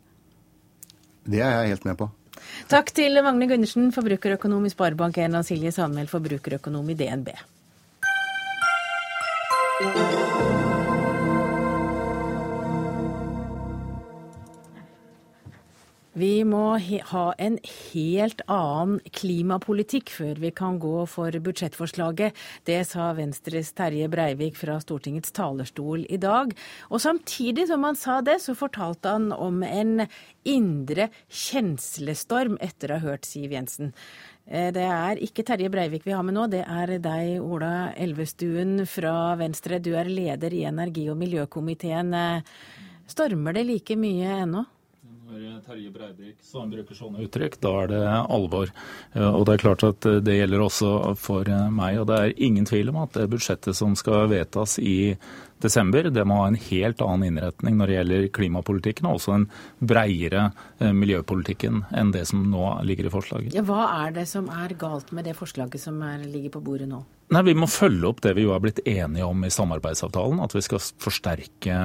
Det 1.30 1.40
er 1.46 1.60
jeg 1.60 1.76
helt 1.76 1.86
med 1.86 2.00
på. 2.02 2.10
Takk 2.74 2.90
til 2.98 3.22
Magne 3.24 3.48
Gundersen, 3.48 3.92
forbrukerøkonom 3.96 4.66
i 4.66 4.74
Sparebank1, 4.74 5.38
og 5.38 5.46
Silje 5.48 5.72
Sandmæl, 5.76 6.10
forbrukerøkonom 6.12 6.90
i 6.90 6.98
DNB. 6.98 7.30
Vi 16.13 16.43
må 16.45 16.76
ha 17.10 17.23
en 17.41 17.56
helt 17.65 18.43
annen 18.45 18.99
klimapolitikk 19.17 20.12
før 20.13 20.38
vi 20.43 20.52
kan 20.54 20.76
gå 20.78 21.08
for 21.10 21.34
budsjettforslaget. 21.34 22.38
Det 22.69 22.76
sa 22.86 23.08
Venstres 23.17 23.71
Terje 23.73 24.06
Breivik 24.13 24.60
fra 24.60 24.76
Stortingets 24.84 25.34
talerstol 25.34 26.04
i 26.06 26.19
dag. 26.21 26.54
Og 26.93 27.02
samtidig 27.02 27.65
som 27.71 27.88
han 27.88 27.97
sa 27.97 28.19
det, 28.21 28.38
så 28.43 28.54
fortalte 28.54 29.15
han 29.15 29.32
om 29.34 29.63
en 29.65 30.06
indre 30.45 31.10
kjenslestorm 31.34 32.60
etter 32.62 32.93
å 32.93 33.02
ha 33.02 33.08
hørt 33.08 33.26
Siv 33.26 33.58
Jensen. 33.58 33.89
Eh, 34.45 34.69
det 34.76 34.86
er 34.86 35.17
ikke 35.17 35.47
Terje 35.49 35.73
Breivik 35.73 36.06
vi 36.06 36.13
har 36.13 36.21
med 36.21 36.38
nå, 36.38 36.45
det 36.54 36.62
er 36.62 36.93
deg, 37.02 37.39
Ola 37.41 37.89
Elvestuen 37.97 38.86
fra 38.86 39.34
Venstre. 39.41 39.82
Du 39.82 39.95
er 39.97 40.13
leder 40.13 40.54
i 40.54 40.62
energi- 40.69 41.10
og 41.10 41.17
miljøkomiteen. 41.26 42.13
Eh, 42.13 42.88
stormer 43.10 43.58
det 43.58 43.65
like 43.71 43.97
mye 43.97 44.38
ennå? 44.43 44.67
Når 45.34 45.62
Terje 45.65 45.89
Breivik 45.89 46.43
så 46.46 46.62
han 46.62 46.69
bruker 46.69 46.98
sånne 46.98 47.24
uttrykk, 47.26 47.56
da 47.63 47.72
er 47.82 47.88
det 47.89 48.02
alvor. 48.36 48.69
Eh, 49.15 49.30
og 49.30 49.46
Det 49.48 49.56
er 49.56 49.63
klart 49.63 49.86
at 49.88 50.06
eh, 50.06 50.19
det 50.22 50.36
gjelder 50.38 50.62
også 50.62 50.91
for 51.17 51.50
eh, 51.50 51.72
meg. 51.74 51.98
og 52.02 52.08
Det 52.12 52.19
er 52.19 52.43
ingen 52.46 52.67
tvil 52.69 52.91
om 52.93 53.00
at 53.02 53.17
det 53.17 53.30
budsjettet 53.32 53.78
som 53.78 53.96
skal 53.98 54.30
vedtas 54.30 54.78
i 54.78 55.15
desember. 55.63 56.10
Det 56.13 56.26
må 56.28 56.41
ha 56.41 56.52
en 56.52 56.60
helt 56.69 57.02
annen 57.04 57.32
innretning 57.32 57.80
når 57.80 57.89
det 57.89 57.97
gjelder 57.97 58.30
klimapolitikken, 58.38 59.10
og 59.10 59.19
også 59.19 59.38
en 59.38 59.47
breiere 59.80 60.49
miljøpolitikken 60.80 61.86
enn 61.95 62.13
det 62.15 62.28
som 62.30 62.45
nå 62.52 62.69
ligger 62.88 63.10
i 63.10 63.13
forslaget. 63.13 63.58
Ja, 63.58 63.65
hva 63.67 63.88
er 64.06 64.15
det 64.15 64.28
som 64.32 64.49
er 64.54 64.76
galt 64.80 65.12
med 65.15 65.28
det 65.30 65.38
forslaget 65.39 65.82
som 65.82 65.99
er, 66.06 66.23
ligger 66.28 66.58
på 66.58 66.63
bordet 66.63 66.89
nå? 66.91 67.04
Nei, 67.34 67.41
Vi 67.47 67.54
må 67.58 67.67
følge 67.71 68.10
opp 68.10 68.19
det 68.21 68.34
vi 68.38 68.43
jo 68.43 68.52
er 68.54 68.62
blitt 68.62 68.82
enige 68.86 69.26
om 69.26 69.45
i 69.45 69.52
samarbeidsavtalen, 69.54 70.41
at 70.43 70.54
vi 70.54 70.62
skal 70.62 70.82
forsterke 71.02 71.78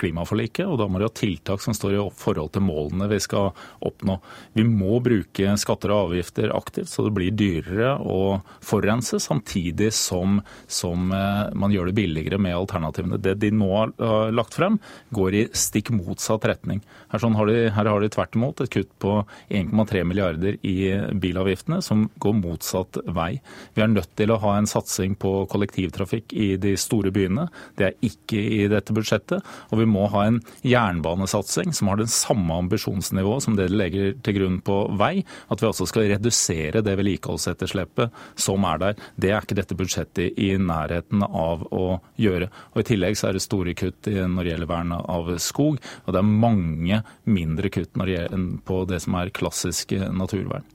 klimaforliket. 0.00 0.66
og 0.66 0.78
Da 0.80 0.88
må 0.88 0.98
det 0.98 1.10
ha 1.10 1.14
tiltak 1.14 1.62
som 1.62 1.76
står 1.76 1.94
i 1.94 2.04
forhold 2.16 2.50
til 2.54 2.64
målene 2.66 3.06
vi 3.10 3.20
skal 3.22 3.52
oppnå. 3.86 4.18
Vi 4.56 4.64
må 4.66 4.98
bruke 5.04 5.54
skatter 5.60 5.94
og 5.94 6.10
avgifter 6.10 6.54
aktivt, 6.56 6.90
så 6.90 7.06
det 7.06 7.14
blir 7.14 7.36
dyrere 7.36 7.92
å 8.00 8.40
forurense, 8.64 9.20
samtidig 9.22 9.92
som, 9.94 10.40
som 10.66 11.12
eh, 11.14 11.52
man 11.54 11.70
gjør 11.74 11.90
det 11.90 11.98
billigere 12.00 12.40
med 12.42 12.56
alternativene. 12.56 13.09
Det 13.18 13.34
de 13.42 13.50
nå 13.54 13.70
har 13.72 14.32
lagt 14.34 14.56
frem, 14.58 14.78
går 15.14 15.36
i 15.36 15.44
stikk 15.56 15.90
motsatt 15.94 16.46
retning. 16.48 16.82
Her, 17.10 17.22
sånn 17.22 17.36
har, 17.38 17.50
de, 17.50 17.70
her 17.74 17.90
har 17.90 18.02
de 18.02 18.10
tvert 18.12 18.36
imot 18.38 18.62
et 18.62 18.72
kutt 18.72 18.90
på 19.02 19.16
1,3 19.48 20.04
milliarder 20.06 20.58
i 20.66 20.76
bilavgiftene, 21.20 21.80
som 21.82 22.08
går 22.22 22.36
motsatt 22.38 23.00
vei. 23.16 23.32
Vi 23.74 23.84
er 23.84 23.90
nødt 23.92 24.12
til 24.18 24.30
å 24.30 24.38
ha 24.42 24.56
en 24.58 24.68
satsing 24.70 25.16
på 25.20 25.32
kollektivtrafikk 25.50 26.34
i 26.36 26.52
de 26.60 26.76
store 26.80 27.12
byene. 27.14 27.48
Det 27.78 27.88
er 27.88 27.98
ikke 28.06 28.40
i 28.40 28.68
dette 28.70 28.94
budsjettet. 28.96 29.46
Og 29.70 29.82
vi 29.82 29.88
må 29.90 30.06
ha 30.12 30.26
en 30.28 30.40
jernbanesatsing 30.66 31.74
som 31.76 31.90
har 31.90 32.00
den 32.00 32.10
samme 32.10 32.60
ambisjonsnivået 32.64 33.46
som 33.46 33.56
det 33.58 33.70
de 33.70 33.78
legger 33.78 34.14
til 34.24 34.36
grunn 34.38 34.60
på 34.64 34.78
vei. 35.00 35.24
At 35.50 35.62
vi 35.62 35.68
også 35.70 35.88
skal 35.90 36.08
redusere 36.12 36.82
det 36.84 36.96
vedlikeholdsetterslepet 36.98 38.14
som 38.40 38.66
er 38.68 38.82
der. 38.82 39.04
Det 39.20 39.32
er 39.32 39.42
ikke 39.42 39.58
dette 39.58 39.78
budsjettet 39.78 40.38
i 40.40 40.52
nærheten 40.60 41.24
av 41.26 41.66
å 41.74 42.00
gjøre. 42.20 42.50
Og 42.74 42.82
I 42.82 42.88
tillegg 42.92 42.99
så 43.16 43.30
er 43.30 43.38
det 43.38 43.44
store 43.44 43.74
kutt 43.78 44.10
når 44.10 44.44
det 44.44 44.52
gjelder 44.54 44.70
vern 44.70 44.92
av 44.98 45.32
skog. 45.42 45.80
Og 46.04 46.12
det 46.12 46.20
er 46.20 46.34
mange 46.46 47.00
mindre 47.24 47.72
kutt 47.72 47.96
på 47.96 48.82
det 48.90 49.00
som 49.04 49.16
er 49.20 49.32
klassisk 49.34 49.96
naturvern. 50.10 50.66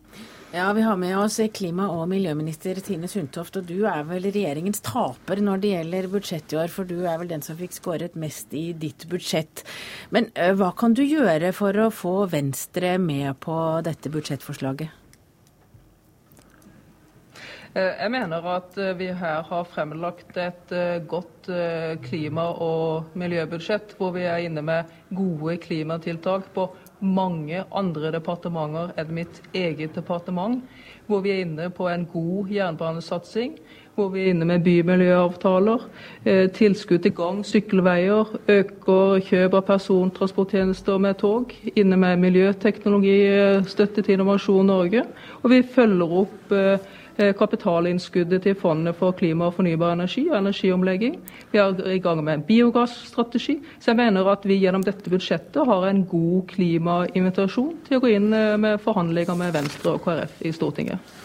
Ja, 0.55 0.73
Vi 0.73 0.81
har 0.81 0.95
med 0.95 1.17
oss 1.17 1.39
klima- 1.53 1.89
og 1.91 2.07
miljøminister 2.07 2.79
Tine 2.79 3.09
Sundtoft. 3.11 3.57
Og 3.57 3.65
du 3.67 3.85
er 3.85 4.05
vel 4.07 4.23
regjeringens 4.23 4.79
taper 4.79 5.41
når 5.43 5.59
det 5.59 5.71
gjelder 5.73 6.07
budsjett 6.07 6.53
i 6.53 6.59
år, 6.61 6.71
for 6.71 6.87
du 6.87 7.01
er 7.03 7.17
vel 7.19 7.27
den 7.27 7.43
som 7.43 7.57
fikk 7.59 7.75
skåret 7.75 8.15
mest 8.15 8.53
i 8.55 8.71
ditt 8.71 9.03
budsjett. 9.11 9.65
Men 10.15 10.29
hva 10.31 10.71
kan 10.71 10.95
du 10.95 11.03
gjøre 11.03 11.51
for 11.51 11.75
å 11.75 11.91
få 11.91 12.29
Venstre 12.31 12.95
med 12.97 13.35
på 13.43 13.57
dette 13.83 14.07
budsjettforslaget? 14.13 15.04
Jeg 17.75 18.07
mener 18.07 18.45
at 18.47 18.77
vi 18.95 19.09
her 19.11 19.41
har 19.43 19.65
fremlagt 19.67 20.37
et 20.39 20.69
godt 21.11 21.49
klima- 22.05 22.53
og 22.63 23.09
miljøbudsjett, 23.19 23.97
hvor 23.97 24.13
vi 24.15 24.23
er 24.23 24.45
inne 24.47 24.63
med 24.63 24.93
gode 25.11 25.57
klimatiltak 25.59 26.47
på 26.55 26.69
mange 27.03 27.65
andre 27.75 28.13
departementer 28.15 28.95
enn 28.95 29.11
mitt 29.17 29.41
eget 29.53 29.91
departement. 29.95 30.63
Hvor 31.05 31.19
vi 31.21 31.35
er 31.35 31.43
inne 31.43 31.67
på 31.69 31.89
en 31.91 32.07
god 32.07 32.49
jernbanesatsing. 32.55 33.59
Hvor 33.95 34.09
vi 34.11 34.23
er 34.23 34.31
inne 34.31 34.47
med 34.47 34.63
bymiljøavtaler, 34.63 35.83
eh, 36.25 36.49
tilskudd 36.51 37.03
til 37.03 37.11
gang- 37.11 37.45
sykkelveier, 37.45 38.25
øker 38.47 39.19
kjøp 39.19 39.53
av 39.53 39.61
persontransporttjenester 39.61 40.97
med 40.97 41.17
tog. 41.17 41.51
Inne 41.75 41.97
med 41.97 42.17
miljøteknologistøtte 42.19 44.01
til 44.01 44.13
Innovasjon 44.13 44.65
Norge. 44.65 45.03
Og 45.43 45.49
vi 45.49 45.61
følger 45.61 46.19
opp 46.23 46.51
eh, 46.51 46.77
Eh, 46.77 46.79
kapitalinnskuddet 47.15 48.43
til 48.43 48.55
Fondet 48.59 48.97
for 48.99 49.15
klima 49.15 49.49
og 49.49 49.55
fornybar 49.57 49.93
energi 49.95 50.25
og 50.29 50.37
energiomlegging. 50.39 51.19
Vi 51.51 51.61
er 51.61 51.79
i 51.93 51.99
gang 52.03 52.23
med 52.23 52.33
en 52.33 52.45
biogasstrategi. 52.47 53.59
Så 53.79 53.91
jeg 53.91 53.99
mener 54.01 54.31
at 54.31 54.45
vi 54.45 54.59
gjennom 54.59 54.83
dette 54.83 55.09
budsjettet 55.09 55.65
har 55.65 55.87
en 55.89 56.03
god 56.05 56.47
klimainvitasjon 56.51 57.77
til 57.87 57.99
å 57.99 58.03
gå 58.03 58.15
inn 58.17 58.33
eh, 58.33 58.57
med 58.59 58.81
forhandlinger 58.83 59.39
med 59.39 59.55
Venstre 59.55 59.95
og 59.95 60.03
KrF 60.05 60.41
i 60.45 60.51
Stortinget. 60.55 61.15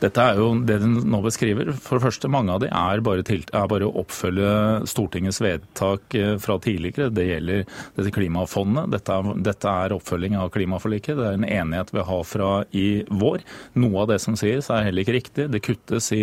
Dette 0.00 0.22
er 0.22 0.38
jo 0.40 0.46
det 0.64 0.78
de 0.80 0.88
nå 0.88 1.20
beskriver. 1.24 1.70
For 1.76 1.98
det 1.98 2.06
første, 2.06 2.30
mange 2.32 2.54
av 2.54 2.62
de 2.62 2.70
er 2.70 3.02
bare, 3.04 3.24
til, 3.26 3.42
er 3.52 3.68
bare 3.70 3.88
å 3.88 3.94
oppfølge 4.00 4.86
Stortingets 4.88 5.40
vedtak 5.44 6.16
eh, 6.18 6.34
fra 6.42 6.56
tidligere. 6.62 7.10
Det 7.14 7.26
gjelder 7.28 7.64
dette 7.98 8.14
klimafondet. 8.14 8.88
Dette 8.94 9.18
er, 9.18 9.30
dette 9.50 9.74
er 9.84 9.96
oppfølging 9.96 10.38
av 10.40 10.52
klimaforliket. 10.54 11.18
Det 11.18 11.28
er 11.28 11.38
en 11.38 11.48
enighet 11.48 11.92
vi 11.94 12.06
har 12.08 12.24
fra 12.28 12.52
i 12.72 12.88
vår. 13.10 13.44
Noe 13.80 14.04
av 14.04 14.12
det 14.14 14.20
som 14.24 14.38
sies 14.40 14.70
er 14.72 14.88
heller 14.88 15.04
ikke 15.04 15.18
riktig. 15.18 15.48
Det 15.52 15.62
kuttes 15.64 16.10
i 16.16 16.22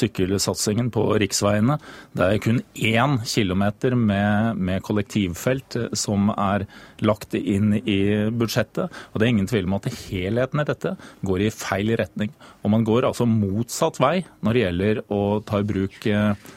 sykkelsatsingen 0.00 0.92
på 0.94 1.06
riksveiene. 1.24 1.78
Det 2.16 2.28
er 2.28 2.44
kun 2.44 2.62
én 2.74 3.18
kilometer 3.28 3.96
med, 3.98 4.60
med 4.60 4.84
kollektivfelt 4.86 5.80
eh, 5.80 5.90
som 5.96 6.32
er 6.36 6.68
lagt 7.06 7.34
inn 7.38 7.74
i 7.78 7.98
budsjettet. 8.34 8.94
Og 9.12 9.18
det 9.18 9.26
er 9.26 9.32
ingen 9.34 9.50
tvil 9.50 9.68
om 9.68 9.76
at 9.78 9.90
helheten 9.92 10.62
i 10.62 10.68
dette 10.68 10.94
går 11.26 11.44
i 11.44 11.52
feil 11.54 11.94
retning. 12.00 12.32
Og 12.62 12.72
man 12.74 12.86
går 12.86 13.08
altså 13.08 13.28
motsatt 13.28 14.00
vei 14.02 14.22
når 14.44 14.54
det 14.54 14.64
gjelder 14.64 15.02
å 15.14 15.20
ta 15.46 15.60
i 15.62 15.68
bruk 15.68 16.08
eh, 16.10 16.48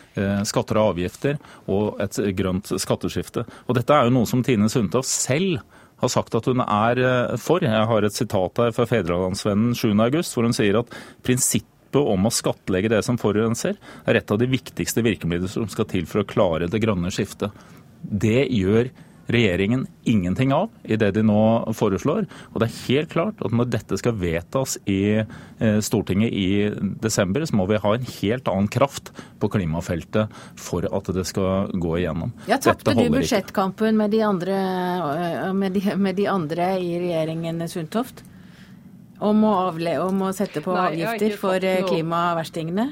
skatter 0.48 0.80
og 0.80 0.96
avgifter 0.96 1.38
og 1.72 2.02
et 2.04 2.18
grønt 2.38 2.74
skatteskifte. 2.82 3.46
Og 3.68 3.78
dette 3.78 3.96
er 3.96 4.08
jo 4.08 4.16
noe 4.18 4.30
som 4.30 4.44
Tine 4.46 4.70
Sundtoft 4.72 5.10
selv 5.12 5.62
har 6.02 6.10
sagt 6.10 6.36
at 6.38 6.48
hun 6.50 6.64
er 6.66 7.02
eh, 7.02 7.36
for. 7.42 7.64
Jeg 7.66 7.90
har 7.92 8.08
et 8.08 8.18
sitat 8.18 8.64
her 8.64 8.74
fra 8.76 8.88
Fedrelandsvennen 8.90 9.76
7.8, 9.78 10.24
hvor 10.34 10.48
hun 10.48 10.58
sier 10.58 10.82
at 10.82 10.98
prinsippet 11.26 11.70
om 12.02 12.28
å 12.28 12.34
skattlegge 12.34 12.92
det 12.94 13.02
som 13.04 13.20
forurenser, 13.20 13.78
er 14.08 14.18
et 14.18 14.32
av 14.32 14.40
de 14.40 14.48
viktigste 14.50 15.04
virkemidlene 15.06 15.52
som 15.52 15.68
skal 15.72 15.90
til 15.92 16.08
for 16.10 16.24
å 16.24 16.28
klare 16.28 16.70
det 16.72 16.80
grønne 16.84 17.12
skiftet. 17.14 17.52
Det 18.02 18.48
gjør 18.48 18.90
ingenting 19.30 20.54
av 20.54 20.70
i 20.84 20.96
det 20.96 21.12
de 21.16 21.24
nå 21.24 21.74
foreslår. 21.74 22.26
Og 22.54 22.60
det 22.60 22.68
er 22.68 22.80
helt 22.88 23.12
klart 23.12 23.42
at 23.42 23.52
når 23.52 23.70
dette 23.72 23.98
skal 23.98 24.16
vedtas 24.20 24.78
i 24.86 25.22
eh, 25.22 25.80
Stortinget 25.82 26.32
i 26.32 26.70
desember, 27.02 27.46
så 27.46 27.56
må 27.56 27.68
vi 27.70 27.80
ha 27.82 27.94
en 27.96 28.08
helt 28.22 28.48
annen 28.48 28.68
kraft 28.68 29.12
på 29.40 29.50
klimafeltet 29.50 30.32
for 30.56 30.86
at 30.86 31.14
det 31.14 31.26
skal 31.30 31.72
gå 31.74 31.98
igjennom. 32.00 32.34
Ja, 32.50 32.58
Tapte 32.58 32.96
du 32.98 33.10
budsjettkampen 33.14 33.98
med 33.98 34.12
de, 34.12 34.24
andre, 34.26 34.58
eh, 35.14 35.54
med, 35.54 35.72
de, 35.78 35.96
med 35.96 36.16
de 36.16 36.28
andre 36.28 36.74
i 36.80 36.98
regjeringen, 37.00 37.68
Sundtoft? 37.70 38.24
Om 39.22 39.44
å, 39.46 39.54
avle, 39.70 40.00
om 40.02 40.24
å 40.26 40.34
sette 40.34 40.64
på 40.66 40.74
Nei, 40.74 40.88
avgifter 40.96 41.38
for 41.38 41.62
eh, 41.62 41.84
klimaverstingene? 41.86 42.90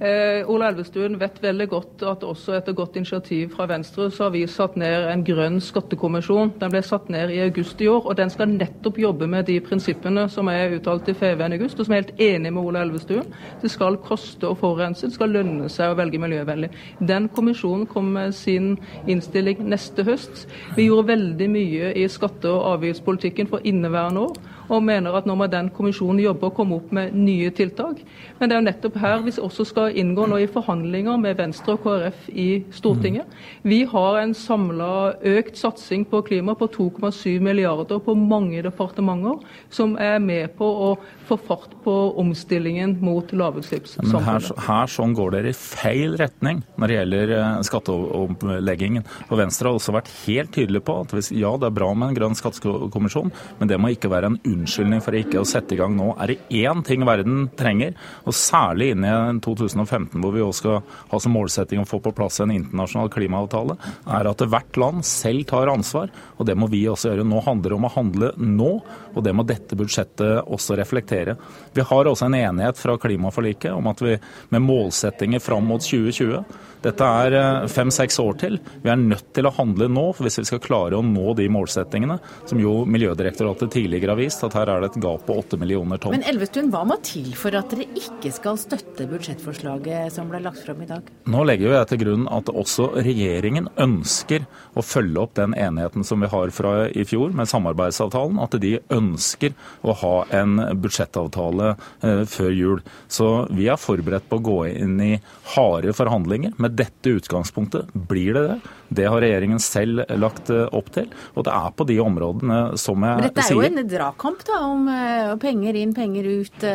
Eh, 0.00 0.48
Ola 0.48 0.70
Elvestuen 0.70 1.18
vet 1.20 1.42
veldig 1.42 1.66
godt 1.68 2.02
at 2.08 2.22
også 2.24 2.54
etter 2.56 2.72
godt 2.72 2.94
initiativ 2.96 3.50
fra 3.52 3.66
Venstre, 3.68 4.06
så 4.08 4.24
har 4.24 4.30
vi 4.32 4.46
satt 4.48 4.78
ned 4.80 5.10
en 5.12 5.24
grønn 5.26 5.58
skattekommisjon. 5.60 6.54
Den 6.62 6.72
ble 6.72 6.80
satt 6.86 7.10
ned 7.12 7.28
i 7.34 7.42
august 7.44 7.82
i 7.84 7.88
år, 7.92 8.06
og 8.08 8.16
den 8.16 8.32
skal 8.32 8.48
nettopp 8.48 8.96
jobbe 9.02 9.28
med 9.28 9.44
de 9.50 9.58
prinsippene 9.60 10.24
som 10.32 10.48
er 10.48 10.72
uttalt 10.78 11.04
til 11.04 11.18
FVN 11.18 11.52
i 11.52 11.58
august, 11.58 11.82
og 11.82 11.84
som 11.84 11.92
er 11.92 12.00
helt 12.00 12.22
enig 12.30 12.52
med 12.56 12.62
Ola 12.62 12.86
Elvestuen. 12.86 13.28
Det 13.60 13.68
skal 13.74 14.00
koste 14.06 14.48
å 14.48 14.56
forurense, 14.56 15.10
det 15.10 15.18
skal 15.18 15.36
lønne 15.36 15.68
seg 15.68 15.92
å 15.92 15.98
velge 16.00 16.22
miljøvennlig. 16.22 16.72
Den 17.12 17.28
kommisjonen 17.36 17.84
kommer 17.90 18.30
med 18.30 18.38
sin 18.38 18.78
innstilling 19.04 19.60
neste 19.68 20.06
høst. 20.08 20.46
Vi 20.78 20.88
gjorde 20.88 21.12
veldig 21.12 21.50
mye 21.52 21.92
i 21.92 22.08
skatte- 22.08 22.48
og 22.48 22.78
avgiftspolitikken 22.78 23.52
for 23.52 23.68
inneværende 23.68 24.24
år 24.30 24.49
og 24.70 24.84
mener 24.86 25.16
at 25.18 25.26
nå 25.26 25.34
må 25.38 25.48
den 25.50 25.68
kommisjonen 25.74 26.22
jobbe 26.22 26.48
og 26.48 26.56
komme 26.56 26.78
opp 26.78 26.92
med 26.94 27.14
nye 27.16 27.50
tiltak. 27.54 27.98
Men 28.38 28.48
det 28.48 28.56
er 28.56 28.60
jo 28.60 28.66
nettopp 28.68 28.98
her 29.02 29.24
vi 29.24 29.34
også 29.42 29.66
skal 29.68 29.96
inngå 29.98 30.26
nå 30.30 30.38
i 30.44 30.48
forhandlinger 30.50 31.18
med 31.20 31.38
Venstre 31.40 31.74
og 31.74 31.82
KrF 31.84 32.28
i 32.30 32.48
Stortinget. 32.74 33.26
Vi 33.66 33.82
har 33.90 34.20
en 34.20 34.34
samla 34.36 34.90
økt 35.26 35.58
satsing 35.58 36.06
på 36.10 36.22
klima 36.26 36.54
på 36.58 36.70
2,7 36.70 37.40
milliarder 37.42 37.98
på 38.04 38.14
mange 38.14 38.62
departementer, 38.62 39.40
som 39.74 39.96
er 40.00 40.20
med 40.22 40.54
på 40.58 40.66
å 40.66 40.90
få 41.26 41.38
fart 41.48 41.74
på 41.84 41.96
omstillingen 42.20 42.96
mot 43.02 43.32
lavutslippssamfunnet. 43.34 44.26
Her, 44.26 44.48
her 44.68 44.90
sånn 44.90 45.16
går 45.18 45.34
dere 45.36 45.52
i 45.52 45.56
feil 45.56 46.16
retning 46.20 46.62
når 46.78 46.90
det 46.90 46.98
gjelder 46.98 47.34
eh, 47.38 47.50
skatteomleggingen. 47.66 49.06
Og 49.28 49.36
Venstre 49.42 49.70
har 49.70 49.78
også 49.78 49.94
vært 49.94 50.10
helt 50.24 50.54
tydelig 50.54 50.84
på 50.86 51.00
at 51.02 51.14
hvis, 51.16 51.32
ja, 51.34 51.52
det 51.58 51.70
er 51.70 51.76
bra 51.76 51.90
med 51.94 52.10
en 52.10 52.18
grønn 52.18 52.38
skattekommisjon, 52.38 53.34
men 53.58 53.70
det 53.70 53.78
må 53.80 53.92
ikke 53.94 54.10
være 54.12 54.30
en 54.32 54.38
unnskyldning 54.40 54.59
for 55.04 55.16
ikke 55.16 55.40
å 55.40 55.46
sette 55.48 55.74
i 55.74 55.78
gang 55.78 55.94
nå. 55.96 56.10
Er 56.20 56.32
det 56.32 56.38
én 56.62 56.82
ting 56.86 57.04
verden 57.06 57.48
trenger, 57.56 57.94
og 58.24 58.36
særlig 58.36 58.92
inn 58.94 59.04
i 59.06 59.12
2015 59.44 60.20
hvor 60.20 60.34
vi 60.34 60.42
også 60.44 60.60
skal 60.60 60.80
ha 61.10 61.20
som 61.22 61.34
målsetting 61.34 61.80
å 61.82 61.88
få 61.88 62.00
på 62.04 62.12
plass 62.16 62.40
en 62.40 62.52
internasjonal 62.54 63.10
klimaavtale, 63.12 63.76
er 64.06 64.30
at 64.30 64.44
hvert 64.44 64.80
land 64.80 65.04
selv 65.06 65.46
tar 65.50 65.70
ansvar. 65.72 66.10
Og 66.38 66.46
det 66.48 66.56
må 66.58 66.68
vi 66.70 66.84
også 66.88 67.12
gjøre. 67.12 67.26
Nå 67.26 67.42
handler 67.46 67.70
det 67.70 67.78
om 67.78 67.88
å 67.88 67.94
handle 67.94 68.32
nå, 68.40 68.72
og 69.14 69.24
det 69.24 69.34
må 69.36 69.46
dette 69.46 69.78
budsjettet 69.78 70.50
også 70.50 70.78
reflektere. 70.80 71.36
Vi 71.74 71.84
har 71.86 72.10
også 72.10 72.28
en 72.28 72.38
enighet 72.40 72.80
fra 72.80 72.98
klimaforliket 73.00 73.72
om 73.74 73.90
at 73.90 74.02
vi 74.04 74.16
med 74.50 74.66
målsettinger 74.66 75.42
fram 75.42 75.68
mot 75.70 75.84
2020 75.84 76.44
Dette 76.84 77.04
er 77.24 77.36
eh, 77.36 77.66
fem-seks 77.68 78.16
år 78.22 78.36
til. 78.40 78.58
Vi 78.82 78.90
er 78.92 79.00
nødt 79.00 79.32
til 79.36 79.48
å 79.48 79.52
handle 79.52 79.88
nå 79.92 80.06
hvis 80.20 80.40
vi 80.40 80.46
skal 80.48 80.62
klare 80.64 80.98
å 80.98 81.04
nå 81.04 81.34
de 81.38 81.48
målsettingene 81.52 82.16
som 82.48 82.60
jo 82.60 82.80
Miljødirektoratet 82.90 83.72
tidligere 83.74 84.14
har 84.14 84.20
vist, 84.20 84.42
at 84.46 84.56
her 84.56 84.70
er 84.72 84.82
det 84.82 84.92
et 84.92 85.00
gap 85.02 85.26
på 85.26 85.36
åtte 85.42 85.58
millioner 85.60 86.00
tonn. 86.00 86.14
Men 86.16 86.24
Elvestuen, 86.28 86.70
hva 86.72 86.82
må 86.88 86.96
til 87.04 87.28
for 87.38 87.54
at 87.58 87.72
dere 87.72 87.86
ikke 87.98 88.32
skal 88.34 88.58
støtte 88.60 89.06
budsjettforslaget 89.10 90.14
som 90.14 90.30
ble 90.32 90.40
lagt 90.44 90.62
fram 90.64 90.80
i 90.84 90.88
dag? 90.88 91.10
Nå 91.30 91.44
legger 91.48 91.76
jeg 91.76 91.90
til 91.92 92.02
grunn 92.04 92.26
at 92.32 92.50
også 92.50 92.90
regjeringen 92.96 93.68
ønsker 93.80 94.46
å 94.72 94.84
følge 94.84 95.20
opp 95.22 95.36
den 95.38 95.54
enigheten 95.58 96.06
som 96.06 96.24
vi 96.24 96.30
har 96.32 96.54
fra 96.54 96.74
i 96.88 97.04
fjor 97.08 97.34
med 97.36 97.50
samarbeidsavtalen, 97.50 98.40
at 98.40 98.56
de 98.62 98.76
ønsker 98.92 99.54
å 99.84 99.96
ha 100.00 100.14
en 100.40 100.56
budsjettavtale 100.80 101.74
eh, 101.74 102.24
før 102.30 102.50
jul. 102.56 102.82
Så 103.10 103.30
vi 103.52 103.68
er 103.70 103.80
forberedt 103.80 104.28
på 104.30 104.40
å 104.40 104.46
gå 104.50 104.58
inn 104.72 104.96
i 105.04 105.12
harde 105.54 105.94
forhandlinger. 105.96 106.56
Med 106.60 106.69
dette 106.78 107.14
utgangspunktet 107.18 107.92
blir 107.94 108.34
det 108.36 108.42
det. 108.48 108.58
Det 109.00 109.06
har 109.10 109.22
regjeringen 109.22 109.62
selv 109.62 110.04
lagt 110.20 110.50
eh, 110.52 110.66
opp 110.76 110.90
til. 110.94 111.08
Og 111.34 111.46
det 111.46 111.54
er 111.54 111.76
på 111.76 111.86
de 111.88 112.00
områdene 112.02 112.60
som 112.80 113.06
jeg 113.06 113.16
sier 113.16 113.22
Men 113.22 113.28
dette 113.28 113.46
er 113.46 113.56
jo 113.56 113.68
en 113.68 113.94
dragkamp 113.94 114.44
da, 114.48 114.60
om 114.66 114.90
eh, 114.94 115.32
penger 115.42 115.80
inn, 115.82 115.96
penger 115.96 116.30
ut. 116.40 116.68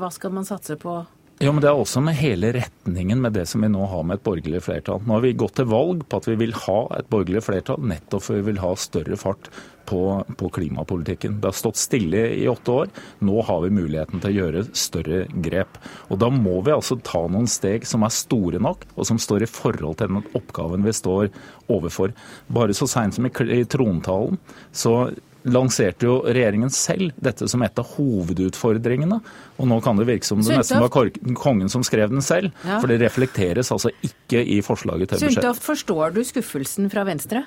Hva 0.00 0.12
skal 0.14 0.34
man 0.34 0.48
satse 0.48 0.78
på? 0.80 1.00
Jo, 1.40 1.54
men 1.56 1.62
Det 1.64 1.70
er 1.70 1.78
også 1.80 2.02
med 2.04 2.18
hele 2.18 2.50
retningen 2.52 3.20
med 3.24 3.32
det 3.32 3.46
som 3.48 3.62
vi 3.64 3.68
nå 3.72 3.86
har 3.88 4.02
med 4.04 4.18
et 4.18 4.24
borgerlig 4.26 4.60
flertall. 4.60 5.00
Nå 5.06 5.14
har 5.16 5.22
vi 5.24 5.32
gått 5.40 5.54
til 5.56 5.70
valg 5.70 6.02
på 6.04 6.18
at 6.20 6.26
vi 6.28 6.34
vil 6.36 6.52
ha 6.66 6.80
et 6.98 7.08
borgerlig 7.08 7.40
flertall 7.46 7.80
nettopp 7.80 8.26
for 8.26 8.36
vi 8.36 8.44
vil 8.50 8.60
ha 8.60 8.74
større 8.76 9.16
fart 9.16 9.48
på, 9.88 10.02
på, 10.36 10.50
klimapolitikken. 10.52 11.38
Det 11.40 11.48
har 11.48 11.56
stått 11.56 11.80
stille 11.80 12.26
i 12.36 12.44
åtte 12.50 12.74
år. 12.82 12.92
Nå 13.24 13.40
har 13.48 13.64
vi 13.64 13.72
muligheten 13.72 14.20
til 14.20 14.34
å 14.34 14.36
gjøre 14.36 14.66
større 14.76 15.22
grep. 15.32 15.80
Og 16.12 16.20
Da 16.20 16.28
må 16.28 16.58
vi 16.66 16.76
altså 16.76 17.00
ta 17.00 17.24
noen 17.24 17.48
steg 17.48 17.88
som 17.88 18.04
er 18.04 18.12
store 18.12 18.60
nok, 18.60 18.84
og 18.94 19.08
som 19.08 19.16
står 19.16 19.46
i 19.46 19.50
forhold 19.50 19.96
til 19.96 20.12
den 20.12 20.36
oppgaven 20.36 20.84
vi 20.84 20.92
står 20.92 21.32
overfor. 21.72 22.12
Bare 22.52 22.76
så 22.76 22.84
seint 22.84 23.16
som 23.16 23.24
i 23.24 23.64
trontalen 23.64 24.36
så 24.76 25.08
lanserte 25.48 26.06
jo 26.06 26.18
regjeringen 26.26 26.72
selv 26.74 27.14
dette 27.22 27.48
som 27.48 27.62
et 27.64 27.78
av 27.80 27.94
hovedutfordringene. 27.96 29.20
Og 29.60 29.70
nå 29.70 29.80
kan 29.84 30.00
det 30.00 30.08
virke 30.08 30.28
som 30.28 30.42
det 30.44 30.58
nesten 30.60 30.82
var 30.82 30.92
kongen 31.40 31.72
som 31.72 31.84
skrev 31.86 32.12
den 32.12 32.24
selv. 32.24 32.52
Ja. 32.64 32.80
For 32.80 32.90
det 32.90 33.00
reflekteres 33.04 33.72
altså 33.72 33.92
ikke 34.06 34.42
i 34.42 34.60
forslaget 34.64 35.12
til 35.12 35.22
budsjett. 35.22 35.40
Sundtoft, 35.40 35.66
forstår 35.66 36.16
du 36.16 36.22
skuffelsen 36.26 36.90
fra 36.92 37.06
Venstre? 37.08 37.44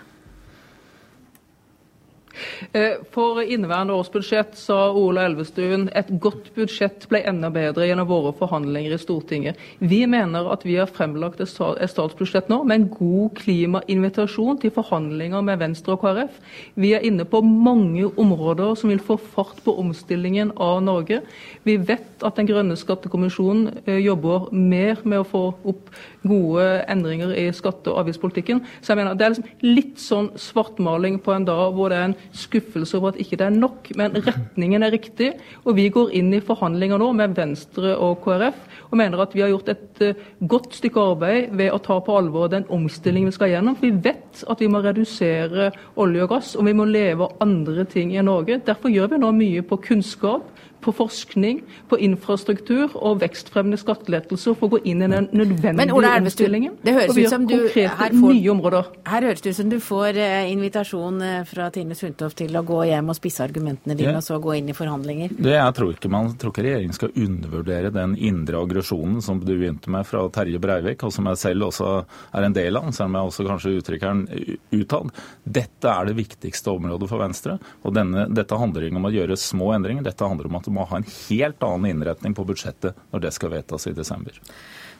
Eh, 2.73 3.01
for 3.13 3.41
inneværende 3.41 3.93
års 3.93 4.09
budsjett 4.09 4.55
sa 4.57 4.87
Ola 4.91 5.27
Elvestuen 5.27 5.85
et 5.95 6.09
godt 6.21 6.49
budsjett 6.55 7.05
ble 7.11 7.21
enda 7.29 7.51
bedre 7.53 7.85
gjennom 7.85 8.09
våre 8.09 8.33
forhandlinger 8.37 8.95
i 8.95 9.01
Stortinget. 9.01 9.59
Vi 9.79 10.03
mener 10.09 10.49
at 10.53 10.65
vi 10.65 10.79
har 10.79 10.89
fremlagt 10.89 11.41
et 11.43 11.51
statsbudsjett 11.51 12.49
nå 12.49 12.63
med 12.63 12.79
en 12.79 12.87
god 12.93 13.35
klimainvitasjon 13.41 14.59
til 14.63 14.73
forhandlinger 14.73 15.45
med 15.45 15.61
Venstre 15.61 15.93
og 15.95 16.01
KrF. 16.01 16.39
Vi 16.79 16.93
er 16.97 17.05
inne 17.05 17.27
på 17.29 17.43
mange 17.45 18.09
områder 18.09 18.73
som 18.79 18.89
vil 18.89 19.03
få 19.03 19.19
fart 19.35 19.61
på 19.65 19.77
omstillingen 19.83 20.55
av 20.57 20.81
Norge. 20.83 21.21
Vi 21.63 21.77
vet 21.77 22.09
at 22.23 22.39
Den 22.43 22.47
grønne 22.49 22.75
skattekommisjonen 22.75 23.83
eh, 23.85 23.99
jobber 24.01 24.49
mer 24.51 24.97
med 25.03 25.21
å 25.21 25.27
få 25.27 25.43
opp 25.69 25.91
gode 26.25 26.65
endringer 26.89 27.33
i 27.37 27.45
skatte- 27.53 27.91
og 27.91 28.01
avgiftspolitikken. 28.01 28.63
Så 28.81 28.93
jeg 28.93 28.97
mener 28.97 29.13
Det 29.13 29.25
er 29.25 29.35
liksom 29.35 29.49
litt 29.61 30.01
sånn 30.01 30.31
svartmaling 30.39 31.19
på 31.21 31.31
en 31.35 31.45
dag 31.45 31.75
hvor 31.75 31.91
det 31.91 31.99
er 31.99 32.07
en 32.09 32.15
skuffelse 32.31 32.97
over 32.97 33.13
at 33.13 33.19
ikke 33.21 33.37
det 33.39 33.47
er 33.47 33.55
nok. 33.55 33.89
Men 33.99 34.15
retningen 34.15 34.83
er 34.83 34.93
riktig, 34.93 35.33
og 35.65 35.77
vi 35.77 35.89
går 35.93 36.13
inn 36.17 36.33
i 36.33 36.41
forhandlinger 36.43 37.01
nå 37.01 37.11
med 37.17 37.35
Venstre 37.37 37.95
og 37.97 38.21
KrF 38.23 38.59
og 38.89 38.97
mener 38.99 39.23
at 39.23 39.33
vi 39.35 39.41
har 39.41 39.51
gjort 39.51 39.71
et 39.73 40.03
uh, 40.05 40.23
godt 40.47 40.75
stykke 40.77 41.05
arbeid 41.13 41.55
ved 41.57 41.73
å 41.73 41.81
ta 41.83 41.97
på 42.03 42.17
alvor 42.17 42.51
den 42.51 42.67
omstillingen 42.73 43.31
vi 43.31 43.37
skal 43.37 43.53
gjennom. 43.53 43.77
For 43.79 43.89
vi 43.89 44.09
vet 44.09 44.43
at 44.49 44.61
vi 44.61 44.69
må 44.71 44.83
redusere 44.83 45.71
olje 45.99 46.25
og 46.25 46.33
gass, 46.35 46.53
og 46.55 46.67
vi 46.69 46.75
må 46.77 46.85
leve 46.89 47.31
andre 47.43 47.87
ting 47.89 48.13
i 48.15 48.25
Norge. 48.25 48.61
Derfor 48.65 48.93
gjør 48.93 49.13
vi 49.13 49.23
nå 49.23 49.33
mye 49.35 49.65
på 49.65 49.81
kunnskap 49.89 50.49
på 50.83 50.93
forskning, 50.95 51.61
på 51.89 51.99
infrastruktur 52.03 52.93
og 52.99 53.21
vekstfremmende 53.23 53.79
skattelettelser 53.81 54.57
for 54.59 54.69
å 54.69 54.75
gå 54.75 54.81
inn 54.91 55.03
i 55.03 55.09
den 55.09 55.29
nødvendige 55.31 55.77
Men, 55.79 55.93
Ola 55.95 56.15
omstillingen. 56.19 56.77
Det 56.83 56.95
høres 56.95 57.17
ut 57.17 57.29
som 57.31 57.47
du 57.49 57.55
her 57.73 58.13
får, 58.13 58.33
nye 58.33 58.51
områder. 58.53 58.89
Her 59.09 59.27
høres 59.29 59.43
det 59.43 59.53
ut 59.53 59.59
som 59.61 59.71
du 59.71 59.77
får 59.83 60.19
eh, 60.21 60.51
invitasjon 60.51 61.21
eh, 61.23 61.39
fra 61.49 61.69
Tine 61.73 61.97
Sundtoft 61.97 62.39
til 62.41 62.55
å 62.57 62.63
gå 62.67 62.81
hjem 62.89 63.11
og 63.13 63.17
spisse 63.17 63.45
argumentene 63.45 63.97
dine, 63.97 64.15
ja. 64.15 64.21
og 64.21 64.25
så 64.25 64.39
gå 64.43 64.57
inn 64.59 64.71
i 64.71 64.77
forhandlinger. 64.77 65.35
Det 65.37 65.55
jeg 65.55 65.77
tror 65.77 65.93
ikke 65.95 66.11
man 66.13 66.33
tror 66.39 66.53
ikke 66.53 66.65
regjeringen 66.67 66.97
skal 66.97 67.13
undervurdere 67.25 67.93
den 67.93 68.15
indre 68.17 68.61
aggresjonen 68.63 69.21
som 69.23 69.41
du 69.41 69.53
begynte 69.53 69.91
med 69.93 70.07
fra 70.07 70.25
Terje 70.33 70.61
Breivik, 70.63 71.03
og 71.05 71.13
som 71.15 71.27
jeg 71.31 71.41
selv 71.41 71.69
også 71.69 71.91
er 72.33 72.47
en 72.47 72.55
del 72.55 72.79
av, 72.79 72.89
selv 72.95 73.11
om 73.11 73.19
jeg 73.19 73.31
også 73.31 73.47
kanskje 73.47 73.75
uttrykker 73.79 74.13
den 74.13 74.57
utad. 74.73 75.13
Dette 75.43 75.91
er 75.91 76.09
det 76.09 76.17
viktigste 76.17 76.73
området 76.73 77.09
for 77.11 77.21
Venstre. 77.23 77.57
og 77.83 77.95
denne, 77.95 78.27
Dette 78.33 78.57
handler 78.59 78.87
ikke 78.87 79.01
om 79.01 79.09
å 79.09 79.13
gjøre 79.13 79.39
små 79.39 79.71
endringer, 79.75 80.05
dette 80.05 80.27
handler 80.27 80.49
om 80.49 80.59
at 80.59 80.69
må 80.73 80.87
ha 80.89 80.99
en 80.99 81.07
helt 81.07 81.63
annen 81.63 81.91
innretning 81.91 82.35
på 82.37 82.45
budsjettet 82.49 82.97
når 83.13 83.27
det 83.27 83.33
skal 83.35 83.53
vedtas 83.53 83.87
i 83.87 83.95
desember. 83.97 84.39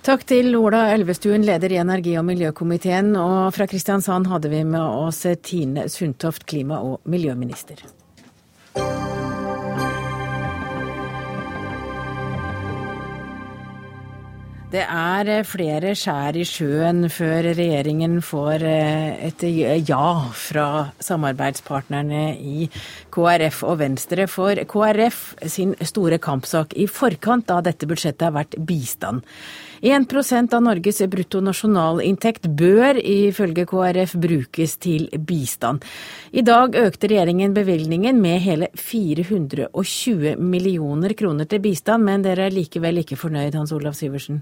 Takk 0.03 0.25
til 0.27 0.51
Ola 0.59 0.89
Elvestuen, 0.91 1.45
leder 1.47 1.71
i 1.71 1.79
energi- 1.79 2.17
og 2.19 2.25
miljøkomiteen. 2.27 3.13
Og 3.15 3.53
fra 3.55 3.67
Kristiansand 3.71 4.27
hadde 4.27 4.51
vi 4.51 4.63
med 4.67 4.83
oss 4.83 5.23
Tine 5.47 5.87
Sundtoft, 5.89 6.43
klima- 6.45 6.81
og 6.83 6.99
miljøminister. 7.07 7.79
Det 14.73 14.81
er 14.89 15.27
eh, 15.29 15.43
flere 15.45 15.91
skjær 15.93 16.33
i 16.41 16.43
sjøen 16.49 17.05
før 17.13 17.45
regjeringen 17.53 18.15
får 18.25 18.63
eh, 18.65 19.27
et 19.27 19.43
ja 19.85 20.05
fra 20.33 20.87
samarbeidspartnerne 20.97 22.23
i 22.41 22.65
KrF 23.13 23.59
og 23.69 23.77
Venstre. 23.83 24.25
For 24.25 24.57
KrF 24.71 25.19
sin 25.45 25.75
store 25.85 26.17
kampsak 26.17 26.73
i 26.73 26.87
forkant 26.89 27.53
av 27.53 27.61
dette 27.67 27.85
budsjettet 27.85 28.25
har 28.25 28.33
vært 28.33 28.57
bistand. 28.65 29.21
1% 29.83 30.55
av 30.57 30.63
Norges 30.65 31.03
bruttonasjonalinntekt 31.11 32.47
bør 32.57 32.97
ifølge 32.97 33.67
KrF 33.69 34.15
brukes 34.23 34.73
til 34.81 35.05
bistand. 35.21 35.85
I 36.33 36.41
dag 36.41 36.79
økte 36.81 37.11
regjeringen 37.11 37.53
bevilgningen 37.53 38.17
med 38.25 38.41
hele 38.47 38.71
420 38.73 40.33
millioner 40.41 41.13
kroner 41.13 41.45
til 41.51 41.61
bistand, 41.61 42.09
men 42.09 42.25
dere 42.25 42.47
er 42.47 42.57
likevel 42.57 43.03
ikke 43.03 43.19
fornøyd, 43.21 43.59
Hans 43.59 43.75
Olav 43.75 43.93
Syversen? 43.99 44.41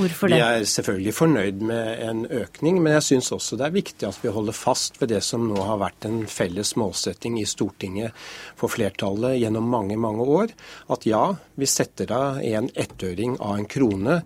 Hvorfor 0.00 0.30
det? 0.30 0.38
Vi 0.38 0.40
er 0.40 0.62
selvfølgelig 0.64 1.12
fornøyd 1.12 1.64
med 1.68 2.02
en 2.06 2.22
økning, 2.32 2.78
men 2.80 2.94
jeg 2.96 3.04
syns 3.04 3.30
også 3.36 3.58
det 3.60 3.66
er 3.66 3.74
viktig 3.74 4.06
at 4.08 4.20
vi 4.22 4.32
holder 4.32 4.56
fast 4.56 4.96
ved 5.00 5.10
det 5.12 5.20
som 5.26 5.44
nå 5.44 5.60
har 5.66 5.80
vært 5.82 6.06
en 6.08 6.22
felles 6.30 6.72
målsetting 6.80 7.36
i 7.40 7.44
Stortinget 7.48 8.16
for 8.56 8.72
flertallet 8.72 9.36
gjennom 9.42 9.68
mange, 9.68 9.98
mange 10.00 10.24
år. 10.24 10.54
At 10.88 11.04
ja, 11.08 11.26
vi 11.60 11.68
setter 11.68 12.14
av 12.16 12.40
en 12.40 12.70
ettøring 12.72 13.36
av 13.44 13.58
en 13.58 13.68
krone 13.68 14.20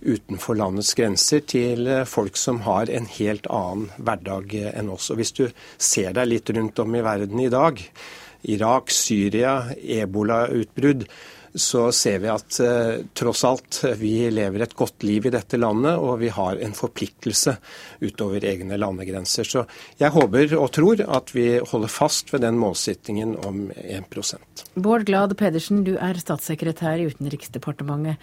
utenfor 0.00 0.58
landets 0.58 0.94
grenser 0.98 1.44
til 1.46 1.86
folk 2.10 2.38
som 2.40 2.62
har 2.66 2.90
en 2.90 3.06
helt 3.20 3.46
annen 3.52 3.90
hverdag 4.00 4.56
enn 4.72 4.90
oss. 4.90 5.12
Og 5.12 5.20
Hvis 5.20 5.36
du 5.36 5.44
ser 5.78 6.16
deg 6.18 6.32
litt 6.32 6.50
rundt 6.56 6.82
om 6.82 6.96
i 6.96 7.04
verden 7.06 7.44
i 7.44 7.52
dag, 7.52 7.78
Irak, 8.50 8.90
Syria, 8.90 9.68
ebolautbrudd, 9.78 11.04
så 11.54 11.88
ser 11.94 12.20
vi 12.22 12.28
at 12.30 12.58
eh, 12.62 13.02
tross 13.16 13.42
alt 13.48 13.80
vi 13.98 14.14
lever 14.30 14.62
et 14.64 14.74
godt 14.76 15.02
liv 15.06 15.26
i 15.26 15.32
dette 15.34 15.58
landet, 15.58 15.98
og 15.98 16.20
vi 16.22 16.30
har 16.34 16.60
en 16.62 16.74
forpliktelse 16.76 17.56
utover 18.04 18.44
egne 18.46 18.78
landegrenser. 18.78 19.48
Så 19.48 19.64
jeg 20.00 20.14
håper 20.14 20.54
og 20.58 20.70
tror 20.76 21.02
at 21.06 21.34
vi 21.34 21.48
holder 21.58 21.92
fast 21.92 22.30
ved 22.34 22.44
den 22.46 22.60
målsettingen 22.60 23.36
om 23.46 23.68
1 23.76 24.10
Bård 24.74 25.06
Glad 25.08 25.36
Pedersen, 25.38 25.84
du 25.84 25.96
er 25.96 26.18
statssekretær 26.20 27.00
i 27.00 27.08
Utenriksdepartementet. 27.10 28.20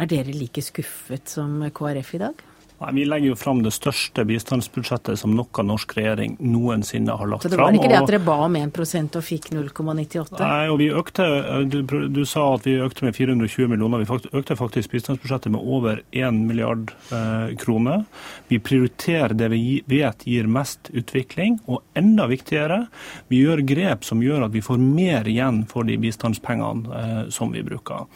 Er 0.00 0.08
dere 0.10 0.34
like 0.34 0.62
skuffet 0.64 1.30
som 1.30 1.60
KrF 1.70 2.16
i 2.16 2.24
dag? 2.24 2.48
Nei, 2.82 2.92
Vi 2.94 3.04
legger 3.04 3.32
jo 3.32 3.36
fram 3.38 3.62
det 3.62 3.72
største 3.74 4.24
bistandsbudsjettet 4.26 5.20
som 5.20 5.34
noen 5.36 5.68
norsk 5.70 5.94
regjering 5.96 6.34
noensinne 6.42 7.14
har 7.18 7.30
lagt 7.30 7.44
fram. 7.44 7.50
Så 7.50 7.56
det 7.56 7.60
var 7.60 7.76
ikke 7.76 7.90
det 7.92 7.98
at 8.00 8.10
dere 8.10 8.22
ba 8.26 8.38
om 8.46 8.56
1 8.58 8.80
og 9.18 9.24
fikk 9.24 9.50
0,98? 9.54 10.40
Nei, 10.40 10.66
og 10.72 10.78
vi 10.80 10.88
økte, 10.90 11.26
du, 11.70 11.78
du, 11.86 12.22
sa 12.28 12.48
at 12.56 12.66
vi 12.66 12.76
økte 12.82 13.06
med 13.06 13.16
420 13.16 13.70
millioner. 13.70 14.02
Vi 14.02 14.38
økte 14.40 14.58
faktisk 14.58 14.94
bistandsbudsjettet 14.96 15.54
med 15.54 15.62
over 15.62 16.02
1 16.10 16.42
milliard 16.48 16.94
eh, 17.14 17.54
kroner. 17.62 18.06
Vi 18.50 18.58
prioriterer 18.62 19.36
det 19.38 19.52
vi 19.52 19.80
vet 19.90 20.26
gir 20.26 20.50
mest 20.50 20.90
utvikling, 20.90 21.60
og 21.70 21.82
enda 21.98 22.26
viktigere, 22.30 22.86
vi 23.30 23.44
gjør 23.44 23.62
grep 23.68 24.06
som 24.08 24.22
gjør 24.24 24.48
at 24.48 24.56
vi 24.56 24.64
får 24.64 24.80
mer 24.82 25.28
igjen 25.30 25.62
for 25.70 25.86
de 25.86 25.98
bistandspengene 26.02 27.02
eh, 27.02 27.20
som 27.34 27.54
vi 27.54 27.62
bruker. 27.66 28.08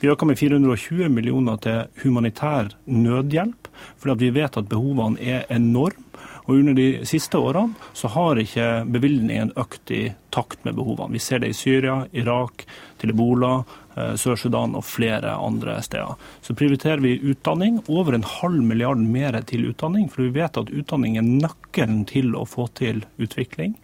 Vi 0.00 0.10
øker 0.10 0.26
med 0.26 0.38
420 0.38 1.08
millioner 1.08 1.60
til 1.62 2.02
humanitær 2.02 2.74
nødhjelp, 2.86 3.68
fordi 3.98 4.26
vi 4.26 4.40
vet 4.40 4.58
at 4.60 4.68
behovene 4.68 5.20
er 5.20 5.46
enorme. 5.50 6.02
Og 6.44 6.58
Under 6.58 6.74
de 6.76 7.06
siste 7.08 7.38
årene 7.40 7.72
så 7.96 8.10
har 8.12 8.36
ikke 8.40 8.84
bevilgningen 8.92 9.54
økt 9.56 9.90
i 9.96 10.02
takt 10.34 10.64
med 10.66 10.76
behovene. 10.76 11.14
Vi 11.16 11.22
ser 11.22 11.40
det 11.40 11.54
i 11.54 11.56
Syria, 11.56 12.02
Irak, 12.12 12.66
til 13.00 13.14
Ebola, 13.14 13.64
eh, 13.96 14.12
Sør-Sudan 14.20 14.76
og 14.76 14.84
flere 14.84 15.32
andre 15.40 15.78
steder. 15.82 16.18
Så 16.42 16.54
prioriterer 16.54 17.00
vi 17.00 17.16
utdanning. 17.30 17.80
Over 17.88 18.14
en 18.14 18.28
halv 18.28 18.62
milliard 18.62 19.00
mer 19.00 19.40
til 19.48 19.70
utdanning, 19.70 20.10
for 20.10 20.26
vi 20.26 20.40
vet 20.40 20.58
at 20.60 20.72
utdanning 20.72 21.16
er 21.16 21.24
nøkkelen 21.24 22.04
til 22.06 22.34
å 22.36 22.44
få 22.44 22.68
til 22.74 23.04
utvikling. 23.16 23.78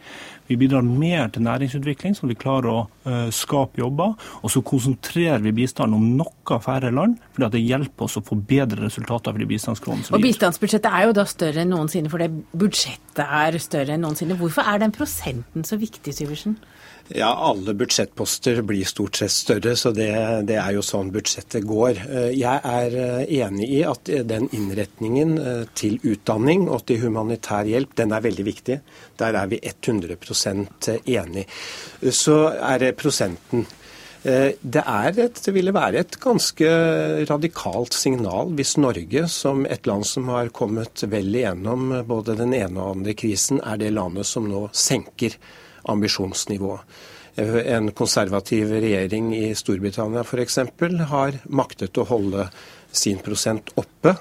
Vi 0.51 0.57
bidrar 0.59 0.83
mer 0.83 1.29
til 1.31 1.45
næringsutvikling, 1.47 2.17
så 2.19 2.27
vi 2.27 2.35
klarer 2.35 2.67
å 2.73 2.79
uh, 3.07 3.29
skape 3.35 3.79
jobber. 3.79 4.17
Og 4.43 4.51
så 4.51 4.63
konsentrerer 4.67 5.39
vi 5.45 5.55
bistanden 5.61 5.95
om 6.01 6.09
noe 6.19 6.59
færre 6.65 6.91
land, 6.91 7.21
fordi 7.37 7.53
det 7.55 7.63
hjelper 7.63 8.09
oss 8.09 8.19
å 8.19 8.25
få 8.27 8.35
bedre 8.49 8.83
resultater 8.83 9.31
for 9.31 9.39
de 9.39 9.47
bistandskronene 9.47 10.09
som 10.09 10.17
vi 10.17 10.19
Og 10.19 10.27
bistandsbudsjettet 10.27 10.91
er 10.91 11.07
jo 11.07 11.15
da 11.21 11.27
større 11.31 11.63
enn 11.63 11.71
noensinne, 11.71 12.11
for 12.11 12.23
det 12.23 12.33
budsjettet 12.51 13.23
er 13.23 13.61
større 13.63 13.95
enn 13.95 14.03
noensinne. 14.03 14.39
Hvorfor 14.41 14.67
er 14.67 14.83
den 14.83 14.97
prosenten 14.97 15.67
så 15.69 15.79
viktig, 15.79 16.17
Syversen? 16.19 16.59
Ja, 17.15 17.35
alle 17.35 17.75
budsjettposter 17.75 18.61
blir 18.63 18.85
stort 18.87 19.17
sett 19.19 19.33
større, 19.35 19.73
så 19.77 19.91
det, 19.91 20.13
det, 20.47 20.55
er 20.63 20.77
jo 20.77 20.83
sånn 20.85 21.09
budsjettet 21.11 21.65
går. 21.67 21.99
Eh, 22.07 22.29
jeg 22.39 22.61
er 22.71 22.95
eh, 23.03 23.33
enig 23.41 23.67
i 23.67 23.81
at 23.83 24.07
den 24.31 24.47
innretningen 24.55 25.33
eh, 25.43 25.65
til 25.75 25.97
utdanning 26.07 26.69
og 26.71 26.85
til 26.87 27.01
humanitær 27.03 27.67
hjelp, 27.67 27.97
den 27.99 28.15
er 28.15 28.23
veldig 28.23 28.45
viktig. 28.47 28.77
Der 29.19 29.39
er 29.41 29.51
vi 29.51 29.59
100% 29.59 30.93
enig. 31.01 31.49
Så 32.15 32.37
er 32.55 32.79
det 32.85 32.95
prosenten. 33.01 33.67
Det, 34.23 34.83
et, 34.85 35.39
det 35.41 35.53
ville 35.57 35.73
være 35.73 36.03
et 36.03 36.19
ganske 36.21 36.69
radikalt 37.25 37.97
signal 37.97 38.51
hvis 38.53 38.75
Norge, 38.77 39.23
som 39.33 39.65
et 39.65 39.89
land 39.89 40.05
som 40.05 40.29
har 40.29 40.53
kommet 40.53 41.07
vel 41.09 41.33
igjennom 41.33 41.89
både 42.05 42.37
den 42.37 42.53
ene 42.59 42.85
og 42.85 42.99
andre 42.99 43.17
krisen, 43.17 43.63
er 43.65 43.81
det 43.81 43.95
landet 43.97 44.29
som 44.29 44.45
nå 44.45 44.67
senker 44.77 45.39
ambisjonsnivå. 45.89 46.79
En 47.37 47.93
konservativ 47.97 48.73
regjering 48.73 49.31
i 49.37 49.55
Storbritannia 49.55 50.25
f.eks. 50.27 50.59
har 51.09 51.39
maktet 51.45 51.99
å 51.99 52.07
holde 52.09 52.49
sin 52.91 53.21
prosent 53.23 53.71
oppe 53.81 54.17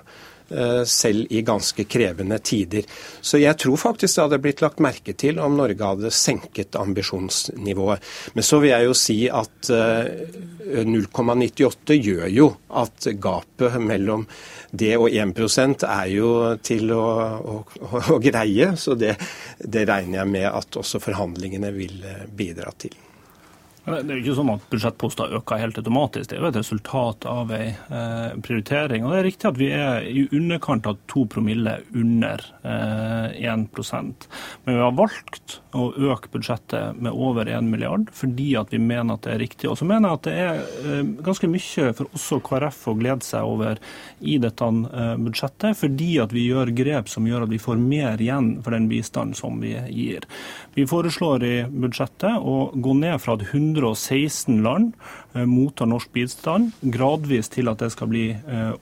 selv 0.90 1.28
i 1.30 1.44
ganske 1.46 1.84
krevende 1.86 2.40
tider. 2.42 2.82
Så 3.22 3.38
jeg 3.42 3.58
tror 3.62 3.78
faktisk 3.78 4.16
det 4.16 4.24
hadde 4.24 4.40
blitt 4.44 4.62
lagt 4.64 4.80
merke 4.84 5.14
til 5.14 5.40
om 5.44 5.58
Norge 5.58 5.90
hadde 5.92 6.12
senket 6.14 6.76
ambisjonsnivået. 6.80 8.00
Men 8.34 8.44
så 8.46 8.60
vil 8.62 8.70
jeg 8.74 8.86
jo 8.88 8.94
si 8.98 9.30
at 9.30 9.70
0,98 9.70 11.94
eh, 11.94 12.02
gjør 12.10 12.28
jo 12.34 12.48
at 12.82 13.08
gapet 13.22 13.78
mellom 13.84 14.26
det 14.72 14.98
og 14.98 15.10
1 15.10 15.84
er 15.88 16.08
jo 16.14 16.56
til 16.62 16.92
å, 16.94 17.06
å, 17.40 17.64
å 18.14 18.20
greie, 18.22 18.76
så 18.78 18.96
det, 19.00 19.16
det 19.60 19.86
regner 19.90 20.20
jeg 20.22 20.30
med 20.38 20.48
at 20.52 20.78
også 20.82 21.00
forhandlingene 21.04 21.72
vil 21.76 22.04
eh, 22.06 22.26
bidra 22.30 22.72
til. 22.78 23.09
Det 23.90 24.14
er 24.14 24.20
jo 24.20 24.24
ikke 24.24 24.38
sånn 24.38 24.52
at 24.54 24.66
budsjettposter 24.70 25.36
øker 25.40 25.62
helt 25.62 25.80
automatisk. 25.82 26.30
Det 26.30 26.38
er 26.38 26.44
jo 26.44 26.50
et 26.52 26.60
resultat 26.60 27.26
av 27.30 27.54
en 27.56 27.96
eh, 28.00 28.36
prioritering. 28.46 29.06
Og 29.06 29.14
det 29.14 29.20
er 29.20 29.28
riktig 29.30 29.50
at 29.50 29.60
vi 29.60 29.70
er 29.74 30.06
i 30.06 30.26
underkant 30.36 30.90
av 30.90 31.00
to 31.10 31.26
promille 31.30 31.80
under 31.98 32.44
eh, 32.62 33.50
1 33.50 33.68
Men 33.80 34.76
vi 34.76 34.78
har 34.78 34.96
valgt 34.98 35.60
å 35.78 35.90
øke 35.94 36.32
budsjettet 36.34 36.98
med 36.98 37.14
over 37.14 37.50
1 37.50 37.68
milliard 37.70 38.08
fordi 38.16 38.56
at 38.58 38.72
vi 38.74 38.80
mener 38.82 39.16
at 39.16 39.26
det 39.26 39.34
er 39.36 39.44
riktig. 39.44 39.70
Og 39.70 39.78
så 39.80 39.88
mener 39.90 40.10
jeg 40.10 40.20
at 40.20 40.28
det 40.28 40.36
er 40.44 40.62
eh, 40.94 41.12
ganske 41.26 41.50
mye 41.50 41.94
for 41.98 42.20
også 42.20 42.42
KrF 42.46 42.82
å 42.90 42.98
glede 43.00 43.26
seg 43.26 43.50
over 43.50 43.82
i 44.20 44.38
dette 44.42 44.70
eh, 44.70 45.16
budsjettet, 45.20 45.78
fordi 45.80 46.12
at 46.24 46.36
vi 46.36 46.48
gjør 46.50 46.74
grep 46.78 47.10
som 47.12 47.28
gjør 47.30 47.48
at 47.48 47.54
vi 47.54 47.62
får 47.62 47.82
mer 47.82 48.22
igjen 48.22 48.58
for 48.66 48.76
den 48.76 48.90
bistanden 48.92 49.38
som 49.38 49.60
vi 49.64 49.76
gir. 49.90 50.28
Vi 50.78 50.88
foreslår 50.90 51.46
i 51.46 51.56
budsjettet 51.70 52.38
å 52.40 52.70
gå 52.74 52.96
ned 53.00 53.18
fra 53.22 53.38
at 53.38 53.48
100 53.50 53.79
116 53.80 54.64
land 54.64 54.94
eh, 55.34 55.46
mottar 55.46 55.90
norsk 55.90 56.12
bistand, 56.14 56.72
gradvis 56.82 57.50
til 57.54 57.72
at 57.72 57.82
det 57.84 57.92
skal 57.96 58.12
bli 58.12 58.26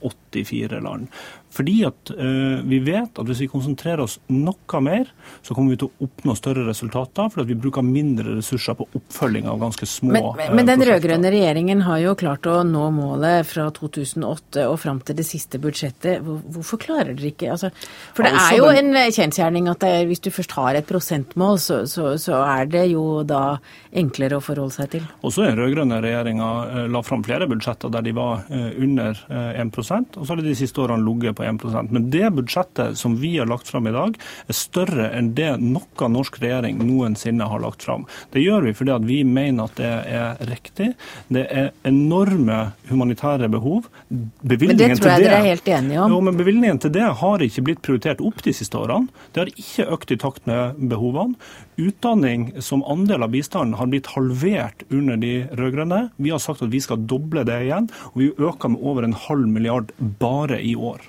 84 0.02 0.76
eh, 0.76 0.82
land. 0.84 1.08
Fordi 1.54 1.76
at 1.88 2.12
uh, 2.12 2.60
vi 2.68 2.78
vet 2.84 3.18
at 3.18 3.28
hvis 3.28 3.40
vi 3.44 3.48
konsentrerer 3.50 4.04
oss 4.04 4.18
noe 4.30 4.80
mer, 4.84 5.08
så 5.42 5.56
kommer 5.56 5.74
vi 5.74 5.80
til 5.80 5.88
å 5.88 6.06
oppnå 6.06 6.34
større 6.38 6.66
resultater, 6.68 7.30
fordi 7.32 7.54
vi 7.54 7.58
bruker 7.64 7.84
mindre 7.84 8.36
ressurser 8.38 8.76
på 8.78 8.86
oppfølging 8.98 9.48
av 9.50 9.60
ganske 9.62 9.88
små 9.88 10.12
Men, 10.12 10.28
men, 10.36 10.56
men 10.58 10.68
den 10.68 10.84
rød-grønne 10.88 11.32
regjeringen 11.32 11.82
har 11.86 12.02
jo 12.02 12.14
klart 12.18 12.46
å 12.48 12.60
nå 12.66 12.84
målet 12.94 13.48
fra 13.48 13.68
2008 13.74 14.66
og 14.68 14.76
fram 14.82 15.00
til 15.04 15.18
det 15.18 15.26
siste 15.28 15.60
budsjettet. 15.62 16.20
Hvorfor 16.24 16.80
klarer 16.82 17.14
dere 17.14 17.32
ikke 17.32 17.50
altså, 17.54 17.72
For 18.16 18.26
det 18.26 18.34
er 18.42 18.58
jo 18.58 18.68
en 18.68 18.92
kjensgjerning 19.14 19.70
at 19.72 19.88
er, 19.88 20.04
hvis 20.08 20.22
du 20.24 20.30
først 20.34 20.54
har 20.58 20.78
et 20.78 20.88
prosentmål, 20.88 21.58
så, 21.62 21.80
så, 21.90 22.12
så, 22.20 22.42
er 22.48 22.68
det 22.70 22.84
jo 22.92 23.22
da 23.28 23.58
enklere 23.96 24.38
å 24.38 24.44
forholde 24.44 24.76
seg 24.76 24.92
til. 24.94 25.08
Også 25.26 25.46
den 25.46 25.58
rød-grønne 25.58 26.00
regjeringa 26.04 26.50
la 26.92 27.02
fram 27.06 27.24
flere 27.26 27.48
budsjetter 27.50 27.92
der 27.92 28.04
de 28.04 28.14
var 28.16 28.44
under 28.48 29.18
1% 29.28 30.18
og 30.18 30.26
så 30.26 30.32
har 30.32 30.40
de 30.40 30.48
de 30.48 30.56
siste 30.58 30.80
årene 30.82 31.04
ligget 31.06 31.37
på 31.38 31.46
1 31.46 31.90
Men 31.94 32.10
det 32.12 32.26
budsjettet 32.36 32.98
som 32.98 33.16
vi 33.22 33.36
har 33.38 33.48
lagt 33.50 33.70
fram 33.70 33.86
i 33.86 33.94
dag, 33.94 34.18
er 34.48 34.56
større 34.56 35.10
enn 35.16 35.32
det 35.38 35.54
noen 35.62 36.14
norsk 36.14 36.40
regjering 36.42 36.80
noensinne 36.82 37.46
har 37.48 37.62
lagt 37.62 37.86
fram. 37.86 38.06
Det 38.34 38.42
gjør 38.42 38.68
vi 38.68 38.74
fordi 38.78 38.98
vi 39.08 39.20
mener 39.24 39.68
at 39.68 39.78
det 39.78 39.92
er 40.18 40.42
riktig. 40.50 40.92
Det 41.32 41.46
er 41.46 41.70
enorme 41.88 42.72
humanitære 42.90 43.50
behov. 43.52 43.88
Men 44.08 44.76
det 44.78 44.90
tror 44.98 45.14
jeg 45.14 45.26
dere 45.26 45.40
er 45.40 45.48
helt 45.52 45.68
enige 45.68 46.02
om. 46.02 46.12
Jo, 46.12 46.20
men 46.24 46.38
Bevilgningen 46.38 46.80
til 46.82 46.92
det 46.94 47.06
har 47.20 47.42
ikke 47.44 47.64
blitt 47.66 47.82
prioritert 47.84 48.22
opp 48.24 48.42
de 48.44 48.54
siste 48.56 48.78
årene. 48.78 49.10
Det 49.32 49.42
har 49.42 49.50
ikke 49.54 49.88
økt 49.96 50.14
i 50.14 50.20
takt 50.20 50.46
med 50.48 50.78
behovene. 50.90 51.36
Utdanning 51.78 52.48
som 52.64 52.82
andel 52.90 53.22
av 53.22 53.30
bistanden 53.34 53.76
har 53.78 53.90
blitt 53.90 54.10
halvert 54.14 54.82
under 54.90 55.20
de 55.20 55.34
rød-grønne. 55.58 56.08
Vi 56.16 56.32
har 56.34 56.42
sagt 56.42 56.64
at 56.64 56.72
vi 56.72 56.80
skal 56.82 57.04
doble 57.10 57.44
det 57.46 57.60
igjen, 57.68 57.86
og 58.12 58.18
vi 58.18 58.32
øker 58.34 58.74
med 58.74 58.82
over 58.82 59.06
en 59.06 59.14
halv 59.26 59.46
milliard 59.46 59.92
bare 60.18 60.58
i 60.64 60.74
år. 60.74 61.04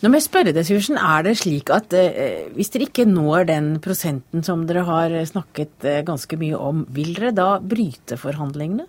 Nå 0.00 0.08
må 0.08 0.16
jeg 0.16 0.24
spørre 0.30 0.52
deg, 0.56 0.64
Syversen, 0.64 0.96
Er 0.96 1.26
det 1.26 1.34
slik 1.42 1.68
at 1.74 1.92
eh, 1.92 2.46
hvis 2.54 2.72
dere 2.72 2.86
ikke 2.88 3.04
når 3.04 3.50
den 3.50 3.66
prosenten 3.84 4.40
som 4.46 4.62
dere 4.68 4.86
har 4.88 5.12
snakket 5.28 5.84
eh, 5.84 6.00
ganske 6.08 6.38
mye 6.40 6.56
om, 6.56 6.86
vil 6.88 7.12
dere 7.18 7.34
da 7.36 7.50
bryte 7.60 8.16
forhandlingene? 8.16 8.86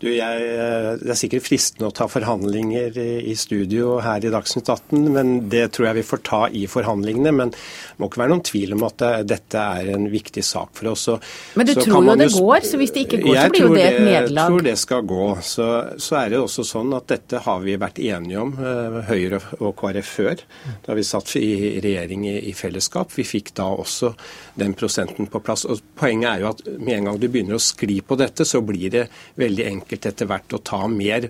Du, 0.00 0.08
jeg, 0.08 0.44
eh, 0.46 0.90
Det 1.00 1.12
er 1.14 1.18
sikkert 1.18 1.46
fristende 1.46 1.90
å 1.90 1.94
ta 1.94 2.08
forhandlinger 2.10 2.96
i 3.00 3.34
studio 3.38 3.98
her 4.04 4.24
i 4.24 4.32
Dagsnytt 4.32 4.68
18, 4.68 5.10
men 5.12 5.34
det 5.52 5.70
tror 5.76 5.90
jeg 5.90 6.00
vi 6.00 6.06
får 6.10 6.22
ta 6.26 6.42
i 6.48 6.66
forhandlingene. 6.70 7.32
Men 7.36 7.52
det 7.54 8.00
må 8.00 8.08
ikke 8.10 8.22
være 8.22 8.34
noen 8.34 8.44
tvil 8.46 8.74
om 8.76 8.86
at 8.88 8.98
det, 9.02 9.12
dette 9.34 9.64
er 9.80 9.92
en 9.94 10.08
viktig 10.12 10.44
sak 10.46 10.74
for 10.78 10.92
oss. 10.92 11.06
Så, 11.08 11.16
men 11.58 11.68
du 11.68 11.74
tror 11.76 12.04
jo 12.04 12.16
det 12.20 12.30
går, 12.34 12.66
så 12.66 12.80
hvis 12.80 12.94
det 12.94 13.04
ikke 13.06 13.20
går, 13.24 13.36
så 13.36 13.52
blir 13.52 13.66
jo 13.66 13.74
det 13.74 13.86
et 13.86 14.00
nederlag? 14.00 14.40
Jeg 14.40 14.54
tror 14.54 14.66
det 14.66 14.76
skal 14.80 15.06
gå. 15.12 15.28
Så, 15.50 15.68
så, 15.96 16.18
er 16.20 16.32
det 16.34 16.40
også 16.40 16.66
sånn 16.66 16.94
at 16.96 17.08
dette 17.12 17.42
har 17.44 17.62
vi 17.64 17.76
vært 17.80 18.00
enige 18.02 18.44
om, 18.44 18.54
eh, 18.56 18.98
Høyre 19.10 19.40
og 19.60 19.74
KrF 19.80 20.14
før. 20.20 20.44
Da 20.86 20.96
vi 20.96 21.06
satt 21.06 21.34
i 21.40 21.80
regjering 21.82 22.26
i, 22.28 22.36
i 22.50 22.54
fellesskap. 22.56 23.12
Vi 23.16 23.26
fikk 23.26 23.54
da 23.58 23.68
også 23.72 24.12
den 24.60 24.74
prosenten 24.78 25.30
på 25.30 25.42
plass. 25.44 25.66
Og 25.68 25.80
Poenget 26.00 26.30
er 26.30 26.44
jo 26.44 26.50
at 26.52 26.62
med 26.78 26.94
en 26.96 27.10
gang 27.10 27.20
du 27.20 27.28
begynner 27.28 27.58
å 27.58 27.62
skli 27.62 28.00
på 28.06 28.16
dette, 28.20 28.46
så 28.48 28.62
blir 28.64 28.92
det 28.92 29.06
veldig 29.40 29.59
veldig 29.60 29.68
enkelt 29.68 30.06
etter 30.06 30.26
hvert 30.28 30.52
å 30.52 30.60
ta 30.64 30.86
mer 30.88 31.28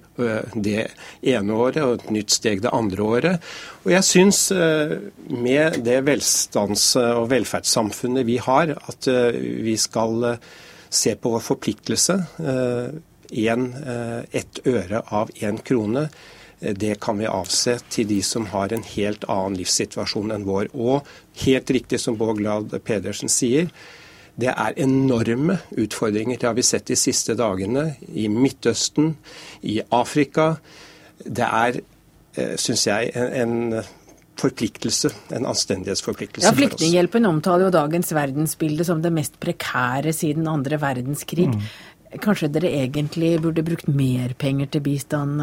det 0.54 0.90
ene 1.22 1.52
året 1.52 1.82
og 1.82 1.98
et 1.98 2.10
nytt 2.10 2.30
steg 2.30 2.62
det 2.62 2.72
andre 2.72 3.02
året. 3.02 3.40
Og 3.84 3.92
jeg 3.92 4.04
syns 4.04 4.52
med 5.28 5.82
det 5.84 6.02
velstands- 6.04 6.96
og 6.96 7.30
velferdssamfunnet 7.30 8.26
vi 8.26 8.38
har, 8.38 8.76
at 8.88 9.06
vi 9.06 9.76
skal 9.76 10.36
se 10.88 11.14
på 11.14 11.30
vår 11.30 11.40
forpliktelse. 11.40 12.18
En, 13.30 13.74
ett 14.32 14.60
øre 14.66 15.02
av 15.08 15.30
én 15.40 15.60
krone. 15.62 16.08
Det 16.60 16.98
kan 17.00 17.18
vi 17.18 17.26
avse 17.26 17.78
til 17.88 18.08
de 18.08 18.20
som 18.22 18.46
har 18.52 18.72
en 18.72 18.82
helt 18.84 19.24
annen 19.28 19.56
livssituasjon 19.56 20.32
enn 20.34 20.44
vår. 20.44 20.68
Og 20.74 21.06
helt 21.46 21.70
riktig 21.70 22.00
som 22.00 22.18
Bård 22.18 22.42
Glad 22.42 22.74
Pedersen 22.84 23.30
sier, 23.32 23.70
det 24.40 24.50
er 24.52 24.76
enorme 24.80 25.58
utfordringer. 25.78 26.38
Det 26.40 26.48
har 26.48 26.56
vi 26.56 26.66
sett 26.66 26.88
de 26.90 26.98
siste 26.98 27.36
dagene 27.38 27.94
i 28.08 28.26
Midtøsten, 28.32 29.14
i 29.62 29.80
Afrika. 29.94 30.54
Det 31.24 31.46
er, 31.46 31.80
eh, 32.36 32.54
syns 32.56 32.86
jeg, 32.86 33.10
en, 33.14 33.82
forpliktelse, 34.40 35.10
en 35.36 35.44
anstendighetsforpliktelse 35.50 36.48
ja, 36.48 36.54
Flyktninghjelpen 36.56 37.26
omtaler 37.28 37.66
jo 37.66 37.74
dagens 37.74 38.12
verdensbilde 38.16 38.86
som 38.88 39.02
det 39.04 39.12
mest 39.12 39.36
prekære 39.42 40.14
siden 40.16 40.48
andre 40.48 40.78
verdenskrig. 40.80 41.50
Mm. 41.50 41.66
Kanskje 42.24 42.48
dere 42.48 42.72
egentlig 42.80 43.34
burde 43.42 43.64
brukt 43.66 43.90
mer 43.92 44.32
penger 44.38 44.70
til 44.72 44.84
bistand? 44.86 45.42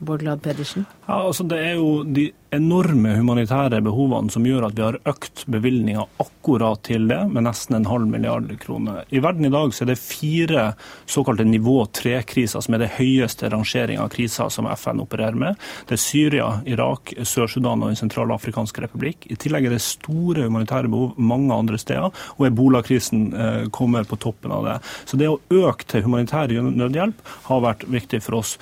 Eh? 0.00 0.16
Glad 0.18 0.42
Pedersen? 0.42 0.86
Ja, 1.06 1.26
altså 1.26 1.44
Det 1.44 1.58
er 1.58 1.74
jo 1.74 2.04
de 2.04 2.30
enorme 2.54 3.12
humanitære 3.18 3.80
behovene 3.84 4.32
som 4.32 4.46
gjør 4.46 4.68
at 4.68 4.76
vi 4.76 4.84
har 4.84 4.96
økt 5.08 5.44
bevilgninga 5.52 6.06
akkurat 6.22 6.80
til 6.86 7.04
det 7.10 7.20
med 7.28 7.44
nesten 7.44 7.76
en 7.76 7.88
halv 7.88 8.08
milliard 8.08 8.48
kroner. 8.62 9.04
I 9.12 9.20
verden 9.24 9.44
i 9.44 9.52
dag 9.52 9.74
så 9.76 9.84
er 9.84 9.90
det 9.90 9.98
fire 10.00 10.64
såkalte 11.08 11.44
nivå 11.44 11.82
tre-kriser, 11.92 12.64
som 12.64 12.76
er 12.76 12.84
det 12.84 12.94
høyeste 12.96 13.50
rangering 13.52 14.00
av 14.00 14.08
kriser 14.14 14.48
som 14.52 14.68
FN 14.72 15.02
opererer 15.04 15.36
med. 15.36 15.60
Det 15.88 15.98
er 15.98 16.02
Syria, 16.02 16.48
Irak, 16.68 17.12
Sør-Sudan 17.20 17.82
og 17.82 17.92
Den 17.92 18.00
sentralafrikanske 18.00 18.86
republikk. 18.86 19.28
I 19.28 19.36
tillegg 19.36 19.68
er 19.68 19.76
det 19.76 19.84
store 19.84 20.48
humanitære 20.48 20.88
behov 20.88 21.18
mange 21.20 21.52
andre 21.54 21.80
steder, 21.80 22.12
og 22.38 22.48
ebolakrisen 22.48 23.28
eh, 23.34 23.62
kommer 23.74 24.08
på 24.08 24.20
toppen 24.20 24.54
av 24.56 24.64
det. 24.64 24.78
Så 25.04 25.20
det 25.20 25.28
å 25.28 25.40
øke 25.52 25.88
til 25.88 26.06
humanitær 26.06 26.48
nødhjelp 26.48 27.36
har 27.50 27.64
vært 27.64 27.84
viktig 27.92 28.22
for 28.24 28.40
oss. 28.40 28.56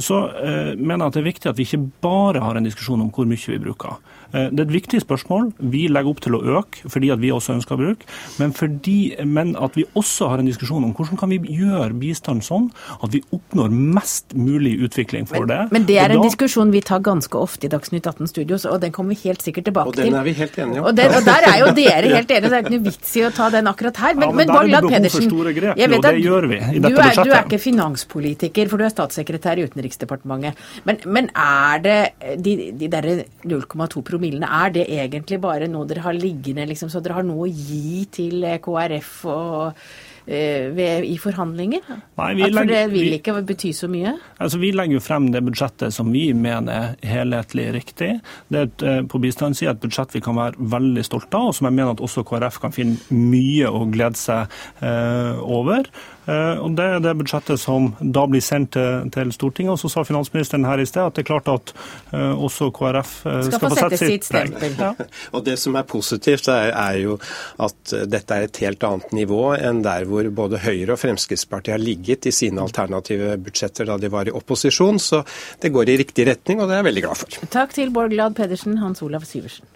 Så 0.00 0.18
eh, 0.40 0.72
mener 0.78 1.04
jeg 1.04 1.10
at 1.10 1.16
det 1.16 1.20
er 1.22 1.28
viktig 1.28 1.50
at 1.50 1.58
vi 1.58 1.66
ikke 1.68 1.84
bare 2.04 2.42
har 2.44 2.56
en 2.56 2.66
diskusjon 2.66 3.00
om 3.04 3.10
hvor 3.12 3.28
mye 3.28 3.52
vi 3.52 3.60
bruker. 3.60 3.98
Eh, 4.32 4.48
det 4.48 4.62
er 4.62 4.68
et 4.68 4.74
viktig 4.74 5.02
spørsmål. 5.02 5.50
Vi 5.72 5.84
legger 5.92 6.12
opp 6.12 6.22
til 6.24 6.36
å 6.38 6.42
øke 6.58 6.88
fordi 6.92 7.10
at 7.12 7.20
vi 7.22 7.32
også 7.34 7.56
ønsker 7.58 7.76
å 7.76 7.80
bruke, 7.80 8.08
men, 8.40 8.54
fordi, 8.56 9.14
men 9.28 9.54
at 9.60 9.76
vi 9.76 9.84
også 9.98 10.30
har 10.32 10.42
en 10.42 10.48
diskusjon 10.48 10.86
om 10.86 10.94
hvordan 10.96 11.20
kan 11.20 11.32
vi 11.32 11.40
gjøre 11.58 11.92
bistand 12.00 12.44
sånn 12.46 12.70
at 12.98 13.12
vi 13.12 13.22
oppnår 13.34 13.72
mest 13.72 14.36
mulig 14.38 14.74
utvikling 14.86 15.28
for 15.28 15.48
det. 15.48 15.60
Men 15.74 15.86
det 15.88 15.98
er 16.00 16.14
en 16.14 16.22
da, 16.22 16.26
diskusjon 16.28 16.72
vi 16.72 16.82
tar 16.84 17.02
ganske 17.04 17.36
ofte 17.38 17.68
i 17.68 17.72
Dagsnytt 17.72 18.08
18 18.08 18.30
Studios, 18.30 18.66
og 18.68 18.80
den 18.82 18.94
kommer 18.94 19.16
vi 19.16 19.28
helt 19.28 19.44
sikkert 19.44 19.68
tilbake 19.68 19.96
til. 19.98 20.08
Og 20.08 20.12
den 20.12 20.20
er 20.20 20.28
vi 20.28 20.36
helt 20.38 20.58
enige 20.58 20.80
om. 20.80 20.88
Og, 20.88 20.96
den, 20.96 21.16
og 21.18 21.28
der 21.28 21.48
er 21.50 21.58
jo 21.60 21.70
dere 21.76 22.14
helt 22.16 22.32
enige, 22.32 22.48
det 22.48 22.58
er 22.58 22.64
ikke 22.64 22.74
noe 22.76 22.86
vits 22.88 23.14
i 23.20 23.26
å 23.26 23.32
ta 23.34 23.50
den 23.52 23.70
akkurat 23.70 24.02
her. 24.06 24.16
Men, 24.16 24.28
ja, 24.28 24.32
men, 24.32 24.40
men 24.42 24.54
Bård 24.56 24.70
Glad 24.72 24.88
Pedersen, 24.88 25.30
grep, 25.60 25.82
jeg 25.82 25.92
vet 25.92 26.08
at 26.08 26.20
du 26.22 26.32
er, 26.38 27.20
du 27.22 27.36
er 27.36 27.44
ikke 27.44 27.60
finanspolitiker, 27.62 28.70
for 28.72 28.80
du 28.80 28.88
er 28.88 28.94
statssekretær 28.94 29.60
i 29.60 29.66
Utenriksdepartementet. 29.82 30.62
Men, 30.84 31.00
men 31.06 31.28
er 31.34 31.82
det 31.82 31.98
de, 32.44 32.56
de 32.78 32.90
derre 32.92 33.18
0,2 33.44 34.04
promillene, 34.06 34.46
er 34.46 34.72
det 34.74 34.86
egentlig 34.88 35.40
bare 35.42 35.70
noe 35.70 35.88
dere 35.90 36.06
har 36.06 36.16
liggende, 36.16 36.66
liksom, 36.70 36.90
så 36.92 37.02
dere 37.02 37.20
har 37.20 37.26
noe 37.26 37.48
å 37.48 37.52
gi 37.52 38.06
til 38.12 38.46
KrF 38.62 39.12
og 39.32 39.84
Eh, 40.26 40.68
ved, 40.70 41.04
i 41.04 41.16
forhandlinger? 41.18 41.82
Nei, 42.14 42.28
vi 42.38 42.46
For 42.54 42.68
det 42.68 42.82
vil 42.92 43.16
ikke 43.16 43.34
bety 43.42 43.72
så 43.74 43.88
mye? 43.90 44.12
Altså, 44.38 44.60
vi 44.62 44.70
legger 44.70 45.00
jo 45.00 45.02
frem 45.02 45.26
det 45.34 45.42
budsjettet 45.42 45.94
som 45.94 46.12
vi 46.14 46.28
mener 46.30 46.94
er 47.02 47.08
helhetlig 47.10 47.64
riktig. 47.74 48.12
Det 48.46 48.60
er 48.60 48.68
et, 48.68 48.82
eh, 48.86 49.00
på 49.02 49.18
bistandssida 49.18 49.74
et 49.74 49.82
budsjett 49.82 50.14
vi 50.14 50.22
kan 50.22 50.38
være 50.38 50.54
veldig 50.58 51.04
stolte 51.04 51.34
av, 51.34 51.48
og 51.50 51.54
som 51.54 51.66
jeg 51.66 51.74
mener 51.74 51.96
at 51.96 52.04
også 52.06 52.22
KrF 52.22 52.60
kan 52.62 52.70
finne 52.70 52.98
mye 53.10 53.66
å 53.66 53.82
glede 53.90 54.20
seg 54.20 54.46
eh, 54.80 55.42
over. 55.42 55.90
Eh, 56.26 56.58
og 56.62 56.76
Det 56.78 56.84
er 56.86 57.00
det 57.02 57.14
budsjettet 57.18 57.60
som 57.60 57.90
da 58.00 58.24
blir 58.30 58.42
sendt 58.44 58.74
til, 58.76 59.10
til 59.14 59.32
Stortinget. 59.34 59.74
Og 59.74 59.80
så 59.82 59.90
sa 59.90 60.04
finansministeren 60.06 60.66
her 60.68 60.82
i 60.82 60.86
sted 60.88 61.02
at 61.04 61.16
det 61.16 61.24
er 61.24 61.28
klart 61.28 61.50
at 61.50 61.72
uh, 62.12 62.38
også 62.38 62.70
KrF 62.74 63.12
uh, 63.26 63.40
skal, 63.42 63.56
skal, 63.56 63.64
få 63.64 63.78
sette 63.80 64.00
sitt 64.00 64.28
stempel. 64.28 64.76
Ja. 64.78 64.92
og 65.34 65.44
Det 65.46 65.58
som 65.60 65.76
er 65.78 65.86
positivt, 65.88 66.48
er, 66.52 66.70
er, 66.70 67.00
jo 67.02 67.18
at 67.62 67.94
dette 68.10 68.38
er 68.38 68.46
et 68.46 68.62
helt 68.62 68.86
annet 68.86 69.14
nivå 69.16 69.42
enn 69.56 69.82
der 69.84 70.06
hvor 70.08 70.28
både 70.34 70.62
Høyre 70.62 70.94
og 70.94 71.02
Fremskrittspartiet 71.02 71.76
har 71.76 71.82
ligget 71.82 72.28
i 72.30 72.34
sine 72.34 72.62
alternative 72.62 73.36
budsjetter 73.42 73.88
da 73.88 73.98
de 74.00 74.12
var 74.12 74.30
i 74.30 74.34
opposisjon. 74.36 75.00
Så 75.02 75.24
det 75.62 75.72
går 75.74 75.92
i 75.92 75.98
riktig 76.04 76.28
retning, 76.30 76.62
og 76.62 76.68
det 76.68 76.78
er 76.78 76.82
jeg 76.82 76.90
veldig 76.92 77.06
glad 77.08 77.22
for. 77.24 77.40
Takk 77.52 77.76
til 77.76 77.94
Bård 77.94 78.14
Glad 78.14 78.38
Pedersen, 78.38 78.78
Hans 78.82 79.02
Olav 79.04 79.26
Syversen. 79.28 79.66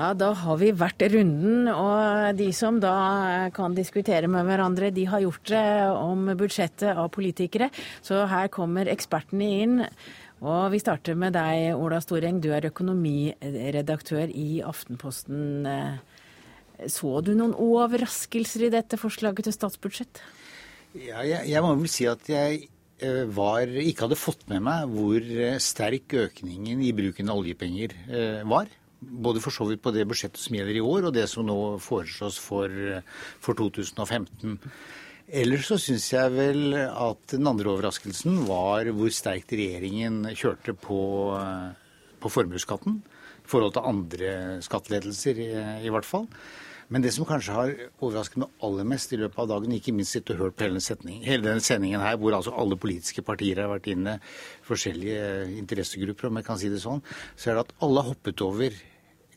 Ja, 0.00 0.14
Da 0.16 0.30
har 0.32 0.56
vi 0.56 0.70
vært 0.72 1.02
runden, 1.12 1.66
og 1.68 2.36
de 2.38 2.46
som 2.56 2.78
da 2.80 3.50
kan 3.52 3.74
diskutere 3.76 4.30
med 4.32 4.46
hverandre, 4.48 4.88
de 4.96 5.04
har 5.04 5.20
gjort 5.20 5.50
det 5.50 5.64
om 5.92 6.30
budsjettet 6.40 6.96
av 6.96 7.10
politikere. 7.12 7.68
Så 8.00 8.22
her 8.30 8.48
kommer 8.48 8.88
ekspertene 8.88 9.50
inn. 9.60 9.74
Og 10.40 10.72
vi 10.72 10.80
starter 10.80 11.18
med 11.20 11.36
deg, 11.36 11.74
Ola 11.76 12.00
Storeng. 12.00 12.40
Du 12.40 12.48
er 12.48 12.70
økonomiredaktør 12.70 14.32
i 14.32 14.62
Aftenposten. 14.64 15.68
Så 16.88 17.20
du 17.20 17.34
noen 17.36 17.52
overraskelser 17.52 18.70
i 18.70 18.72
dette 18.72 18.96
forslaget 18.96 19.50
til 19.50 19.58
statsbudsjett? 19.58 20.24
Ja, 20.96 21.20
jeg, 21.28 21.44
jeg 21.52 21.60
må 21.60 21.76
vel 21.76 21.92
si 21.92 22.08
at 22.08 22.24
jeg 22.24 22.70
eh, 23.04 23.26
var, 23.28 23.68
ikke 23.68 24.08
hadde 24.08 24.16
fått 24.16 24.48
med 24.48 24.64
meg 24.64 24.88
hvor 24.96 25.20
eh, 25.20 25.60
sterk 25.60 26.16
økningen 26.24 26.80
i 26.88 26.94
bruken 26.96 27.28
av 27.28 27.44
oljepenger 27.44 28.00
eh, 28.08 28.40
var 28.48 28.72
både 29.00 29.42
for 29.42 29.54
så 29.54 29.66
vidt 29.68 29.82
på 29.82 29.92
det 29.94 30.06
budsjettet 30.08 30.40
som 30.42 30.56
gjelder 30.56 30.76
i 30.76 30.84
år, 30.84 31.08
og 31.08 31.14
det 31.16 31.26
som 31.30 31.46
nå 31.48 31.58
foreslås 31.82 32.38
for, 32.42 32.72
for 33.40 33.58
2015. 33.58 34.58
Ellers 35.30 35.68
så 35.70 35.76
syns 35.78 36.08
jeg 36.10 36.32
vel 36.34 36.74
at 36.74 37.20
den 37.30 37.46
andre 37.46 37.70
overraskelsen 37.70 38.40
var 38.48 38.88
hvor 38.90 39.12
sterkt 39.14 39.52
regjeringen 39.54 40.24
kjørte 40.34 40.74
på, 40.74 40.98
på 42.18 42.32
formuesskatten. 42.34 42.98
I 43.44 43.50
forhold 43.50 43.76
til 43.76 43.86
andre 43.86 44.32
skattelettelser, 44.62 45.38
i, 45.38 45.46
i, 45.86 45.92
hvert 45.94 46.06
fall. 46.06 46.26
Men 46.90 47.04
det 47.04 47.12
som 47.14 47.26
kanskje 47.26 47.54
har 47.54 47.72
overrasket 48.02 48.42
meg 48.42 48.66
aller 48.66 48.86
mest 48.90 49.14
i 49.14 49.20
løpet 49.20 49.38
av 49.38 49.48
dagen, 49.52 49.74
ikke 49.76 49.94
minst 49.94 50.16
sitte 50.16 50.34
og 50.34 50.42
hørt 50.44 50.58
på 50.58 50.66
hele, 50.66 50.82
setningen, 50.82 51.22
hele 51.22 51.46
denne 51.46 51.62
sendingen 51.62 52.02
her, 52.02 52.18
hvor 52.18 52.34
altså 52.34 52.54
alle 52.58 52.78
politiske 52.82 53.22
partier 53.26 53.62
har 53.62 53.70
vært 53.70 53.86
inne, 53.92 54.18
forskjellige 54.66 55.28
interessegrupper, 55.60 56.26
om 56.26 56.40
jeg 56.40 56.50
kan 56.50 56.58
si 56.58 56.74
det 56.74 56.82
sånn, 56.82 57.02
så 57.38 57.52
er 57.52 57.60
det 57.60 57.68
at 57.68 57.76
alle 57.86 58.02
har 58.02 58.16
hoppet 58.16 58.42
over 58.46 58.74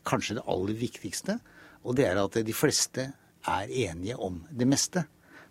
kanskje 0.06 0.38
det 0.38 0.46
aller 0.50 0.78
viktigste, 0.78 1.38
og 1.84 1.98
det 1.98 2.08
er 2.08 2.20
at 2.20 2.38
de 2.44 2.56
fleste 2.56 3.10
er 3.44 3.74
enige 3.88 4.16
om 4.16 4.42
det 4.50 4.68
meste. 4.68 5.04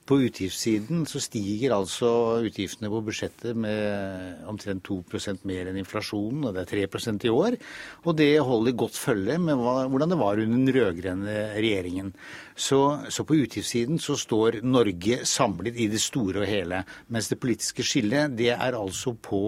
På 0.04 0.18
utgiftssiden 0.20 1.06
så 1.08 1.20
stiger 1.24 1.72
altså 1.78 2.10
utgiftene 2.44 2.90
på 2.92 3.00
budsjettet 3.08 3.56
med 3.56 4.42
omtrent 4.52 4.84
2% 4.84 5.46
mer 5.48 5.70
enn 5.72 5.80
inflasjonen, 5.80 6.42
og 6.44 6.58
det 6.58 6.66
er 6.66 6.88
3% 6.90 7.24
i 7.24 7.32
år. 7.32 7.56
Og 8.04 8.18
det 8.20 8.28
holder 8.44 8.76
godt 8.82 9.00
følge 9.00 9.38
med 9.40 9.62
hvordan 9.64 10.12
det 10.12 10.18
var 10.20 10.42
under 10.44 10.58
den 10.60 10.76
rød-grønne 10.76 11.38
regjeringen. 11.56 12.12
Så, 12.52 12.82
så, 13.08 13.24
på 13.24 13.40
utgiftssiden 13.46 14.02
så 14.04 14.18
står 14.20 14.60
Norge 14.68 15.22
samlet 15.24 15.80
i 15.80 15.88
det 15.88 16.04
store 16.04 16.44
og 16.44 16.52
hele. 16.52 16.84
Mens 17.08 17.32
det 17.32 17.40
politiske 17.40 17.88
skillet, 17.88 18.36
det 18.36 18.52
er 18.58 18.76
altså 18.76 19.16
på 19.16 19.46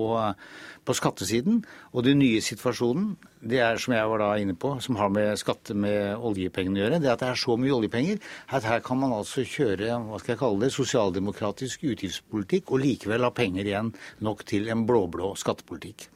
på 0.85 0.95
skattesiden. 0.95 1.63
Og 1.93 2.05
den 2.05 2.19
nye 2.21 2.41
situasjonen, 2.41 3.15
det 3.45 3.61
er 3.61 3.77
som 3.81 3.93
jeg 3.95 4.09
var 4.09 4.23
da 4.23 4.31
inne 4.41 4.55
på, 4.57 4.73
som 4.81 4.97
har 4.99 5.11
med 5.13 5.37
skatte 5.39 5.75
med 5.77 6.17
oljepengene 6.17 6.79
å 6.79 6.83
gjøre, 6.85 7.01
det 7.03 7.11
at 7.13 7.21
det 7.21 7.29
er 7.29 7.43
så 7.43 7.57
mye 7.59 7.75
oljepenger 7.75 8.19
at 8.57 8.65
her 8.67 8.81
kan 8.85 8.99
man 9.01 9.13
altså 9.15 9.45
kjøre 9.45 9.99
hva 10.07 10.19
skal 10.21 10.33
jeg 10.33 10.41
kalle 10.41 10.65
det, 10.65 10.73
sosialdemokratisk 10.73 11.85
utgiftspolitikk 11.91 12.73
og 12.73 12.83
likevel 12.83 13.27
ha 13.27 13.31
penger 13.35 13.69
igjen 13.69 13.93
nok 14.25 14.43
til 14.49 14.69
en 14.73 14.83
blå-blå 14.89 15.35
skattepolitikk. 15.39 16.09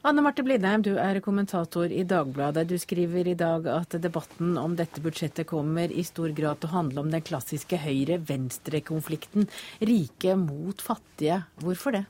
Anne 0.00 0.22
Marte 0.24 0.40
Blindheim, 0.40 0.80
du 0.80 0.94
er 0.96 1.18
kommentator 1.20 1.92
i 1.92 2.06
Dagbladet. 2.08 2.62
Du 2.70 2.78
skriver 2.80 3.28
i 3.28 3.34
dag 3.36 3.66
at 3.68 3.98
debatten 4.00 4.54
om 4.56 4.72
dette 4.72 5.02
budsjettet 5.04 5.44
kommer 5.50 5.92
i 5.92 6.06
stor 6.08 6.32
grad 6.32 6.62
til 6.62 6.70
å 6.70 6.76
handle 6.78 7.04
om 7.04 7.10
den 7.12 7.20
klassiske 7.20 7.76
høyre-venstre-konflikten. 7.82 9.44
Rike 9.84 10.38
mot 10.40 10.80
fattige. 10.80 11.42
Hvorfor 11.60 11.98
det? 11.98 12.06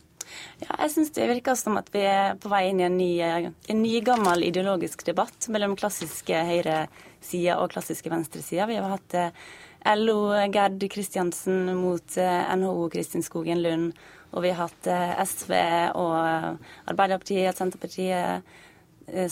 Ja, 0.61 0.75
jeg 0.83 0.93
syns 0.93 1.13
det 1.17 1.29
virker 1.31 1.57
som 1.57 1.79
at 1.81 1.89
vi 1.95 2.03
er 2.05 2.37
på 2.41 2.51
vei 2.53 2.67
inn 2.69 2.83
i 2.83 2.87
en 2.87 2.99
ny, 2.99 3.11
en 3.25 3.81
ny 3.83 3.95
gammel 4.05 4.45
ideologisk 4.45 5.05
debatt 5.07 5.49
mellom 5.53 5.77
klassiske 5.79 6.43
høyresida 6.51 7.57
og 7.63 7.71
klassiske 7.73 8.13
venstresida. 8.13 8.69
Vi 8.69 8.77
har 8.77 8.93
hatt 8.93 9.17
eh, 9.17 9.31
LO 9.97 10.35
Gerd 10.53 10.85
Kristiansen 10.93 11.71
mot 11.79 12.19
eh, 12.21 12.57
NHO 12.61 12.91
Kristin 12.93 13.25
Skogen 13.25 13.63
Lund. 13.65 13.97
Og 14.31 14.45
vi 14.45 14.53
har 14.53 14.69
hatt 14.69 14.91
eh, 14.91 15.17
SV 15.25 15.57
og 15.99 16.19
Arbeiderpartiet 16.93 17.51
og 17.55 17.59
Senterpartiet 17.59 18.59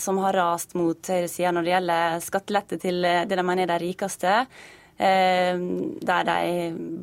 som 0.01 0.17
har 0.19 0.35
rast 0.35 0.73
mot 0.75 1.07
høyresida 1.07 1.53
når 1.55 1.63
det 1.63 1.71
gjelder 1.71 2.23
skattelette 2.25 2.79
til 2.81 2.97
det 3.05 3.37
de 3.37 3.43
mener 3.47 3.63
er 3.63 3.69
de 3.71 3.85
rikeste. 3.85 4.33
Der 4.99 6.25
de 6.27 6.41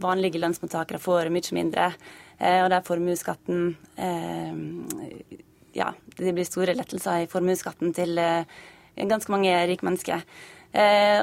vanlige 0.03 0.43
lønnsmottakere 0.43 1.01
får 1.01 1.31
mye 1.33 1.57
mindre. 1.57 1.87
Eh, 2.39 2.61
og 2.65 2.71
der 2.73 2.85
formuesskatten 2.85 3.71
eh, 3.97 4.57
Ja, 5.77 5.93
det 6.17 6.35
blir 6.37 6.49
store 6.49 6.77
lettelser 6.77 7.25
i 7.25 7.31
formuesskatten 7.31 7.95
til 7.97 8.17
eh, 8.21 8.45
ganske 8.97 9.33
mange 9.33 9.53
rike 9.69 9.85
mennesker. 9.85 10.23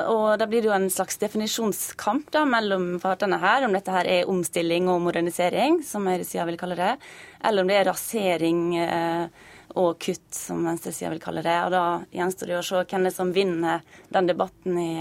og 0.09 0.39
da 0.39 0.45
blir 0.49 0.61
det 0.61 0.70
jo 0.70 0.74
en 0.74 0.89
slags 0.89 1.18
definisjonskamp 1.22 2.32
da, 2.32 2.43
mellom 2.45 2.99
partene 3.01 3.38
her, 3.38 3.66
om 3.66 3.74
dette 3.74 3.91
her 3.91 4.07
er 4.09 4.30
omstilling 4.30 4.88
og 4.89 5.01
modernisering, 5.01 5.82
som 5.86 6.07
høyresida 6.09 6.45
vil 6.47 6.57
kalle 6.57 6.78
det, 6.78 6.93
eller 7.43 7.61
om 7.61 7.70
det 7.70 7.78
er 7.78 7.86
rasering 7.86 8.61
og 9.76 9.99
kutt, 10.01 10.30
som 10.34 10.66
venstresida 10.66 11.11
vil 11.14 11.22
kalle 11.22 11.43
det. 11.45 11.57
Og 11.66 11.74
da 11.74 11.84
gjenstår 12.14 12.49
det 12.49 12.59
å 12.59 12.66
se 12.66 12.82
hvem 12.82 13.05
det 13.09 13.14
som 13.14 13.34
vinner 13.34 13.82
den 14.14 14.30
debatten 14.30 14.80
i 14.80 14.93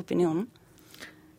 opinionen. 0.00 0.46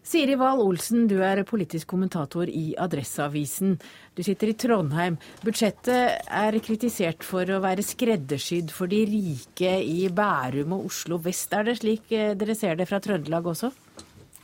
Siri 0.06 0.36
Wahl 0.38 0.60
Olsen, 0.62 1.08
du 1.10 1.16
er 1.26 1.39
politisk 1.49 1.89
kommentator 1.89 2.45
i 2.45 2.76
Adresseavisen. 2.78 3.72
Du 4.14 4.22
sitter 4.22 4.51
i 4.51 4.53
Trondheim. 4.53 5.18
Budsjettet 5.41 6.28
er 6.30 6.58
kritisert 6.62 7.26
for 7.26 7.49
å 7.49 7.58
være 7.64 7.82
skreddersydd 7.82 8.70
for 8.70 8.91
de 8.91 9.01
rike 9.10 9.72
i 9.82 10.06
Bærum 10.14 10.78
og 10.78 10.91
Oslo 10.91 11.18
vest. 11.26 11.58
Er 11.58 11.66
det 11.72 11.80
slik 11.80 12.14
eh, 12.14 12.36
dere 12.38 12.53
ser 12.53 12.78
det 12.78 12.86
fra 12.86 13.01
Trøndelag 13.01 13.49
også? 13.49 13.72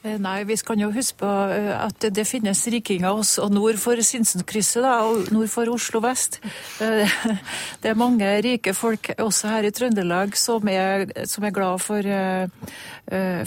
Eh, 0.01 0.17
nei, 0.17 0.41
vi 0.49 0.55
skal 0.57 0.79
jo 0.81 0.87
huske 0.89 1.19
på 1.21 1.29
eh, 1.53 1.69
at 1.77 2.07
det 2.09 2.23
finnes 2.25 2.57
rikinger 2.73 3.13
også 3.13 3.45
nord 3.53 3.77
for 3.77 3.99
Sinsenkrysset 4.01 4.81
da, 4.81 4.95
og 5.05 5.27
nord 5.29 5.51
for 5.53 5.69
Oslo 5.69 6.01
vest. 6.01 6.39
Eh, 6.81 7.17
det 7.83 7.91
er 7.91 7.99
mange 7.99 8.25
rike 8.41 8.73
folk 8.73 9.11
også 9.21 9.51
her 9.51 9.67
i 9.69 9.73
Trøndelag 9.75 10.33
som 10.39 10.65
er, 10.73 11.05
som 11.29 11.45
er 11.45 11.53
glad 11.53 11.83
for, 11.83 12.05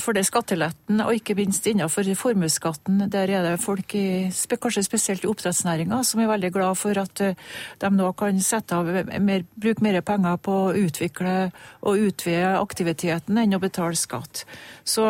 for 0.04 0.16
det 0.16 0.24
skatteletten, 0.28 1.00
og 1.02 1.16
ikke 1.16 1.34
minst 1.38 1.66
innenfor 1.66 2.06
formuesskatten. 2.18 3.02
Der 3.10 3.32
er 3.34 3.46
det 3.48 3.56
folk, 3.62 3.94
i, 3.98 4.30
kanskje 4.30 4.84
spesielt 4.86 5.24
i 5.24 5.30
oppdrettsnæringa, 5.30 6.02
som 6.06 6.22
er 6.22 6.30
veldig 6.30 6.52
glad 6.54 6.78
for 6.78 7.02
at 7.02 7.22
de 7.24 7.90
nå 7.90 8.12
kan 8.18 8.38
sette 8.44 8.76
av 8.76 8.90
mer, 9.24 9.46
bruke 9.58 9.82
mer 9.82 10.00
penger 10.06 10.38
på 10.44 10.56
å 10.68 10.74
utvikle 10.84 11.34
og 11.82 12.06
utvide 12.10 12.54
aktiviteten 12.60 13.42
enn 13.42 13.58
å 13.58 13.62
betale 13.62 13.98
skatt. 13.98 14.44
Så, 14.84 15.06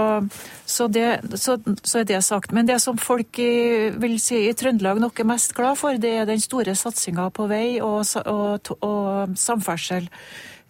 så 0.65 0.89
det 0.89 1.34
så, 1.37 1.59
så, 1.82 2.01
er 2.01 2.09
det 2.09 2.22
sagt. 2.24 2.53
Men 2.53 2.66
det 2.68 2.80
som 2.82 2.99
folk 3.01 3.39
i, 3.43 3.91
vil 4.01 4.16
si 4.22 4.45
i 4.49 4.57
Trøndelag 4.57 5.01
nok 5.03 5.20
er 5.20 5.28
mest 5.28 5.55
glad 5.57 5.78
for, 5.80 5.99
det 6.01 6.16
er 6.20 6.28
den 6.28 6.43
store 6.43 6.74
satsinga 6.78 7.28
på 7.35 7.49
vei 7.51 7.78
og, 7.82 8.03
og, 8.24 8.74
og 8.85 9.39
samferdsel. 9.39 10.11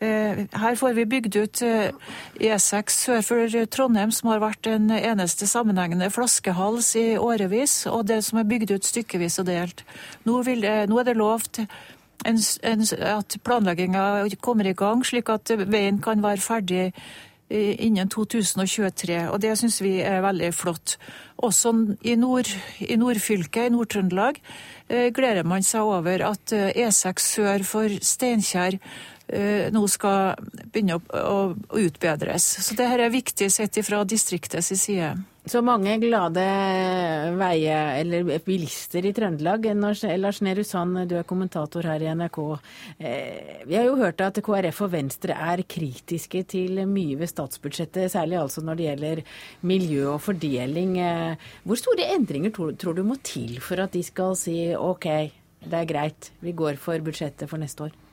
Eh, 0.04 0.44
her 0.58 0.76
får 0.76 0.94
vi 0.96 1.06
bygd 1.08 1.36
ut 1.38 1.62
E6 1.62 2.42
eh, 2.42 2.82
e 2.82 2.82
sør 2.92 3.24
for 3.24 3.58
Trondheim, 3.70 4.12
som 4.12 4.32
har 4.32 4.42
vært 4.42 4.68
en 4.68 4.90
eneste 4.90 5.46
sammenhengende 5.48 6.10
flaskehals 6.12 6.94
i 7.00 7.06
årevis, 7.16 7.84
og 7.90 8.08
det 8.10 8.20
som 8.26 8.40
er 8.40 8.48
bygd 8.50 8.74
ut 8.74 8.88
stykkevis 8.88 9.38
og 9.42 9.48
delt. 9.48 9.84
Nå, 10.26 10.42
vil, 10.46 10.66
nå 10.90 11.00
er 11.00 11.08
det 11.08 11.18
lovt 11.18 11.62
at 12.24 13.36
planlegginga 13.44 14.24
kommer 14.40 14.66
i 14.66 14.76
gang, 14.76 15.04
slik 15.04 15.28
at 15.32 15.50
veien 15.68 16.00
kan 16.02 16.22
være 16.24 16.40
ferdig 16.40 16.84
innen 17.54 18.10
2023, 18.10 19.18
og 19.30 19.40
det 19.42 19.54
syns 19.58 19.80
vi 19.84 19.96
er 20.02 20.22
veldig 20.24 20.50
flott. 20.56 20.96
Også 21.44 21.72
i, 22.02 22.14
nord, 22.18 22.50
i 22.80 22.96
nordfylket, 22.98 23.68
i 23.68 23.74
Nord-Trøndelag, 23.74 24.40
eh, 24.88 25.10
gleder 25.14 25.46
man 25.46 25.66
seg 25.66 25.86
over 25.86 26.26
at 26.30 26.54
E6 26.54 26.78
eh, 26.78 27.10
e 27.10 27.14
sør 27.24 27.66
for 27.68 27.98
Steinkjer 28.00 28.78
eh, 29.28 29.70
nå 29.74 29.84
skal 29.90 30.34
begynne 30.72 31.00
å, 31.00 31.54
utbedres. 31.80 32.48
Så 32.64 32.76
dette 32.78 33.00
er 33.02 33.14
viktig 33.14 33.50
sett 33.52 33.78
fra 33.86 34.04
distriktets 34.08 34.72
side. 34.80 35.14
Så 35.44 35.60
mange 35.60 35.98
glade 36.00 36.42
veie, 37.36 37.76
eller 38.00 38.30
bilister 38.46 39.04
i 39.04 39.10
Trøndelag. 39.12 39.66
Lars 39.76 40.40
Nehru 40.40 40.62
Sand, 40.64 41.02
du 41.10 41.18
er 41.18 41.26
kommentator 41.28 41.84
her 41.84 42.00
i 42.00 42.08
NRK. 42.16 42.38
Eh, 42.96 43.66
vi 43.68 43.76
har 43.76 43.84
jo 43.84 43.98
hørt 44.00 44.22
at 44.24 44.40
KrF 44.40 44.80
og 44.86 44.94
Venstre 44.94 45.36
er 45.36 45.60
kritiske 45.68 46.46
til 46.48 46.80
mye 46.88 47.18
ved 47.20 47.28
statsbudsjettet, 47.28 48.08
særlig 48.14 48.38
altså 48.40 48.64
når 48.64 48.78
det 48.78 48.86
gjelder 48.88 49.22
miljø 49.68 50.06
og 50.14 50.22
fordeling. 50.24 50.96
Eh, 51.04 51.50
hvor 51.68 51.82
store 51.82 52.08
endringer 52.16 52.54
tror 52.54 52.96
du 52.96 53.04
må 53.04 53.18
til 53.20 53.60
for 53.60 53.84
at 53.84 53.92
de 53.92 54.00
skal 54.06 54.32
si 54.40 54.56
OK, 54.72 55.10
det 55.60 55.76
er 55.76 55.92
greit, 55.92 56.32
vi 56.40 56.56
går 56.56 56.80
for 56.80 57.04
budsjettet 57.04 57.52
for 57.52 57.60
neste 57.60 57.90
år? 57.90 58.03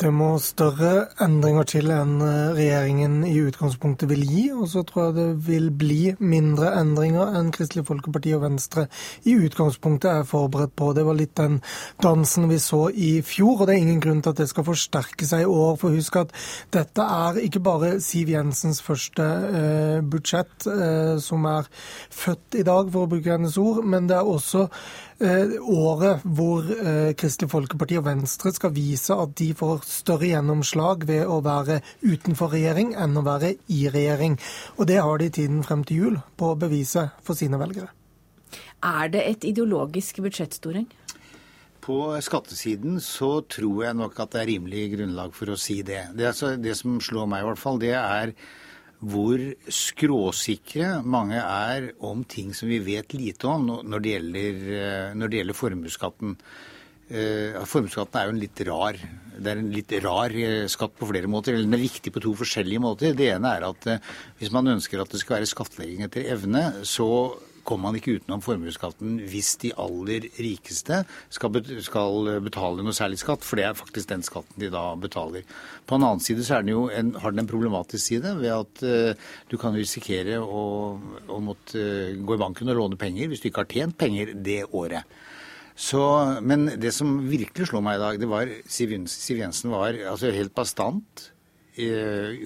Det 0.00 0.08
må 0.16 0.30
større 0.40 1.10
endringer 1.20 1.66
til 1.68 1.90
enn 1.92 2.22
eh, 2.24 2.54
regjeringen 2.56 3.18
i 3.28 3.34
utgangspunktet 3.44 4.08
vil 4.08 4.22
gi. 4.24 4.44
Og 4.56 4.70
så 4.72 4.80
tror 4.88 5.10
jeg 5.10 5.16
det 5.18 5.26
vil 5.44 5.66
bli 5.76 6.14
mindre 6.24 6.70
endringer 6.78 7.34
enn 7.36 7.50
Kristelig 7.52 7.84
Folkeparti 7.90 8.32
og 8.32 8.46
Venstre 8.46 8.86
i 9.28 9.34
utgangspunktet 9.36 10.08
er 10.08 10.30
forberedt 10.30 10.72
på. 10.80 10.94
Det 10.96 11.04
var 11.04 11.18
litt 11.18 11.34
den 11.36 11.58
dansen 12.00 12.48
vi 12.48 12.56
så 12.64 12.86
i 12.88 13.10
fjor, 13.20 13.58
og 13.58 13.68
det 13.68 13.76
er 13.76 13.82
ingen 13.82 14.00
grunn 14.00 14.24
til 14.24 14.32
at 14.32 14.40
det 14.40 14.48
skal 14.48 14.68
forsterke 14.70 15.28
seg 15.28 15.44
i 15.44 15.50
år. 15.52 15.76
For 15.82 15.92
husk 15.92 16.16
at 16.22 16.32
dette 16.72 17.04
er 17.04 17.42
ikke 17.44 17.64
bare 17.68 17.92
Siv 18.00 18.32
Jensens 18.32 18.80
første 18.86 19.28
eh, 19.50 20.00
budsjett 20.00 20.64
eh, 20.64 21.20
som 21.20 21.44
er 21.50 21.68
født 22.08 22.56
i 22.56 22.64
dag, 22.64 22.88
for 22.88 23.04
å 23.04 23.12
bruke 23.12 23.36
hennes 23.36 23.60
ord, 23.60 23.84
men 23.84 24.08
det 24.08 24.16
er 24.16 24.32
også 24.32 24.64
året 25.20 26.22
hvor 26.24 26.64
eh, 26.72 27.12
Kristelig 27.18 27.50
Folkeparti 27.52 27.98
og 28.00 28.06
Venstre 28.06 28.52
skal 28.56 28.72
vise 28.72 29.12
at 29.12 29.34
de 29.36 29.50
får 29.56 29.82
større 29.84 30.30
gjennomslag 30.30 31.04
ved 31.08 31.28
å 31.28 31.40
være 31.44 31.80
utenfor 32.00 32.54
regjering 32.54 32.94
enn 32.96 33.18
å 33.20 33.24
være 33.26 33.54
i 33.68 33.82
regjering. 33.92 34.38
Og 34.78 34.88
det 34.88 35.00
har 35.02 35.20
de 35.20 35.28
tiden 35.40 35.60
frem 35.66 35.84
til 35.84 36.04
jul 36.04 36.16
på 36.40 36.52
å 36.52 36.60
bevise 36.60 37.10
for 37.26 37.36
sine 37.36 37.60
velgere. 37.60 37.90
Er 38.80 39.12
det 39.12 39.26
et 39.28 39.44
ideologisk 39.44 40.22
budsjett, 40.24 40.56
Storeng? 40.56 40.88
På 41.84 42.16
skattesiden 42.24 42.98
så 43.04 43.40
tror 43.48 43.84
jeg 43.86 43.96
nok 43.96 44.18
at 44.20 44.32
det 44.32 44.40
er 44.40 44.50
rimelig 44.54 44.88
grunnlag 44.94 45.36
for 45.36 45.52
å 45.52 45.60
si 45.60 45.80
det. 45.84 46.10
Det, 46.16 46.32
altså, 46.32 46.54
det 46.60 46.76
som 46.80 47.00
slår 47.00 47.28
meg 47.28 47.44
i 47.44 47.48
hvert 47.50 47.60
fall, 47.60 47.80
det 47.80 47.94
er 47.96 48.34
hvor 49.00 49.40
skråsikre 49.72 51.00
mange 51.08 51.40
er 51.40 51.90
om 52.04 52.24
ting 52.28 52.52
som 52.56 52.68
vi 52.68 52.80
vet 52.84 53.14
lite 53.16 53.48
om 53.48 53.70
når 53.80 54.04
det 54.04 54.12
gjelder, 54.12 54.60
eh, 54.76 55.14
når 55.16 55.30
det 55.30 55.40
gjelder 55.40 55.60
formuesskatten. 55.62 56.36
Uh, 57.10 57.56
Formuesskatten 57.66 58.20
er 58.20 58.28
jo 58.28 58.32
en 58.36 58.38
litt 58.38 58.60
rar 58.68 58.98
det 59.40 59.50
er 59.50 59.58
en 59.58 59.70
litt 59.74 59.92
rar 60.04 60.34
eh, 60.36 60.68
skatt 60.70 60.92
på 60.94 61.08
flere 61.08 61.26
måter. 61.32 61.56
eller 61.56 61.66
Den 61.66 61.74
er 61.74 61.82
viktig 61.82 62.12
på 62.14 62.22
to 62.22 62.36
forskjellige 62.38 62.82
måter. 62.84 63.16
Det 63.18 63.32
ene 63.32 63.50
er 63.56 63.64
at 63.66 63.88
hvis 64.38 64.52
man 64.54 64.68
ønsker 64.76 65.00
at 65.00 65.10
det 65.10 65.18
skal 65.22 65.40
være 65.40 65.48
skattlegging 65.48 66.04
etter 66.06 66.28
evne, 66.36 66.62
så 66.86 67.08
kommer 67.66 67.88
man 67.88 67.98
ikke 67.98 68.16
utenom 68.18 68.42
formuesskatten 68.44 69.18
hvis 69.30 69.54
de 69.62 69.72
aller 69.80 70.26
rikeste 70.40 71.02
skal, 71.32 71.52
betale 72.44 72.84
noe 72.84 72.96
særlig 72.96 73.20
skatt, 73.22 73.44
for 73.46 73.60
det 73.60 73.66
er 73.68 73.78
faktisk 73.78 74.10
den 74.10 74.24
skatten 74.26 74.60
de 74.62 74.70
da 74.72 74.84
betaler. 75.00 75.46
På 75.86 75.98
en 75.98 76.06
annen 76.06 76.24
side 76.24 76.44
så 76.46 76.60
en, 76.60 77.14
har 77.20 77.34
den 77.34 77.44
en 77.44 77.50
problematisk 77.50 78.04
side 78.12 78.34
ved 78.40 78.52
at 78.54 78.84
uh, 78.84 79.32
du 79.50 79.58
kan 79.60 79.76
risikere 79.76 80.38
å, 80.40 80.62
å 81.28 81.42
måtte 81.44 81.80
uh, 81.80 82.14
gå 82.16 82.36
i 82.36 82.42
banken 82.44 82.72
og 82.72 82.80
låne 82.82 83.00
penger 83.00 83.30
hvis 83.30 83.42
du 83.42 83.50
ikke 83.50 83.64
har 83.64 83.74
tjent 83.74 83.98
penger 84.00 84.34
det 84.36 84.62
året. 84.70 85.18
Så, 85.80 86.00
men 86.44 86.66
det 86.76 86.92
som 86.92 87.22
virkelig 87.30 87.70
slår 87.70 87.84
meg 87.84 87.96
i 87.96 88.02
dag, 88.02 88.18
det 88.20 88.28
var 88.28 88.50
Siv, 88.68 88.92
Jensen 88.92 89.72
var 89.72 89.96
altså 90.10 90.32
helt 90.34 90.52
bastant 90.52 91.30
Eh, 91.30 91.39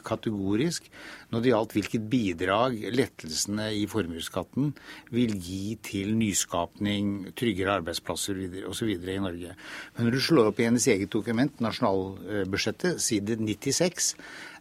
kategorisk 0.04 0.88
når 1.32 1.42
det 1.42 1.50
gjaldt 1.50 1.74
hvilket 1.74 2.06
bidrag 2.10 2.76
lettelsene 2.94 3.70
i 3.74 3.84
formuesskatten 3.90 4.72
vil 5.14 5.34
gi 5.42 5.76
til 5.82 6.12
nyskapning, 6.18 7.32
tryggere 7.34 7.78
arbeidsplasser 7.80 8.38
osv. 8.70 8.92
i 8.94 9.18
Norge. 9.22 9.56
Men 9.96 10.06
når 10.06 10.16
du 10.16 10.20
slår 10.22 10.50
opp 10.52 10.60
i 10.62 10.68
hennes 10.68 10.86
eget 10.90 11.10
dokument, 11.12 11.62
nasjonalbudsjettet, 11.64 13.02
side 13.02 13.38
96, 13.40 14.14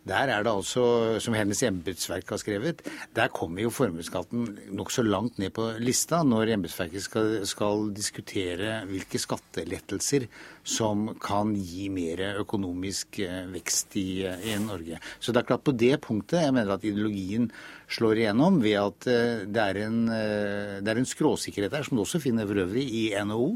der 0.04 0.28
er 0.28 0.44
det 0.44 0.52
altså, 0.52 0.84
som 1.24 1.36
hennes 1.38 1.62
embetsverk 1.64 2.34
har 2.34 2.40
skrevet, 2.42 2.82
der 3.16 3.32
kommer 3.32 3.64
jo 3.64 3.72
formuesskatten 3.72 4.50
nokså 4.76 5.06
langt 5.08 5.38
ned 5.40 5.54
på 5.56 5.70
lista 5.80 6.20
når 6.28 6.52
embetsverket 6.58 7.06
skal, 7.06 7.30
skal, 7.48 7.88
diskutere 7.96 8.82
hvilke 8.90 9.22
skattelettelser 9.22 10.28
som 10.68 11.06
kan 11.24 11.54
gi 11.56 11.88
mer 11.94 12.22
økonomisk 12.42 13.22
eh, 13.24 13.46
vekst 13.54 13.96
i, 14.00 14.26
i, 14.28 14.58
Norge. 14.64 15.00
Så 15.24 15.32
det 15.32 15.44
er 15.44 15.50
klart 15.54 15.66
på 15.68 15.76
det 15.76 15.96
punktet 16.04 16.44
jeg 16.44 16.56
mener 16.56 16.76
at 16.76 16.84
ideologien 16.84 17.48
slår 17.92 18.24
igjennom 18.24 18.60
ved 18.64 18.80
at 18.82 19.08
eh, 19.12 19.48
det 19.48 19.70
er 19.70 19.82
en, 19.86 20.04
eh, 20.12 20.78
det 20.84 20.92
er 20.92 21.00
en 21.00 21.08
skråsikkerhet 21.08 21.72
der, 21.72 21.88
som 21.88 21.96
du 21.96 22.04
også 22.04 22.22
finner 22.24 22.48
for 22.50 22.60
øvrig 22.66 22.84
i 22.92 23.06
NHO. 23.24 23.54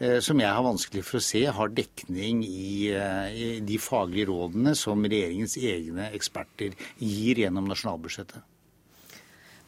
Eh, 0.00 0.16
som 0.24 0.38
jeg 0.40 0.48
har 0.48 0.64
vanskelig 0.64 1.02
for 1.04 1.20
å 1.20 1.24
se 1.24 1.42
har 1.52 1.72
dekning 1.76 2.40
i, 2.46 2.88
eh, 2.88 3.34
i 3.36 3.48
de 3.60 3.76
faglige 3.76 4.30
rådene 4.30 4.72
som 4.74 5.02
regjeringens 5.04 5.58
egne 5.60 6.08
eksperter 6.16 6.72
gir 6.96 7.42
gjennom 7.42 7.68
nasjonalbudsjettet. 7.68 8.40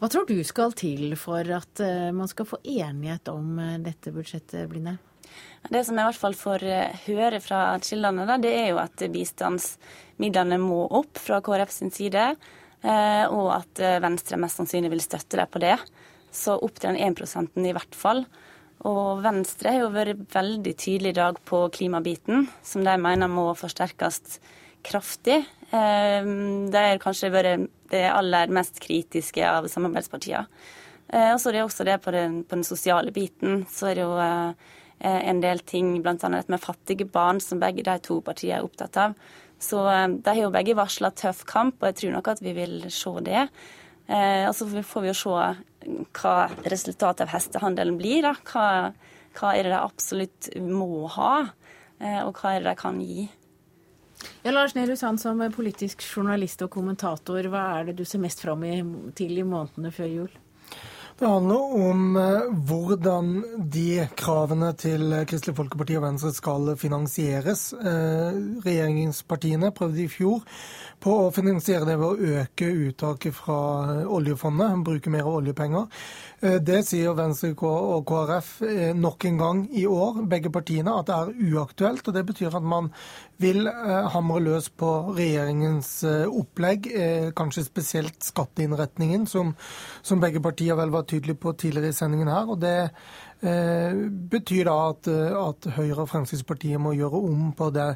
Hva 0.01 0.09
tror 0.09 0.25
du 0.27 0.43
skal 0.43 0.73
til 0.73 1.13
for 1.21 1.45
at 1.53 1.83
eh, 1.85 2.09
man 2.17 2.31
skal 2.33 2.49
få 2.49 2.63
enighet 2.65 3.29
om 3.29 3.61
dette 3.85 4.11
budsjettet, 4.11 4.71
Blinde? 4.71 4.97
Det 5.69 5.85
som 5.85 5.97
jeg 5.97 6.03
i 6.03 6.09
hvert 6.09 6.23
fall 6.23 6.35
får 6.35 6.65
høre 7.05 7.39
fra 7.41 7.61
kildene, 7.79 8.41
det 8.41 8.55
er 8.57 8.73
jo 8.73 8.81
at 8.81 9.05
bistandsmidlene 9.13 10.59
må 10.59 10.87
opp 10.91 11.21
fra 11.21 11.41
KrF 11.45 11.71
sin 11.71 11.93
side, 11.95 12.35
og 12.83 13.47
at 13.55 13.79
Venstre 14.03 14.37
mest 14.43 14.59
sannsynlig 14.59 14.91
vil 14.91 15.01
støtte 15.01 15.39
deg 15.39 15.49
på 15.49 15.63
det. 15.63 15.77
Så 16.35 16.59
opp 16.59 16.81
til 16.81 16.91
den 16.91 17.15
1% 17.15 17.63
i 17.63 17.73
hvert 17.73 17.95
fall. 17.95 18.27
Og 18.89 19.23
Venstre 19.23 19.77
har 19.77 19.85
jo 19.85 19.93
vært 19.95 20.25
veldig 20.35 20.73
tydelig 20.75 21.13
i 21.13 21.19
dag 21.21 21.39
på 21.47 21.65
klimabiten, 21.75 22.49
som 22.67 22.83
de 22.83 22.95
mener 22.99 23.31
må 23.31 23.53
forsterkes 23.59 24.41
kraftig. 24.83 25.39
Eh, 25.71 26.23
de 26.73 26.83
har 26.83 27.03
kanskje 27.03 27.31
vært 27.33 27.69
det 27.93 28.05
aller 28.11 28.51
mest 28.53 28.81
kritiske 28.83 29.45
av 29.47 29.69
samarbeidspartiene. 29.71 30.49
Eh, 31.13 31.31
og 31.31 31.39
så 31.39 31.51
er 31.51 31.59
det 31.59 31.67
også 31.67 31.87
det 31.87 31.99
på 32.03 32.15
den, 32.15 32.41
på 32.43 32.59
den 32.59 32.67
sosiale 32.67 33.15
biten. 33.15 33.63
Så 33.71 33.93
er 33.93 34.01
det 34.01 34.07
jo 34.07 34.17
eh, 34.19 34.73
en 34.99 35.43
del 35.45 35.63
ting, 35.69 35.95
bl.a. 36.03 36.17
dette 36.17 36.51
med 36.51 36.63
fattige 36.63 37.07
barn, 37.07 37.39
som 37.41 37.63
begge 37.63 37.87
de 37.87 37.97
to 38.03 38.19
partiene 38.25 38.59
er 38.59 38.67
opptatt 38.67 38.99
av. 38.99 39.15
Så 39.63 39.79
de 39.79 40.27
har 40.27 40.41
jo 40.41 40.51
begge 40.51 40.75
varsla 40.75 41.13
tøff 41.15 41.45
kamp, 41.47 41.77
og 41.79 41.93
jeg 41.93 42.01
tror 42.01 42.17
nok 42.17 42.33
at 42.33 42.41
vi 42.43 42.57
vil 42.57 42.81
se 42.91 43.13
det. 43.23 43.45
Eh, 44.13 44.45
og 44.49 44.55
så 44.57 44.69
får 44.69 45.05
vi 45.05 45.11
jo 45.13 45.17
se 45.17 45.37
hva 46.19 46.37
resultatet 46.69 47.25
av 47.25 47.33
hestehandelen 47.33 47.97
blir. 48.01 48.27
da. 48.27 48.35
Hva, 48.53 48.67
hva 49.39 49.53
er 49.57 49.67
det 49.67 49.73
de 49.73 49.79
absolutt 49.81 50.51
må 50.61 51.07
ha, 51.17 51.35
eh, 52.01 52.21
og 52.21 52.37
hva 52.37 52.57
er 52.57 52.61
det 52.61 52.73
de 52.75 52.83
kan 52.83 53.01
gi. 53.01 53.31
Ja, 54.45 54.53
Lars 54.53 54.77
Nehru 54.77 54.95
Sand, 54.99 55.19
som 55.23 55.41
politisk 55.55 56.05
journalist 56.05 56.63
og 56.63 56.71
kommentator, 56.75 57.49
hva 57.51 57.65
er 57.79 57.91
det 57.91 57.97
du 57.99 58.05
ser 58.07 58.23
mest 58.23 58.45
fram 58.45 58.63
til 59.19 59.39
i 59.39 59.47
månedene 59.47 59.91
før 59.95 60.11
jul? 60.11 60.37
Det 61.19 61.29
handler 61.29 61.75
om 61.89 62.17
eh, 62.17 62.47
hvordan 62.69 63.27
de 63.71 64.07
kravene 64.17 64.71
til 64.81 65.13
Kristelig 65.29 65.55
Folkeparti 65.59 65.99
og 65.99 66.07
Venstre 66.07 66.31
skal 66.33 66.71
finansieres. 66.81 67.67
Eh, 67.77 68.39
regjeringspartiene 68.65 69.75
prøvde 69.77 70.07
i 70.07 70.09
fjor 70.11 70.41
på 71.03 71.17
å 71.27 71.33
finansiere 71.35 71.85
det 71.85 71.99
ved 72.01 72.07
å 72.09 72.39
øke 72.41 72.71
uttaket 72.87 73.37
fra 73.37 73.59
oljefondet, 74.09 74.81
bruke 74.87 75.13
mer 75.13 75.29
oljepenger. 75.29 75.91
Eh, 76.41 76.57
det 76.65 76.81
sier 76.89 77.13
Venstre 77.19 77.53
og 77.61 78.07
KrF 78.09 78.55
nok 78.97 79.29
en 79.29 79.43
gang 79.43 79.63
i 79.69 79.85
år, 79.85 80.25
begge 80.33 80.51
partiene, 80.55 80.97
at 80.97 81.11
det 81.11 81.19
er 81.19 81.53
uaktuelt. 81.53 82.09
og 82.09 82.17
Det 82.17 82.25
betyr 82.33 82.57
at 82.57 82.65
man 82.65 82.89
vil 83.43 83.67
hamre 83.67 84.39
løs 84.39 84.69
på 84.79 84.89
regjeringens 85.17 86.05
opplegg, 86.31 86.87
kanskje 87.35 87.65
spesielt 87.67 88.23
skatteinnretningen, 88.23 89.27
som, 89.27 89.57
som 90.07 90.23
begge 90.23 90.39
partier 90.45 90.79
vel 90.79 90.95
var 90.95 91.02
tydelig 91.09 91.39
på 91.43 91.53
tidligere 91.59 91.93
i 91.93 91.97
sendingen 91.97 92.31
her. 92.31 92.49
og 92.51 92.61
Det 92.63 92.75
eh, 93.43 94.01
betyr 94.33 94.69
da 94.69 94.77
at, 94.91 95.09
at, 95.09 95.69
Høyre 95.77 96.05
og 96.05 96.11
Fremskrittspartiet 96.11 96.81
må 96.83 96.95
gjøre 96.97 97.23
om 97.31 97.53
på 97.59 97.71
det, 97.75 97.89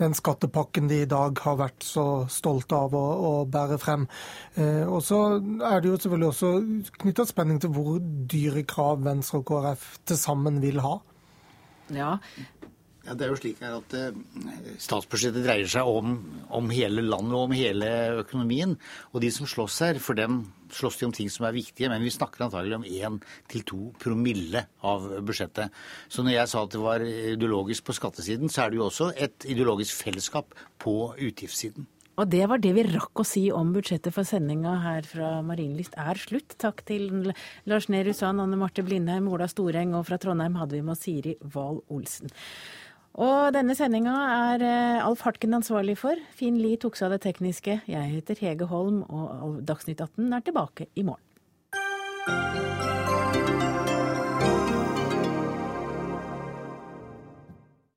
den 0.00 0.16
skattepakken 0.16 0.90
de 0.90 1.02
i 1.04 1.10
dag 1.10 1.38
har 1.44 1.58
vært 1.60 1.86
så 1.86 2.06
stolte 2.30 2.76
av 2.76 2.96
å, 2.96 3.04
å 3.30 3.32
bære 3.50 3.80
frem. 3.82 4.08
Eh, 4.56 4.84
og 4.86 5.02
så 5.06 5.22
er 5.38 5.80
det 5.80 5.92
jo 5.92 5.98
selvfølgelig 5.98 6.32
også 6.32 6.54
knytta 7.02 7.28
spenning 7.28 7.60
til 7.62 7.74
hvor 7.76 7.98
dyre 8.00 8.64
krav 8.68 9.04
Venstre 9.04 9.42
og 9.42 9.48
KrF 9.50 9.92
til 10.08 10.20
sammen 10.20 10.60
vil 10.64 10.82
ha. 10.84 10.98
Ja, 11.90 12.16
ja, 13.06 13.16
det 13.16 13.24
er 13.24 13.32
jo 13.32 13.38
slik 13.40 13.60
at 13.64 13.94
uh, 13.96 14.16
Statsbudsjettet 14.80 15.44
dreier 15.46 15.68
seg 15.70 15.88
om, 15.88 16.18
om, 16.52 16.68
hele 16.70 17.02
landet 17.02 17.36
og 17.36 17.48
om 17.48 17.54
hele 17.56 17.88
økonomien. 18.20 18.76
Og 19.14 19.24
de 19.24 19.30
som 19.32 19.48
slåss 19.48 19.80
her, 19.86 20.00
for 20.04 20.18
dem 20.18 20.42
slåss 20.76 21.00
de 21.00 21.08
om 21.08 21.14
ting 21.16 21.30
som 21.32 21.46
er 21.48 21.56
viktige. 21.56 21.90
Men 21.92 22.04
vi 22.04 22.12
snakker 22.14 22.46
antagelig 22.46 22.80
om 22.80 23.20
1-2 23.60 23.80
promille 24.00 24.66
av 24.86 25.06
budsjettet. 25.26 25.72
Så 26.08 26.24
når 26.26 26.38
jeg 26.38 26.52
sa 26.52 26.64
at 26.64 26.74
det 26.74 26.82
var 26.82 27.06
ideologisk 27.06 27.86
på 27.88 27.96
skattesiden, 27.96 28.52
så 28.52 28.64
er 28.64 28.72
det 28.72 28.80
jo 28.80 28.88
også 28.88 29.12
et 29.16 29.48
ideologisk 29.48 29.96
fellesskap 30.04 30.54
på 30.82 30.98
utgiftssiden. 31.18 31.88
Og 32.20 32.28
det 32.28 32.42
var 32.50 32.60
det 32.60 32.74
vi 32.76 32.82
rakk 32.84 33.22
å 33.22 33.24
si 33.24 33.46
om 33.54 33.70
budsjettet 33.72 34.12
for 34.12 34.28
sendinga 34.28 34.74
her 34.82 35.06
fra 35.08 35.38
Marienlyst 35.46 35.94
er 36.00 36.18
slutt. 36.20 36.52
Takk 36.60 36.82
til 36.88 37.30
Lars 37.70 37.88
Nehru 37.88 38.12
Sand, 38.16 38.42
Anne 38.42 38.58
Marte 38.60 38.84
Blindheim, 38.84 39.30
Ola 39.32 39.48
Storeng, 39.48 39.94
og 39.96 40.04
fra 40.10 40.18
Trondheim 40.20 40.58
hadde 40.60 40.76
vi 40.76 40.84
med 40.84 41.00
Siri 41.00 41.36
Wahl 41.54 41.80
Olsen. 41.88 42.28
Og 43.18 43.50
denne 43.54 43.74
sendinga 43.74 44.14
er 44.54 44.64
eh, 44.64 45.02
Alf 45.02 45.24
Hartken 45.26 45.56
ansvarlig 45.58 45.98
for. 45.98 46.20
Finn 46.36 46.60
Lie 46.62 46.78
tok 46.80 46.98
seg 46.98 47.10
av 47.10 47.16
det 47.16 47.24
tekniske. 47.26 47.80
Jeg 47.90 48.12
heter 48.14 48.38
Hege 48.38 48.70
Holm, 48.70 49.02
og 49.10 49.62
Dagsnytt 49.66 50.00
18 50.00 50.30
er 50.30 50.46
tilbake 50.46 50.90
i 50.94 51.06
morgen. 51.06 52.69